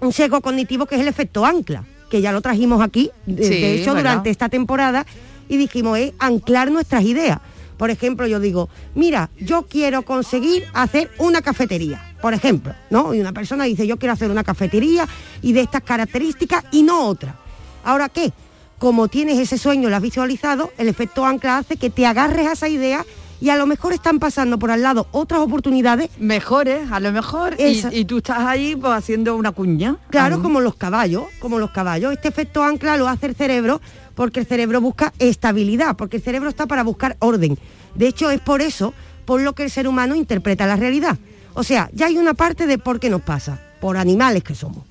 un 0.00 0.12
sesgo 0.12 0.40
cognitivo 0.40 0.86
que 0.86 0.96
es 0.96 1.00
el 1.00 1.08
efecto 1.08 1.44
ancla, 1.44 1.84
que 2.08 2.20
ya 2.20 2.32
lo 2.32 2.40
trajimos 2.40 2.82
aquí, 2.82 3.10
de, 3.26 3.44
Sí, 3.44 3.60
de 3.60 3.80
hecho, 3.80 3.94
durante 3.94 4.30
esta 4.30 4.48
temporada, 4.48 5.06
y 5.48 5.56
dijimos, 5.56 5.98
es 5.98 6.12
anclar 6.18 6.70
nuestras 6.70 7.04
ideas. 7.04 7.38
Por 7.76 7.90
ejemplo, 7.90 8.26
yo 8.26 8.40
digo, 8.40 8.68
mira, 8.94 9.30
yo 9.38 9.62
quiero 9.62 10.02
conseguir 10.02 10.64
hacer 10.74 11.10
una 11.18 11.40
cafetería, 11.40 12.14
por 12.20 12.34
ejemplo, 12.34 12.74
¿no? 12.90 13.14
Y 13.14 13.20
una 13.20 13.32
persona 13.32 13.64
dice, 13.64 13.86
yo 13.86 13.96
quiero 13.96 14.12
hacer 14.12 14.30
una 14.30 14.44
cafetería 14.44 15.08
y 15.40 15.54
de 15.54 15.62
estas 15.62 15.82
características 15.82 16.64
y 16.72 16.82
no 16.82 17.06
otra. 17.06 17.36
Ahora, 17.82 18.10
¿qué? 18.10 18.32
Como 18.78 19.08
tienes 19.08 19.38
ese 19.38 19.56
sueño, 19.56 19.88
lo 19.88 19.96
has 19.96 20.02
visualizado, 20.02 20.72
el 20.76 20.88
efecto 20.88 21.24
ancla 21.24 21.58
hace 21.58 21.76
que 21.76 21.90
te 21.90 22.04
agarres 22.04 22.48
a 22.48 22.52
esa 22.52 22.68
idea 22.68 23.04
y 23.40 23.48
a 23.48 23.56
lo 23.56 23.66
mejor 23.66 23.92
están 23.92 24.18
pasando 24.18 24.58
por 24.58 24.70
al 24.70 24.82
lado 24.82 25.06
otras 25.12 25.40
oportunidades. 25.40 26.10
Mejores, 26.18 26.90
a 26.90 27.00
lo 27.00 27.10
mejor, 27.12 27.56
y, 27.58 28.04
tú 28.04 28.18
estás 28.18 28.40
ahí 28.40 28.76
pues, 28.76 28.92
haciendo 28.92 29.36
una 29.36 29.52
cuña. 29.52 29.96
Claro, 30.10 30.36
Ah. 30.36 30.42
como 30.42 30.60
los 30.60 30.74
caballos, 30.76 31.24
como 31.38 31.58
los 31.58 31.70
caballos. 31.70 32.12
Este 32.12 32.28
efecto 32.28 32.62
ancla 32.62 32.96
lo 32.96 33.08
hace 33.08 33.26
el 33.26 33.34
cerebro 33.34 33.80
porque 34.14 34.40
el 34.40 34.46
cerebro 34.46 34.80
busca 34.80 35.12
estabilidad, 35.18 35.96
porque 35.96 36.18
el 36.18 36.22
cerebro 36.22 36.48
está 36.50 36.66
para 36.66 36.82
buscar 36.82 37.16
orden. 37.20 37.58
De 37.94 38.06
hecho, 38.06 38.30
es 38.30 38.40
por 38.40 38.60
eso 38.60 38.92
por 39.24 39.40
lo 39.40 39.54
que 39.54 39.62
el 39.62 39.70
ser 39.70 39.88
humano 39.88 40.14
interpreta 40.14 40.66
la 40.66 40.76
realidad. 40.76 41.16
O 41.54 41.62
sea, 41.62 41.88
ya 41.92 42.06
hay 42.06 42.18
una 42.18 42.34
parte 42.34 42.66
de 42.66 42.78
por 42.78 43.00
qué 43.00 43.08
nos 43.10 43.22
pasa, 43.22 43.60
por 43.80 43.96
animales 43.96 44.42
que 44.44 44.54
somos. 44.54 44.84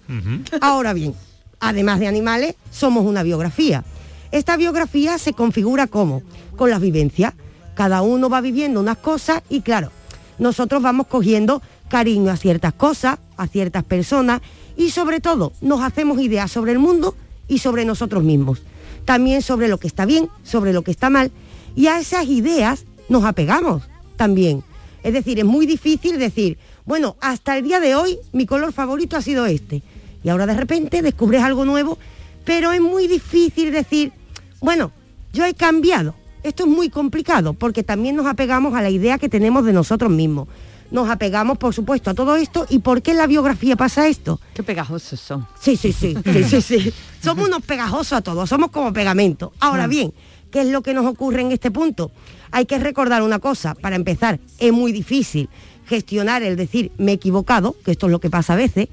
Ahora 0.61 0.93
bien, 0.93 1.13
además 1.59 1.99
de 1.99 2.07
animales, 2.07 2.55
somos 2.71 3.05
una 3.05 3.21
biografía. 3.23 3.83
Esta 4.31 4.57
biografía 4.57 5.17
se 5.17 5.33
configura 5.33 5.87
como 5.87 6.21
con 6.55 6.69
las 6.69 6.81
vivencias. 6.81 7.33
Cada 7.79 8.01
uno 8.01 8.29
va 8.29 8.41
viviendo 8.41 8.81
unas 8.81 8.97
cosas 8.97 9.41
y 9.49 9.61
claro, 9.61 9.89
nosotros 10.37 10.81
vamos 10.83 11.07
cogiendo 11.07 11.61
cariño 11.87 12.29
a 12.29 12.35
ciertas 12.35 12.73
cosas, 12.73 13.19
a 13.37 13.47
ciertas 13.47 13.85
personas 13.85 14.41
y 14.75 14.89
sobre 14.89 15.21
todo 15.21 15.53
nos 15.61 15.81
hacemos 15.81 16.19
ideas 16.19 16.51
sobre 16.51 16.73
el 16.73 16.79
mundo 16.79 17.15
y 17.47 17.59
sobre 17.59 17.85
nosotros 17.85 18.21
mismos. 18.21 18.63
También 19.05 19.41
sobre 19.41 19.69
lo 19.69 19.77
que 19.77 19.87
está 19.87 20.05
bien, 20.05 20.27
sobre 20.43 20.73
lo 20.73 20.81
que 20.81 20.91
está 20.91 21.09
mal 21.09 21.31
y 21.73 21.87
a 21.87 21.97
esas 21.99 22.25
ideas 22.25 22.83
nos 23.07 23.23
apegamos 23.23 23.83
también. 24.17 24.61
Es 25.01 25.13
decir, 25.13 25.39
es 25.39 25.45
muy 25.45 25.65
difícil 25.65 26.19
decir, 26.19 26.57
bueno, 26.83 27.15
hasta 27.21 27.57
el 27.57 27.63
día 27.63 27.79
de 27.79 27.95
hoy 27.95 28.19
mi 28.33 28.45
color 28.45 28.73
favorito 28.73 29.15
ha 29.15 29.21
sido 29.21 29.45
este. 29.45 29.83
Y 30.21 30.27
ahora 30.27 30.45
de 30.45 30.55
repente 30.55 31.01
descubres 31.01 31.43
algo 31.43 31.63
nuevo, 31.63 31.97
pero 32.43 32.73
es 32.73 32.81
muy 32.81 33.07
difícil 33.07 33.71
decir, 33.71 34.11
bueno, 34.59 34.91
yo 35.31 35.45
he 35.45 35.53
cambiado. 35.53 36.18
Esto 36.43 36.63
es 36.63 36.69
muy 36.69 36.89
complicado 36.89 37.53
porque 37.53 37.83
también 37.83 38.15
nos 38.15 38.25
apegamos 38.25 38.73
a 38.75 38.81
la 38.81 38.89
idea 38.89 39.17
que 39.17 39.29
tenemos 39.29 39.65
de 39.65 39.73
nosotros 39.73 40.11
mismos. 40.11 40.47
Nos 40.91 41.09
apegamos, 41.09 41.57
por 41.57 41.73
supuesto, 41.73 42.09
a 42.09 42.13
todo 42.13 42.35
esto. 42.35 42.65
¿Y 42.69 42.79
por 42.79 43.01
qué 43.01 43.11
en 43.11 43.17
la 43.17 43.27
biografía 43.27 43.75
pasa 43.75 44.07
esto? 44.07 44.39
Qué 44.53 44.63
pegajosos 44.63 45.19
son. 45.19 45.47
Sí, 45.59 45.77
sí, 45.77 45.93
sí, 45.93 46.15
sí, 46.25 46.43
sí, 46.43 46.61
sí. 46.61 46.93
Somos 47.21 47.47
unos 47.47 47.61
pegajosos 47.63 48.13
a 48.13 48.21
todos, 48.21 48.49
somos 48.49 48.71
como 48.71 48.91
pegamento. 48.93 49.53
Ahora 49.59 49.85
bien, 49.87 50.13
¿qué 50.51 50.61
es 50.61 50.67
lo 50.67 50.81
que 50.81 50.93
nos 50.93 51.05
ocurre 51.05 51.41
en 51.41 51.51
este 51.51 51.69
punto? 51.69 52.11
Hay 52.51 52.65
que 52.65 52.79
recordar 52.79 53.21
una 53.21 53.39
cosa, 53.39 53.75
para 53.75 53.95
empezar, 53.95 54.39
es 54.57 54.73
muy 54.73 54.91
difícil 54.91 55.49
gestionar 55.85 56.43
el 56.43 56.55
decir 56.55 56.91
me 56.97 57.11
he 57.11 57.15
equivocado, 57.15 57.75
que 57.83 57.91
esto 57.91 58.05
es 58.05 58.11
lo 58.11 58.19
que 58.19 58.29
pasa 58.29 58.53
a 58.53 58.55
veces, 58.55 58.89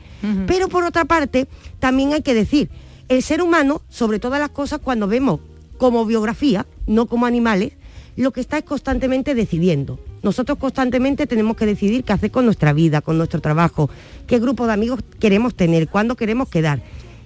pero 0.47 0.69
por 0.69 0.83
otra 0.83 1.05
parte, 1.05 1.47
también 1.79 2.15
hay 2.15 2.23
que 2.23 2.33
decir, 2.33 2.71
el 3.09 3.23
ser 3.23 3.43
humano, 3.43 3.83
sobre 3.91 4.19
todas 4.19 4.41
las 4.41 4.49
cosas, 4.49 4.81
cuando 4.83 5.07
vemos 5.07 5.41
como 5.77 6.05
biografía, 6.07 6.66
no 6.87 7.07
como 7.07 7.27
animales, 7.27 7.72
lo 8.16 8.33
que 8.33 8.41
está 8.41 8.59
es 8.59 8.64
constantemente 8.64 9.35
decidiendo. 9.35 9.99
Nosotros 10.22 10.59
constantemente 10.59 11.27
tenemos 11.27 11.57
que 11.57 11.66
decidir 11.66 12.03
qué 12.03 12.12
hacer 12.12 12.31
con 12.31 12.47
nuestra 12.47 12.72
vida, 12.72 13.01
con 13.01 13.18
nuestro 13.18 13.41
trabajo, 13.41 13.91
qué 14.27 14.39
grupo 14.39 14.66
de 14.66 14.72
amigos 14.72 15.01
queremos 15.20 15.55
tener, 15.55 15.89
cuándo 15.89 16.16
queremos 16.16 16.49
quedar. 16.49 16.83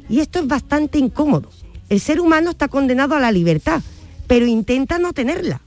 Y 0.08 0.20
esto 0.20 0.40
es 0.40 0.46
bastante 0.48 0.98
incómodo. 0.98 1.48
El 1.88 2.00
ser 2.00 2.20
humano 2.20 2.50
está 2.50 2.68
condenado 2.68 3.14
a 3.14 3.20
la 3.20 3.32
libertad, 3.32 3.82
pero 4.26 4.46
intenta 4.46 4.98
no 4.98 5.12
tenerla. 5.12 5.60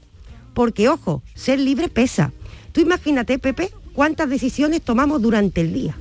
Porque, 0.52 0.88
ojo, 0.88 1.22
ser 1.34 1.58
libre 1.58 1.88
pesa. 1.88 2.32
Tú 2.72 2.80
imagínate, 2.80 3.38
Pepe, 3.38 3.70
cuántas 3.94 4.28
decisiones 4.28 4.82
tomamos 4.82 5.20
durante 5.20 5.60
el 5.62 5.72
día. 5.72 5.96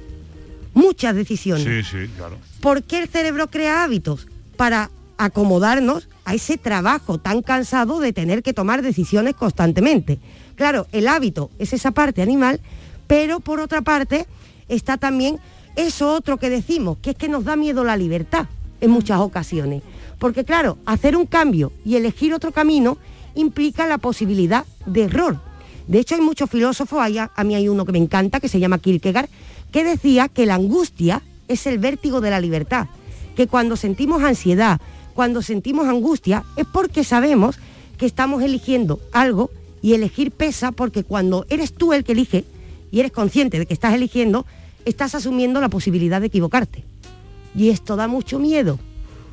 Muchas 0.73 1.15
decisiones. 1.15 1.87
Sí, 1.87 2.05
sí, 2.05 2.11
claro. 2.15 2.37
¿Por 2.61 2.83
qué 2.83 2.99
el 2.99 3.07
cerebro 3.07 3.49
crea 3.49 3.83
hábitos? 3.83 4.27
Para 4.57 4.91
acomodarnos 5.17 6.09
a 6.25 6.33
ese 6.33 6.57
trabajo 6.57 7.17
tan 7.17 7.41
cansado 7.41 7.99
de 7.99 8.13
tener 8.13 8.43
que 8.43 8.53
tomar 8.53 8.81
decisiones 8.81 9.35
constantemente. 9.35 10.19
Claro, 10.55 10.87
el 10.91 11.07
hábito 11.07 11.49
es 11.59 11.73
esa 11.73 11.91
parte 11.91 12.21
animal, 12.21 12.59
pero 13.07 13.39
por 13.39 13.59
otra 13.59 13.81
parte 13.81 14.27
está 14.67 14.97
también 14.97 15.39
eso 15.75 16.13
otro 16.13 16.37
que 16.37 16.49
decimos, 16.49 16.97
que 17.01 17.11
es 17.11 17.15
que 17.15 17.27
nos 17.27 17.43
da 17.43 17.55
miedo 17.55 17.83
la 17.83 17.97
libertad 17.97 18.47
en 18.81 18.91
muchas 18.91 19.19
ocasiones. 19.19 19.81
Porque 20.19 20.45
claro, 20.45 20.77
hacer 20.85 21.17
un 21.17 21.25
cambio 21.25 21.71
y 21.83 21.95
elegir 21.95 22.33
otro 22.33 22.51
camino 22.51 22.97
implica 23.35 23.87
la 23.87 23.97
posibilidad 23.97 24.65
de 24.85 25.03
error. 25.03 25.39
De 25.87 25.99
hecho, 25.99 26.15
hay 26.15 26.21
muchos 26.21 26.49
filósofos, 26.49 26.99
hay 27.01 27.17
a, 27.17 27.31
a 27.35 27.43
mí 27.43 27.55
hay 27.55 27.67
uno 27.67 27.85
que 27.85 27.91
me 27.91 27.97
encanta, 27.97 28.39
que 28.39 28.47
se 28.47 28.59
llama 28.59 28.77
Kierkegaard, 28.77 29.27
que 29.71 29.83
decía 29.83 30.29
que 30.29 30.45
la 30.45 30.55
angustia 30.55 31.21
es 31.47 31.67
el 31.67 31.79
vértigo 31.79 32.21
de 32.21 32.29
la 32.29 32.39
libertad, 32.39 32.87
que 33.35 33.47
cuando 33.47 33.75
sentimos 33.75 34.23
ansiedad, 34.23 34.79
cuando 35.13 35.41
sentimos 35.41 35.87
angustia, 35.87 36.43
es 36.55 36.65
porque 36.65 37.03
sabemos 37.03 37.57
que 37.97 38.05
estamos 38.05 38.41
eligiendo 38.43 38.99
algo 39.11 39.51
y 39.81 39.93
elegir 39.93 40.31
pesa 40.31 40.71
porque 40.71 41.03
cuando 41.03 41.45
eres 41.49 41.73
tú 41.73 41.93
el 41.93 42.03
que 42.03 42.13
elige 42.13 42.45
y 42.91 42.99
eres 42.99 43.11
consciente 43.11 43.59
de 43.59 43.65
que 43.65 43.73
estás 43.73 43.93
eligiendo, 43.93 44.45
estás 44.85 45.15
asumiendo 45.15 45.61
la 45.61 45.69
posibilidad 45.69 46.21
de 46.21 46.27
equivocarte. 46.27 46.83
Y 47.55 47.69
esto 47.69 47.95
da 47.95 48.07
mucho 48.07 48.39
miedo. 48.39 48.79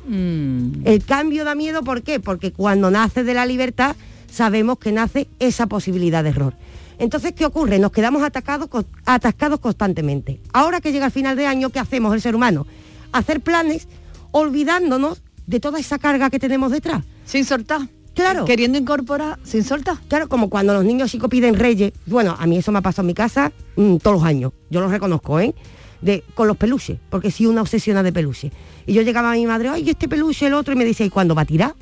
Mm. 0.07 0.85
El 0.85 1.03
cambio 1.05 1.45
da 1.45 1.55
miedo, 1.55 1.83
¿por 1.83 2.01
qué? 2.01 2.19
Porque 2.19 2.51
cuando 2.51 2.91
nace 2.91 3.23
de 3.23 3.33
la 3.33 3.45
libertad 3.45 3.95
sabemos 4.31 4.79
que 4.79 4.91
nace 4.91 5.27
esa 5.39 5.67
posibilidad 5.67 6.23
de 6.23 6.29
error. 6.29 6.53
Entonces, 6.97 7.33
¿qué 7.33 7.45
ocurre? 7.45 7.79
Nos 7.79 7.91
quedamos 7.91 8.21
atacados, 8.21 8.69
atascados 9.05 9.59
constantemente. 9.59 10.39
Ahora 10.53 10.81
que 10.81 10.91
llega 10.91 11.07
el 11.07 11.11
final 11.11 11.35
de 11.35 11.47
año, 11.47 11.69
¿qué 11.69 11.79
hacemos 11.79 12.13
el 12.13 12.21
ser 12.21 12.35
humano? 12.35 12.67
Hacer 13.11 13.41
planes 13.41 13.87
olvidándonos 14.31 15.21
de 15.51 15.59
toda 15.59 15.79
esa 15.79 15.99
carga 15.99 16.29
que 16.29 16.39
tenemos 16.39 16.71
detrás. 16.71 17.03
Sin 17.25 17.43
soltar. 17.43 17.81
Claro. 18.15 18.45
Queriendo 18.45 18.77
incorporar 18.77 19.37
sin 19.43 19.63
soltar. 19.63 19.97
Claro, 20.07 20.29
como 20.29 20.49
cuando 20.49 20.73
los 20.73 20.85
niños 20.85 21.11
chicos 21.11 21.29
piden 21.29 21.55
reyes. 21.55 21.91
Bueno, 22.05 22.35
a 22.39 22.47
mí 22.47 22.57
eso 22.57 22.71
me 22.71 22.79
ha 22.79 22.81
pasado 22.81 23.03
en 23.03 23.07
mi 23.07 23.13
casa 23.13 23.51
mm, 23.75 23.97
todos 23.97 24.17
los 24.17 24.25
años. 24.25 24.53
Yo 24.69 24.79
lo 24.79 24.87
reconozco, 24.87 25.39
¿eh? 25.39 25.53
De, 26.01 26.23
con 26.33 26.47
los 26.47 26.57
peluches, 26.57 26.97
porque 27.09 27.31
sí 27.31 27.45
una 27.45 27.61
obsesiona 27.61 28.01
de 28.01 28.13
peluche. 28.13 28.51
Y 28.87 28.93
yo 28.93 29.01
llegaba 29.01 29.31
a 29.31 29.35
mi 29.35 29.45
madre, 29.45 29.69
ay, 29.69 29.89
este 29.89 30.07
peluche, 30.07 30.47
el 30.47 30.53
otro, 30.53 30.73
y 30.73 30.77
me 30.77 30.85
decía, 30.85 31.05
¿y 31.05 31.09
cuándo 31.09 31.35
va 31.35 31.43
a 31.43 31.45
tirar? 31.45 31.75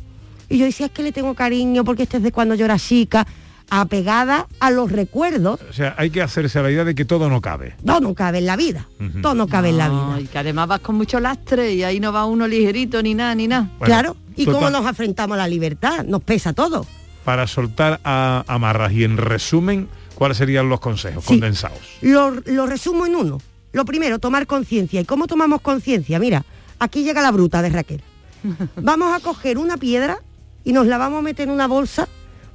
Y 0.49 0.57
yo 0.57 0.65
decía, 0.65 0.87
es 0.87 0.91
que 0.91 1.03
le 1.03 1.11
tengo 1.11 1.35
cariño 1.35 1.85
porque 1.85 2.03
este 2.03 2.17
es 2.17 2.23
de 2.23 2.31
cuando 2.31 2.55
yo 2.55 2.65
era 2.65 2.77
chica, 2.77 3.25
apegada 3.69 4.47
a 4.59 4.71
los 4.71 4.91
recuerdos. 4.91 5.59
O 5.69 5.73
sea, 5.73 5.95
hay 5.97 6.09
que 6.09 6.21
hacerse 6.21 6.59
a 6.59 6.61
la 6.63 6.71
idea 6.71 6.83
de 6.83 6.95
que 6.95 7.05
todo 7.05 7.29
no 7.29 7.41
cabe. 7.41 7.75
Todo 7.85 7.99
no 8.01 8.13
cabe 8.15 8.39
en 8.39 8.45
la 8.45 8.55
vida. 8.55 8.87
Todo 9.21 9.35
no 9.35 9.47
cabe 9.47 9.69
en 9.69 9.77
la 9.77 9.89
vida. 9.89 10.15
Ay, 10.15 10.25
que 10.27 10.37
además 10.37 10.67
vas 10.67 10.79
con 10.79 10.95
mucho 10.95 11.19
lastre 11.19 11.73
y 11.73 11.83
ahí 11.83 11.99
no 11.99 12.11
va 12.11 12.25
uno 12.25 12.47
ligerito 12.47 13.01
ni 13.01 13.13
nada, 13.13 13.35
ni 13.35 13.47
nada. 13.47 13.69
claro. 13.81 14.15
¿Y 14.35 14.45
pues 14.45 14.55
cómo 14.55 14.69
nos 14.69 14.85
afrentamos 14.85 15.35
a 15.35 15.39
la 15.39 15.47
libertad? 15.49 16.05
Nos 16.05 16.23
pesa 16.23 16.53
todo. 16.53 16.85
Para 17.25 17.45
soltar 17.45 17.99
a 18.05 18.45
amarras 18.47 18.93
y 18.93 19.03
en 19.03 19.17
resumen, 19.17 19.89
¿cuáles 20.15 20.37
serían 20.37 20.69
los 20.69 20.79
consejos 20.79 21.23
Sí. 21.25 21.31
condensados? 21.33 21.77
Lo, 22.01 22.31
lo 22.45 22.65
resumo 22.65 23.05
en 23.05 23.15
uno. 23.17 23.39
Lo 23.73 23.83
primero, 23.83 24.17
tomar 24.19 24.47
conciencia. 24.47 25.01
¿Y 25.01 25.05
cómo 25.05 25.27
tomamos 25.27 25.59
conciencia? 25.61 26.19
Mira, 26.19 26.45
aquí 26.79 27.03
llega 27.03 27.21
la 27.21 27.31
bruta 27.31 27.61
de 27.61 27.69
Raquel. 27.69 28.01
Vamos 28.81 29.13
a 29.13 29.19
coger 29.19 29.57
una 29.57 29.75
piedra 29.75 30.19
y 30.63 30.71
nos 30.71 30.87
la 30.87 30.97
vamos 30.97 31.19
a 31.19 31.21
meter 31.21 31.47
en 31.49 31.53
una 31.53 31.67
bolsa 31.67 32.07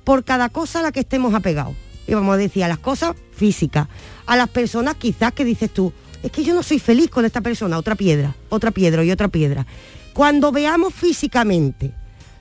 por 0.04 0.24
cada 0.24 0.48
cosa 0.50 0.80
a 0.80 0.82
la 0.82 0.92
que 0.92 1.00
estemos 1.00 1.34
apegados. 1.34 1.74
Y 2.06 2.14
vamos 2.14 2.34
a 2.34 2.36
decir 2.36 2.62
a 2.64 2.68
las 2.68 2.78
cosas 2.78 3.16
físicas, 3.32 3.88
a 4.26 4.36
las 4.36 4.48
personas 4.50 4.94
quizás 4.96 5.32
que 5.32 5.44
dices 5.44 5.72
tú, 5.72 5.92
es 6.22 6.30
que 6.30 6.44
yo 6.44 6.54
no 6.54 6.62
soy 6.62 6.78
feliz 6.78 7.10
con 7.10 7.24
esta 7.24 7.40
persona, 7.40 7.78
otra 7.78 7.94
piedra, 7.94 8.34
otra 8.50 8.70
piedra 8.70 9.04
y 9.04 9.10
otra 9.10 9.28
piedra. 9.28 9.66
Cuando 10.12 10.52
veamos 10.52 10.94
físicamente 10.94 11.92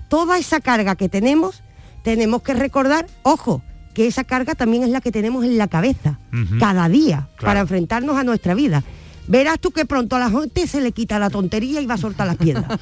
toda 0.10 0.38
esa 0.38 0.60
carga 0.60 0.96
que 0.96 1.10
tenemos, 1.10 1.64
tenemos 2.04 2.42
que 2.44 2.54
recordar, 2.54 3.08
ojo, 3.24 3.64
que 3.94 4.08
esa 4.08 4.24
carga 4.24 4.56
también 4.56 4.84
es 4.84 4.90
la 4.90 5.02
que 5.02 5.12
tenemos 5.12 5.46
en 5.46 5.58
la 5.58 5.68
cabeza, 5.68 6.20
cada 6.60 6.90
día, 6.90 7.30
Claro. 7.36 7.46
para 7.46 7.60
enfrentarnos 7.62 8.18
a 8.18 8.24
nuestra 8.24 8.54
vida. 8.54 8.84
Verás 9.28 9.60
tú 9.60 9.72
que 9.72 9.86
pronto 9.86 10.16
a 10.16 10.20
la 10.20 10.30
gente 10.30 10.68
se 10.68 10.82
le 10.82 10.92
quita 10.92 11.18
la 11.20 11.30
tontería 11.30 11.82
y 11.82 11.86
va 11.86 11.96
a 11.96 11.98
soltar 11.98 12.28
las 12.28 12.38
piedras. 12.38 12.66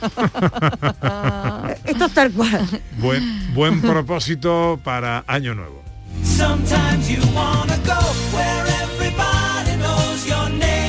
Esto 1.86 2.06
es 2.06 2.14
tal 2.14 2.32
cual. 2.32 2.68
Buen, 3.00 3.54
buen 3.54 3.82
propósito 3.84 4.80
para 4.84 5.24
Año 5.28 5.54
Nuevo. 5.54 5.82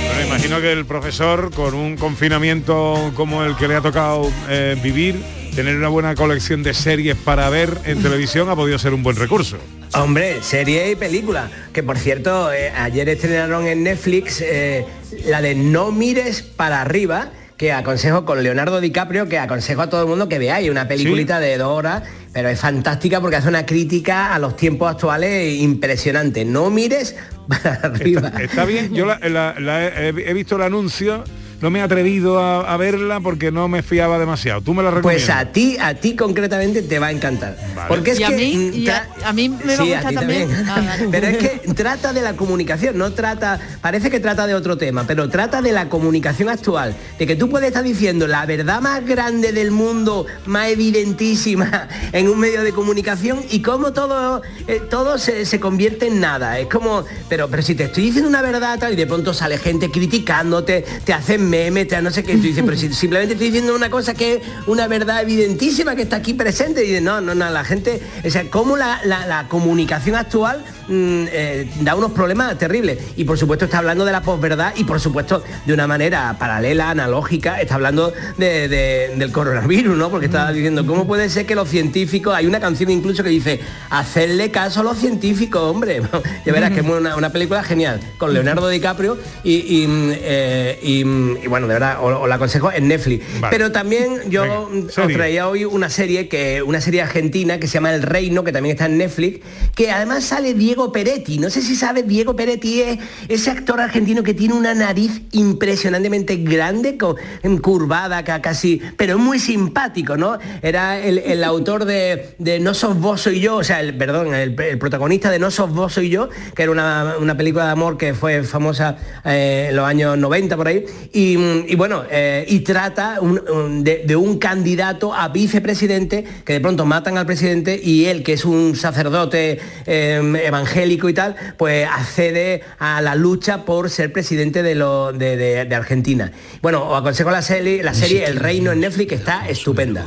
Bueno, 0.06 0.26
imagino 0.26 0.60
que 0.60 0.72
el 0.72 0.86
profesor, 0.86 1.52
con 1.52 1.74
un 1.74 1.96
confinamiento 1.96 3.12
como 3.14 3.44
el 3.44 3.56
que 3.56 3.68
le 3.68 3.76
ha 3.76 3.80
tocado 3.80 4.30
eh, 4.48 4.78
vivir, 4.82 5.22
tener 5.54 5.76
una 5.76 5.88
buena 5.88 6.14
colección 6.14 6.62
de 6.62 6.72
series 6.74 7.16
para 7.16 7.48
ver 7.50 7.76
en 7.84 8.02
televisión 8.02 8.48
ha 8.48 8.56
podido 8.56 8.78
ser 8.78 8.94
un 8.94 9.02
buen 9.02 9.16
recurso. 9.16 9.58
Hombre, 9.94 10.42
serie 10.42 10.90
y 10.90 10.96
película. 10.96 11.50
Que 11.72 11.82
por 11.82 11.98
cierto, 11.98 12.52
eh, 12.52 12.70
ayer 12.70 13.08
estrenaron 13.08 13.66
en 13.66 13.82
Netflix 13.82 14.40
eh, 14.40 14.86
la 15.26 15.42
de 15.42 15.54
No 15.54 15.92
mires 15.92 16.42
para 16.42 16.80
arriba, 16.80 17.30
que 17.58 17.72
aconsejo 17.72 18.24
con 18.24 18.42
Leonardo 18.42 18.80
DiCaprio, 18.80 19.28
que 19.28 19.38
aconsejo 19.38 19.82
a 19.82 19.90
todo 19.90 20.02
el 20.02 20.08
mundo 20.08 20.28
que 20.28 20.38
veáis 20.38 20.70
una 20.70 20.88
peliculita 20.88 21.40
de 21.40 21.58
dos 21.58 21.68
horas, 21.76 22.02
pero 22.32 22.48
es 22.48 22.58
fantástica 22.58 23.20
porque 23.20 23.36
hace 23.36 23.48
una 23.48 23.66
crítica 23.66 24.34
a 24.34 24.38
los 24.38 24.56
tiempos 24.56 24.90
actuales 24.90 25.60
impresionante. 25.60 26.44
No 26.46 26.70
mires 26.70 27.14
para 27.46 27.74
arriba. 27.82 28.28
Está, 28.28 28.42
está 28.42 28.64
bien, 28.64 28.94
yo 28.94 29.04
la- 29.04 29.18
la- 29.28 29.54
la 29.60 29.86
he, 29.86 30.08
he 30.08 30.32
visto 30.34 30.56
el 30.56 30.62
anuncio, 30.62 31.22
no 31.62 31.70
me 31.70 31.78
he 31.78 31.82
atrevido 31.82 32.38
a, 32.38 32.60
a 32.72 32.76
verla 32.76 33.20
porque 33.20 33.50
no 33.50 33.68
me 33.68 33.82
fiaba 33.82 34.18
demasiado. 34.18 34.60
¿Tú 34.60 34.74
me 34.74 34.82
la 34.82 34.90
recomiendas? 34.90 35.26
Pues 35.26 35.36
a 35.36 35.52
ti, 35.52 35.76
a 35.80 35.94
ti 35.94 36.14
concretamente 36.16 36.82
te 36.82 36.98
va 36.98 37.06
a 37.06 37.12
encantar. 37.12 37.56
Porque 37.88 38.10
es 38.10 38.20
y 38.20 38.24
a 38.24 38.28
que 38.28 38.36
mí, 38.36 38.70
y 38.74 38.88
a, 38.88 39.32
mí 39.32 39.48
me 39.48 39.76
Sí, 39.76 39.90
va 39.90 39.96
a 39.96 40.00
a 40.00 40.02
gustar 40.02 40.08
ti 40.10 40.14
también. 40.16 40.48
también. 40.48 40.68
Ah, 40.68 40.82
vale. 40.84 41.08
Pero 41.10 41.26
es 41.28 41.36
que 41.38 41.72
trata 41.74 42.12
de 42.12 42.20
la 42.20 42.34
comunicación, 42.34 42.98
no 42.98 43.12
trata, 43.12 43.60
parece 43.80 44.10
que 44.10 44.20
trata 44.20 44.46
de 44.46 44.54
otro 44.54 44.76
tema, 44.76 45.04
pero 45.06 45.28
trata 45.28 45.62
de 45.62 45.72
la 45.72 45.88
comunicación 45.88 46.48
actual, 46.48 46.94
de 47.18 47.26
que 47.26 47.36
tú 47.36 47.48
puedes 47.48 47.68
estar 47.68 47.82
diciendo 47.84 48.26
la 48.26 48.44
verdad 48.44 48.80
más 48.80 49.06
grande 49.06 49.52
del 49.52 49.70
mundo, 49.70 50.26
más 50.46 50.68
evidentísima 50.68 51.88
en 52.12 52.28
un 52.28 52.38
medio 52.38 52.62
de 52.62 52.72
comunicación 52.72 53.40
y 53.50 53.62
cómo 53.62 53.92
todo, 53.92 54.42
eh, 54.66 54.80
todo 54.90 55.18
se, 55.18 55.46
se 55.46 55.60
convierte 55.60 56.06
en 56.08 56.20
nada. 56.20 56.58
Es 56.58 56.66
como, 56.66 57.04
pero, 57.28 57.48
pero 57.48 57.62
si 57.62 57.74
te 57.74 57.84
estoy 57.84 58.04
diciendo 58.04 58.28
una 58.28 58.42
verdad 58.42 58.78
tal 58.78 58.92
y 58.94 58.96
de 58.96 59.06
pronto 59.06 59.32
sale 59.34 59.58
gente 59.58 59.90
criticándote, 59.90 60.84
te 61.04 61.12
hacen 61.12 61.48
memes, 61.52 61.86
te 61.88 62.00
no 62.00 62.10
sé 62.10 62.24
qué, 62.24 62.34
tú 62.36 62.42
dices, 62.42 62.62
pero 62.64 62.76
si 62.78 62.90
simplemente 62.94 63.34
estoy 63.34 63.48
diciendo 63.48 63.74
una 63.74 63.90
cosa 63.90 64.14
que 64.14 64.34
es 64.36 64.40
una 64.66 64.88
verdad 64.88 65.20
evidentísima 65.22 65.94
que 65.94 66.02
está 66.02 66.16
aquí 66.16 66.32
presente 66.32 66.82
y 66.82 66.86
dices, 66.88 67.02
no, 67.02 67.20
no, 67.20 67.34
no, 67.34 67.50
la 67.50 67.62
gente, 67.64 68.00
o 68.24 68.30
sea, 68.30 68.48
cómo 68.50 68.76
la, 68.76 69.00
la- 69.04 69.26
la 69.26 69.48
comunicación 69.48 70.16
actual 70.16 70.64
mm, 70.88 71.24
eh, 71.30 71.70
da 71.82 71.94
unos 71.94 72.12
problemas 72.12 72.56
terribles. 72.58 72.98
Y 73.16 73.24
por 73.24 73.36
supuesto 73.38 73.66
está 73.66 73.78
hablando 73.78 74.04
de 74.06 74.12
la 74.12 74.22
posverdad 74.22 74.72
y 74.76 74.84
por 74.84 74.98
supuesto 75.00 75.42
de 75.66 75.74
una 75.74 75.86
manera 75.86 76.34
paralela, 76.38 76.90
analógica, 76.90 77.60
está 77.60 77.74
hablando 77.74 78.12
de- 78.38 78.68
de- 78.68 79.12
del 79.16 79.30
coronavirus, 79.32 79.96
¿no? 79.96 80.08
Porque 80.10 80.26
estaba 80.26 80.50
diciendo, 80.52 80.86
¿cómo 80.86 81.06
puede 81.06 81.28
ser 81.28 81.44
que 81.44 81.54
los 81.54 81.68
científicos, 81.68 82.34
hay 82.34 82.46
una 82.46 82.60
canción 82.60 82.90
incluso 82.90 83.22
que 83.22 83.28
dice, 83.30 83.60
hacerle 83.90 84.50
caso 84.50 84.80
a 84.80 84.82
los 84.84 84.96
científicos, 84.98 85.60
hombre? 85.62 86.00
ya 86.46 86.52
verás 86.52 86.70
que 86.72 86.80
es 86.80 86.86
una, 86.86 87.14
una 87.16 87.30
película 87.30 87.62
genial, 87.62 88.00
con 88.18 88.32
Leonardo 88.32 88.68
DiCaprio 88.68 89.18
y, 89.44 89.82
y, 89.82 89.86
mm, 89.86 90.10
eh, 90.14 90.78
y, 90.82 91.04
mm, 91.04 91.36
y 91.42 91.48
bueno, 91.48 91.66
de 91.68 91.74
verdad, 91.74 91.98
os, 92.02 92.14
os 92.22 92.28
la 92.28 92.36
aconsejo 92.36 92.70
en 92.72 92.88
Netflix. 92.88 93.24
Pero 93.50 93.72
también 93.72 94.30
yo 94.30 94.68
os 94.86 94.92
serie. 94.94 95.16
traía 95.16 95.48
hoy 95.48 95.64
una 95.64 95.88
serie 95.90 96.28
que 96.28 96.62
una 96.62 96.80
serie 96.80 97.02
argentina 97.02 97.58
que 97.58 97.66
se 97.66 97.74
llama 97.74 97.94
El 97.94 98.02
Reino, 98.02 98.44
que 98.44 98.52
también 98.52 98.74
está 98.74 98.86
en 98.86 98.98
Netflix, 98.98 99.40
que 99.74 99.90
además 99.90 100.24
sale 100.24 100.54
Diego 100.54 100.92
Peretti. 100.92 101.38
No 101.38 101.50
sé 101.50 101.62
si 101.62 101.76
sabes, 101.76 102.06
Diego 102.06 102.34
Peretti 102.36 102.80
es 102.82 102.98
ese 103.28 103.50
actor 103.50 103.80
argentino 103.80 104.22
que 104.22 104.34
tiene 104.34 104.54
una 104.54 104.74
nariz 104.74 105.22
impresionantemente 105.32 106.36
grande, 106.36 106.96
con, 106.98 107.16
curvada 107.60 108.24
ca- 108.24 108.42
casi, 108.42 108.80
pero 108.96 109.18
muy 109.18 109.38
simpático, 109.38 110.16
¿no? 110.16 110.38
Era 110.62 110.98
el, 110.98 111.18
el 111.18 111.44
autor 111.44 111.84
de, 111.84 112.34
de 112.38 112.60
No 112.60 112.74
sos 112.74 112.98
vos 112.98 113.20
soy 113.22 113.40
yo, 113.40 113.56
o 113.56 113.64
sea, 113.64 113.80
el, 113.80 113.96
perdón, 113.96 114.34
el, 114.34 114.58
el 114.60 114.78
protagonista 114.78 115.30
de 115.30 115.38
No 115.38 115.50
sos 115.50 115.72
vos 115.72 115.92
soy 115.94 116.08
yo, 116.10 116.28
que 116.54 116.62
era 116.62 116.72
una, 116.72 117.14
una 117.20 117.36
película 117.36 117.64
de 117.66 117.70
amor 117.72 117.96
que 117.96 118.14
fue 118.14 118.42
famosa 118.42 118.96
eh, 119.24 119.68
en 119.70 119.76
los 119.76 119.84
años 119.86 120.18
90 120.18 120.56
por 120.56 120.68
ahí. 120.68 120.84
Y, 121.12 121.21
y 121.24 121.74
bueno, 121.76 122.04
eh, 122.10 122.44
y 122.48 122.60
trata 122.60 123.18
un- 123.20 123.42
un- 123.50 123.84
de, 123.84 124.02
de 124.06 124.16
un 124.16 124.38
candidato 124.38 125.14
a 125.14 125.28
vicepresidente 125.28 126.24
que 126.44 126.52
de 126.54 126.60
pronto 126.60 126.84
matan 126.86 127.16
al 127.18 127.26
presidente 127.26 127.80
y 127.82 128.06
él, 128.06 128.22
que 128.22 128.32
es 128.34 128.44
un 128.44 128.74
sacerdote 128.76 129.58
eh, 129.86 130.42
evangélico 130.44 131.08
y 131.08 131.14
tal, 131.14 131.36
pues 131.56 131.86
accede 131.86 132.62
a 132.78 133.00
la 133.00 133.14
lucha 133.14 133.64
por 133.64 133.90
ser 133.90 134.12
presidente 134.12 134.62
de, 134.62 134.74
lo, 134.74 135.12
de, 135.12 135.36
de- 135.36 135.64
de 135.64 135.74
Argentina. 135.74 136.32
Bueno, 136.62 136.88
os 136.88 136.98
aconsejo 136.98 137.30
la 137.30 137.42
serie, 137.42 137.82
la 137.82 137.94
serie 137.94 138.24
El 138.24 138.36
Reino 138.36 138.72
en 138.72 138.80
Netflix, 138.80 139.08
que 139.08 139.14
está 139.16 139.48
estupenda. 139.48 140.04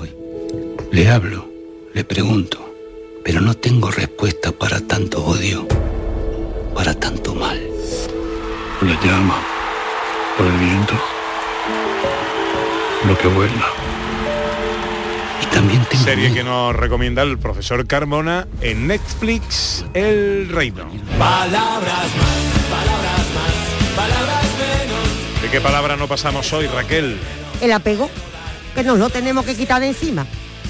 Le 0.92 1.10
hablo, 1.10 1.48
le 1.94 2.04
pregunto, 2.04 2.74
pero 3.24 3.42
no 3.42 3.54
tengo 3.56 3.92
respuesta 3.92 4.52
para 4.52 4.80
tanto 4.82 5.24
odio, 5.26 5.68
para 6.74 6.94
tanto 6.94 7.34
mal. 7.36 7.60
Por 8.80 8.90
la 8.90 9.00
llama, 9.04 9.42
por 10.38 10.46
el 10.46 10.58
viento, 10.58 10.94
lo 13.08 13.18
que 13.18 13.28
vuela. 13.28 13.68
Y 15.42 15.46
también 15.54 15.86
tengo 15.90 16.04
Serie 16.04 16.34
que 16.34 16.44
nos 16.44 16.76
recomienda 16.76 17.22
el 17.22 17.38
profesor 17.38 17.86
Carmona 17.88 18.48
en 18.62 18.88
Netflix, 18.88 19.86
El 19.94 20.50
Reino. 20.50 20.86
Palabras 21.18 22.08
más, 22.18 22.70
palabras 22.70 23.26
más, 23.34 23.96
palabras 23.96 24.46
menos. 24.60 25.42
¿De 25.42 25.50
qué 25.50 25.62
palabra 25.62 25.96
no 25.96 26.08
pasamos 26.08 26.52
hoy, 26.54 26.68
Raquel? 26.68 27.18
El 27.62 27.72
apego, 27.72 28.10
que 28.74 28.84
nos 28.84 29.00
lo 29.00 29.10
tenemos 29.10 29.46
que 29.46 29.56
quitar 29.56 29.80
de 29.80 29.88
encima. 29.88 30.26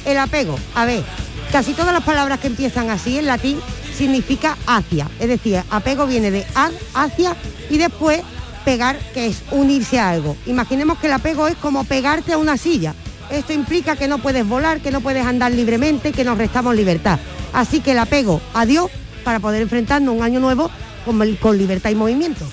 El 0.05 0.17
apego, 0.19 0.59
a 0.75 0.85
ver, 0.85 1.03
casi 1.51 1.73
todas 1.73 1.93
las 1.93 2.03
palabras 2.03 2.39
que 2.39 2.47
empiezan 2.47 2.91
así 2.91 3.17
en 3.17 3.25
latín 3.25 3.59
significa 3.95 4.57
hacia. 4.67 5.09
Es 5.19 5.27
decir, 5.27 5.63
apego 5.71 6.05
viene 6.05 6.29
de 6.29 6.45
ad, 6.53 6.71
hacia 6.93 7.35
y 7.69 7.77
después 7.77 8.21
pegar, 8.65 8.99
que 9.13 9.27
es 9.27 9.43
unirse 9.51 9.99
a 9.99 10.09
algo. 10.09 10.35
Imaginemos 10.45 10.97
que 10.97 11.07
el 11.07 11.13
apego 11.13 11.47
es 11.47 11.55
como 11.55 11.85
pegarte 11.85 12.33
a 12.33 12.37
una 12.37 12.57
silla. 12.57 12.93
Esto 13.29 13.53
implica 13.53 13.95
que 13.95 14.07
no 14.07 14.17
puedes 14.17 14.45
volar, 14.45 14.81
que 14.81 14.91
no 14.91 15.01
puedes 15.01 15.25
andar 15.25 15.51
libremente, 15.51 16.11
que 16.11 16.23
nos 16.23 16.37
restamos 16.37 16.75
libertad. 16.75 17.19
Así 17.53 17.79
que 17.79 17.91
el 17.91 17.99
apego 17.99 18.41
a 18.53 18.65
Dios 18.65 18.91
para 19.23 19.39
poder 19.39 19.61
enfrentarnos 19.61 20.13
un 20.13 20.23
año 20.23 20.39
nuevo 20.39 20.69
con, 21.05 21.35
con 21.37 21.57
libertad 21.57 21.91
y 21.91 21.95
movimiento. 21.95 22.45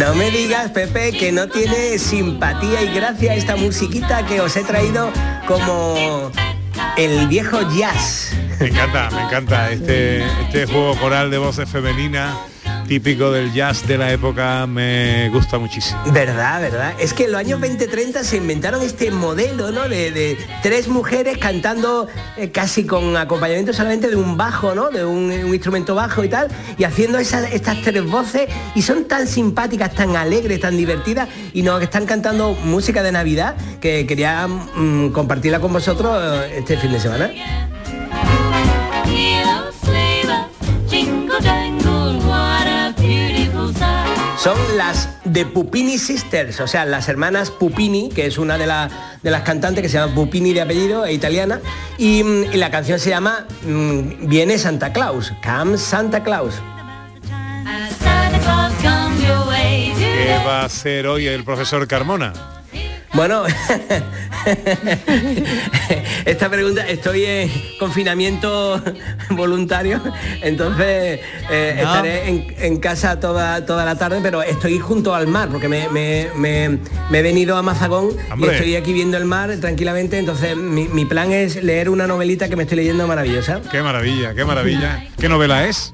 No 0.00 0.14
me 0.14 0.30
digas, 0.30 0.70
Pepe, 0.70 1.12
que 1.12 1.30
no 1.30 1.46
tiene 1.48 1.98
simpatía 1.98 2.82
y 2.82 2.94
gracia 2.94 3.34
esta 3.34 3.54
musiquita 3.54 4.24
que 4.24 4.40
os 4.40 4.56
he 4.56 4.64
traído 4.64 5.12
como 5.46 6.32
el 6.96 7.28
viejo 7.28 7.58
jazz. 7.76 8.32
Me 8.58 8.68
encanta, 8.68 9.10
me 9.10 9.20
encanta 9.24 9.70
este, 9.70 10.24
este 10.44 10.64
juego 10.64 10.96
coral 10.96 11.30
de 11.30 11.36
voces 11.36 11.68
femeninas 11.68 12.34
típico 12.90 13.30
del 13.30 13.52
jazz 13.52 13.86
de 13.86 13.96
la 13.96 14.12
época 14.12 14.66
me 14.66 15.28
gusta 15.28 15.60
muchísimo. 15.60 16.00
¿Verdad, 16.06 16.60
verdad? 16.60 16.92
Es 16.98 17.14
que 17.14 17.26
en 17.26 17.30
los 17.30 17.38
años 17.38 17.60
20-30 17.60 18.24
se 18.24 18.38
inventaron 18.38 18.82
este 18.82 19.12
modelo, 19.12 19.70
¿no? 19.70 19.88
De, 19.88 20.10
de 20.10 20.36
tres 20.60 20.88
mujeres 20.88 21.38
cantando 21.38 22.08
eh, 22.36 22.50
casi 22.50 22.84
con 22.84 23.16
acompañamiento 23.16 23.72
solamente 23.72 24.08
de 24.08 24.16
un 24.16 24.36
bajo, 24.36 24.74
¿no? 24.74 24.90
De 24.90 25.04
un, 25.04 25.30
un 25.30 25.54
instrumento 25.54 25.94
bajo 25.94 26.24
y 26.24 26.28
tal, 26.28 26.48
y 26.78 26.82
haciendo 26.82 27.20
esas, 27.20 27.52
estas 27.52 27.80
tres 27.82 28.04
voces, 28.04 28.48
y 28.74 28.82
son 28.82 29.04
tan 29.04 29.28
simpáticas, 29.28 29.94
tan 29.94 30.16
alegres, 30.16 30.58
tan 30.58 30.76
divertidas, 30.76 31.28
y 31.52 31.62
nos 31.62 31.80
están 31.80 32.06
cantando 32.06 32.54
música 32.54 33.04
de 33.04 33.12
Navidad, 33.12 33.54
que 33.80 34.04
quería 34.04 34.48
mm, 34.48 35.10
compartirla 35.12 35.60
con 35.60 35.72
vosotros 35.72 36.18
eh, 36.20 36.56
este 36.58 36.76
fin 36.76 36.90
de 36.90 36.98
semana. 36.98 37.30
Son 44.42 44.56
las 44.78 45.08
de 45.24 45.44
Pupini 45.44 45.98
Sisters, 45.98 46.60
o 46.60 46.66
sea, 46.66 46.86
las 46.86 47.08
hermanas 47.10 47.50
Pupini, 47.50 48.08
que 48.08 48.24
es 48.26 48.38
una 48.38 48.56
de, 48.56 48.66
la- 48.66 48.88
de 49.22 49.30
las 49.30 49.42
cantantes 49.42 49.82
que 49.82 49.88
se 49.90 49.98
llama 49.98 50.14
Pupini 50.14 50.54
de 50.54 50.62
apellido, 50.62 51.04
es 51.04 51.14
italiana, 51.14 51.60
y, 51.98 52.22
mm, 52.24 52.44
y 52.54 52.56
la 52.56 52.70
canción 52.70 52.98
se 52.98 53.10
llama 53.10 53.44
mm, 53.66 54.28
Viene 54.28 54.56
Santa 54.56 54.92
Claus, 54.94 55.30
Come 55.44 55.76
Santa 55.76 56.22
Claus. 56.22 56.54
¿Qué 59.98 60.38
va 60.46 60.62
a 60.62 60.64
hacer 60.64 61.06
hoy 61.06 61.26
el 61.26 61.44
profesor 61.44 61.86
Carmona? 61.86 62.32
Bueno, 63.12 63.42
esta 66.24 66.48
pregunta, 66.48 66.86
estoy 66.88 67.24
en 67.24 67.50
confinamiento 67.78 68.80
voluntario, 69.30 70.00
entonces 70.42 71.20
eh, 71.50 71.72
No. 71.76 71.82
estaré 71.88 72.28
en, 72.28 72.54
en 72.58 72.76
casa 72.78 73.18
toda, 73.18 73.66
toda 73.66 73.84
la 73.84 73.96
tarde, 73.96 74.20
pero 74.22 74.42
estoy 74.42 74.78
junto 74.78 75.12
al 75.14 75.26
mar, 75.26 75.48
porque 75.48 75.68
me, 75.68 75.88
me- 75.88 76.28
me- 76.36 76.78
me 77.10 77.18
he 77.18 77.22
venido 77.22 77.56
a 77.56 77.62
Mazagón 77.62 78.10
y 78.38 78.46
estoy 78.46 78.76
aquí 78.76 78.92
viendo 78.92 79.16
el 79.16 79.24
mar 79.24 79.50
tranquilamente, 79.60 80.16
entonces 80.18 80.56
mi, 80.56 80.86
mi 80.88 81.04
plan 81.04 81.32
es 81.32 81.62
leer 81.64 81.90
una 81.90 82.06
novelita 82.06 82.48
que 82.48 82.54
me 82.54 82.62
estoy 82.62 82.76
leyendo 82.76 83.08
maravillosa. 83.08 83.60
Qué 83.72 83.82
maravilla, 83.82 84.34
qué 84.34 84.44
maravilla. 84.44 85.04
¿Qué 85.18 85.28
novela 85.28 85.66
es? 85.66 85.92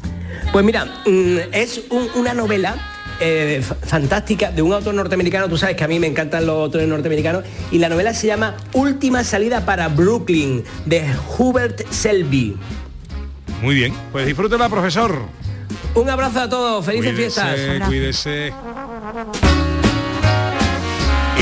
Pues 0.53 0.65
mira, 0.67 0.85
mm, 1.07 1.37
es 1.53 1.81
un- 1.91 2.11
una 2.15 2.35
novela 2.35 2.75
eh, 3.21 3.63
fantástica 3.63 4.51
de 4.51 4.63
un 4.63 4.73
autor 4.73 4.95
norteamericano, 4.95 5.49
tú 5.49 5.57
sabes 5.57 5.77
que 5.77 5.85
a 5.85 5.89
mí 5.89 5.99
me 5.99 6.07
encantan 6.07 6.47
los 6.47 6.57
autores 6.57 6.89
norteamericanos, 6.89 7.45
y 7.71 7.79
la 7.79 7.89
novela 7.89 8.15
se 8.15 8.27
llama 8.27 8.57
Última 8.73 9.25
salida 9.25 9.65
para 9.65 9.89
Brooklyn, 9.89 10.65
de 10.85 11.05
Hubert 11.39 11.87
Selby. 11.91 12.57
Muy 13.63 13.75
bien, 13.75 13.95
pues 14.13 14.27
disfrútela, 14.27 14.69
profesor. 14.69 15.19
Un 15.95 16.11
abrazo 16.11 16.41
a 16.41 16.49
todos, 16.49 16.85
felices 16.85 17.13
Cuídese, 17.13 17.43
fiestas. 17.43 17.89
Cuídese. 17.89 18.53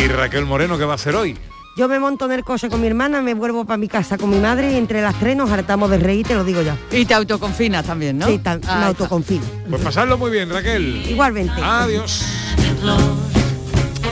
Y 0.03 0.09
Raquel 0.09 0.45
Moreno, 0.45 0.79
¿qué 0.79 0.85
va 0.85 0.93
a 0.93 0.97
hacer 0.97 1.17
hoy? 1.17 1.37
Yo 1.77 1.89
me 1.89 1.99
monto 1.99 2.27
en 2.27 2.33
el 2.33 2.45
coche 2.45 2.69
con 2.69 2.81
mi 2.81 2.87
hermana, 2.87 3.21
me 3.21 3.35
vuelvo 3.35 3.65
para 3.65 3.77
mi 3.79 3.89
casa 3.89 4.17
con 4.17 4.31
mi 4.31 4.39
madre 4.39 4.73
y 4.73 4.77
entre 4.77 5.03
las 5.03 5.19
tres 5.19 5.37
nos 5.37 5.51
hartamos 5.51 5.91
de 5.91 5.99
reír, 5.99 6.25
te 6.27 6.35
lo 6.37 6.45
digo 6.45 6.63
ya. 6.63 6.77
Y 6.93 7.05
te 7.05 7.15
autoconfinas 7.15 7.85
también, 7.85 8.17
¿no? 8.17 8.27
Sí, 8.29 8.39
ta- 8.39 8.57
me 8.59 8.63
Ah, 8.69 8.87
autoconfino. 8.87 9.43
Pues 9.69 9.83
pasarlo 9.83 10.17
muy 10.17 10.31
bien, 10.31 10.51
Raquel. 10.51 11.05
Igualmente. 11.09 11.55
Adiós. 11.61 12.25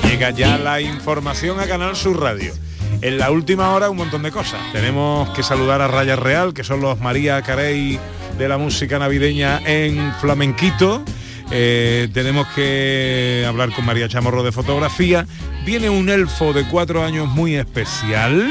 Llega 0.08 0.30
ya 0.30 0.58
la 0.58 0.80
información 0.80 1.60
a 1.60 1.66
Canal 1.68 1.94
Sur 1.94 2.20
Radio. 2.20 2.52
En 3.00 3.18
la 3.18 3.30
última 3.30 3.70
hora 3.72 3.90
un 3.90 3.96
montón 3.96 4.22
de 4.24 4.32
cosas. 4.32 4.60
Tenemos 4.72 5.30
que 5.30 5.42
saludar 5.44 5.80
a 5.82 5.88
Raya 5.88 6.16
Real, 6.16 6.52
que 6.54 6.64
son 6.64 6.80
los 6.80 7.00
María 7.00 7.42
Carey 7.42 7.98
de 8.38 8.48
la 8.48 8.58
música 8.58 8.98
navideña 8.98 9.60
en 9.64 10.12
flamenquito. 10.20 11.02
Eh, 11.54 12.08
tenemos 12.14 12.46
que 12.48 13.44
hablar 13.46 13.72
con 13.74 13.84
María 13.84 14.08
Chamorro 14.08 14.42
de 14.42 14.52
fotografía. 14.52 15.26
Viene 15.66 15.90
un 15.90 16.08
elfo 16.08 16.54
de 16.54 16.66
cuatro 16.66 17.04
años 17.04 17.28
muy 17.28 17.56
especial, 17.56 18.50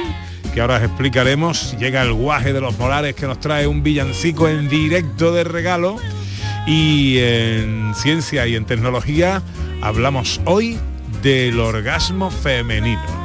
que 0.53 0.61
ahora 0.61 0.77
os 0.77 0.83
explicaremos. 0.83 1.75
Llega 1.79 2.03
el 2.03 2.13
guaje 2.13 2.53
de 2.53 2.61
los 2.61 2.77
molares 2.77 3.15
que 3.15 3.25
nos 3.25 3.39
trae 3.39 3.65
un 3.65 3.81
villancico 3.81 4.47
en 4.47 4.69
directo 4.69 5.33
de 5.33 5.43
regalo. 5.43 5.95
Y 6.67 7.17
en 7.17 7.93
ciencia 7.95 8.45
y 8.45 8.55
en 8.55 8.65
tecnología 8.65 9.41
hablamos 9.81 10.39
hoy 10.45 10.77
del 11.23 11.59
orgasmo 11.59 12.29
femenino. 12.29 13.20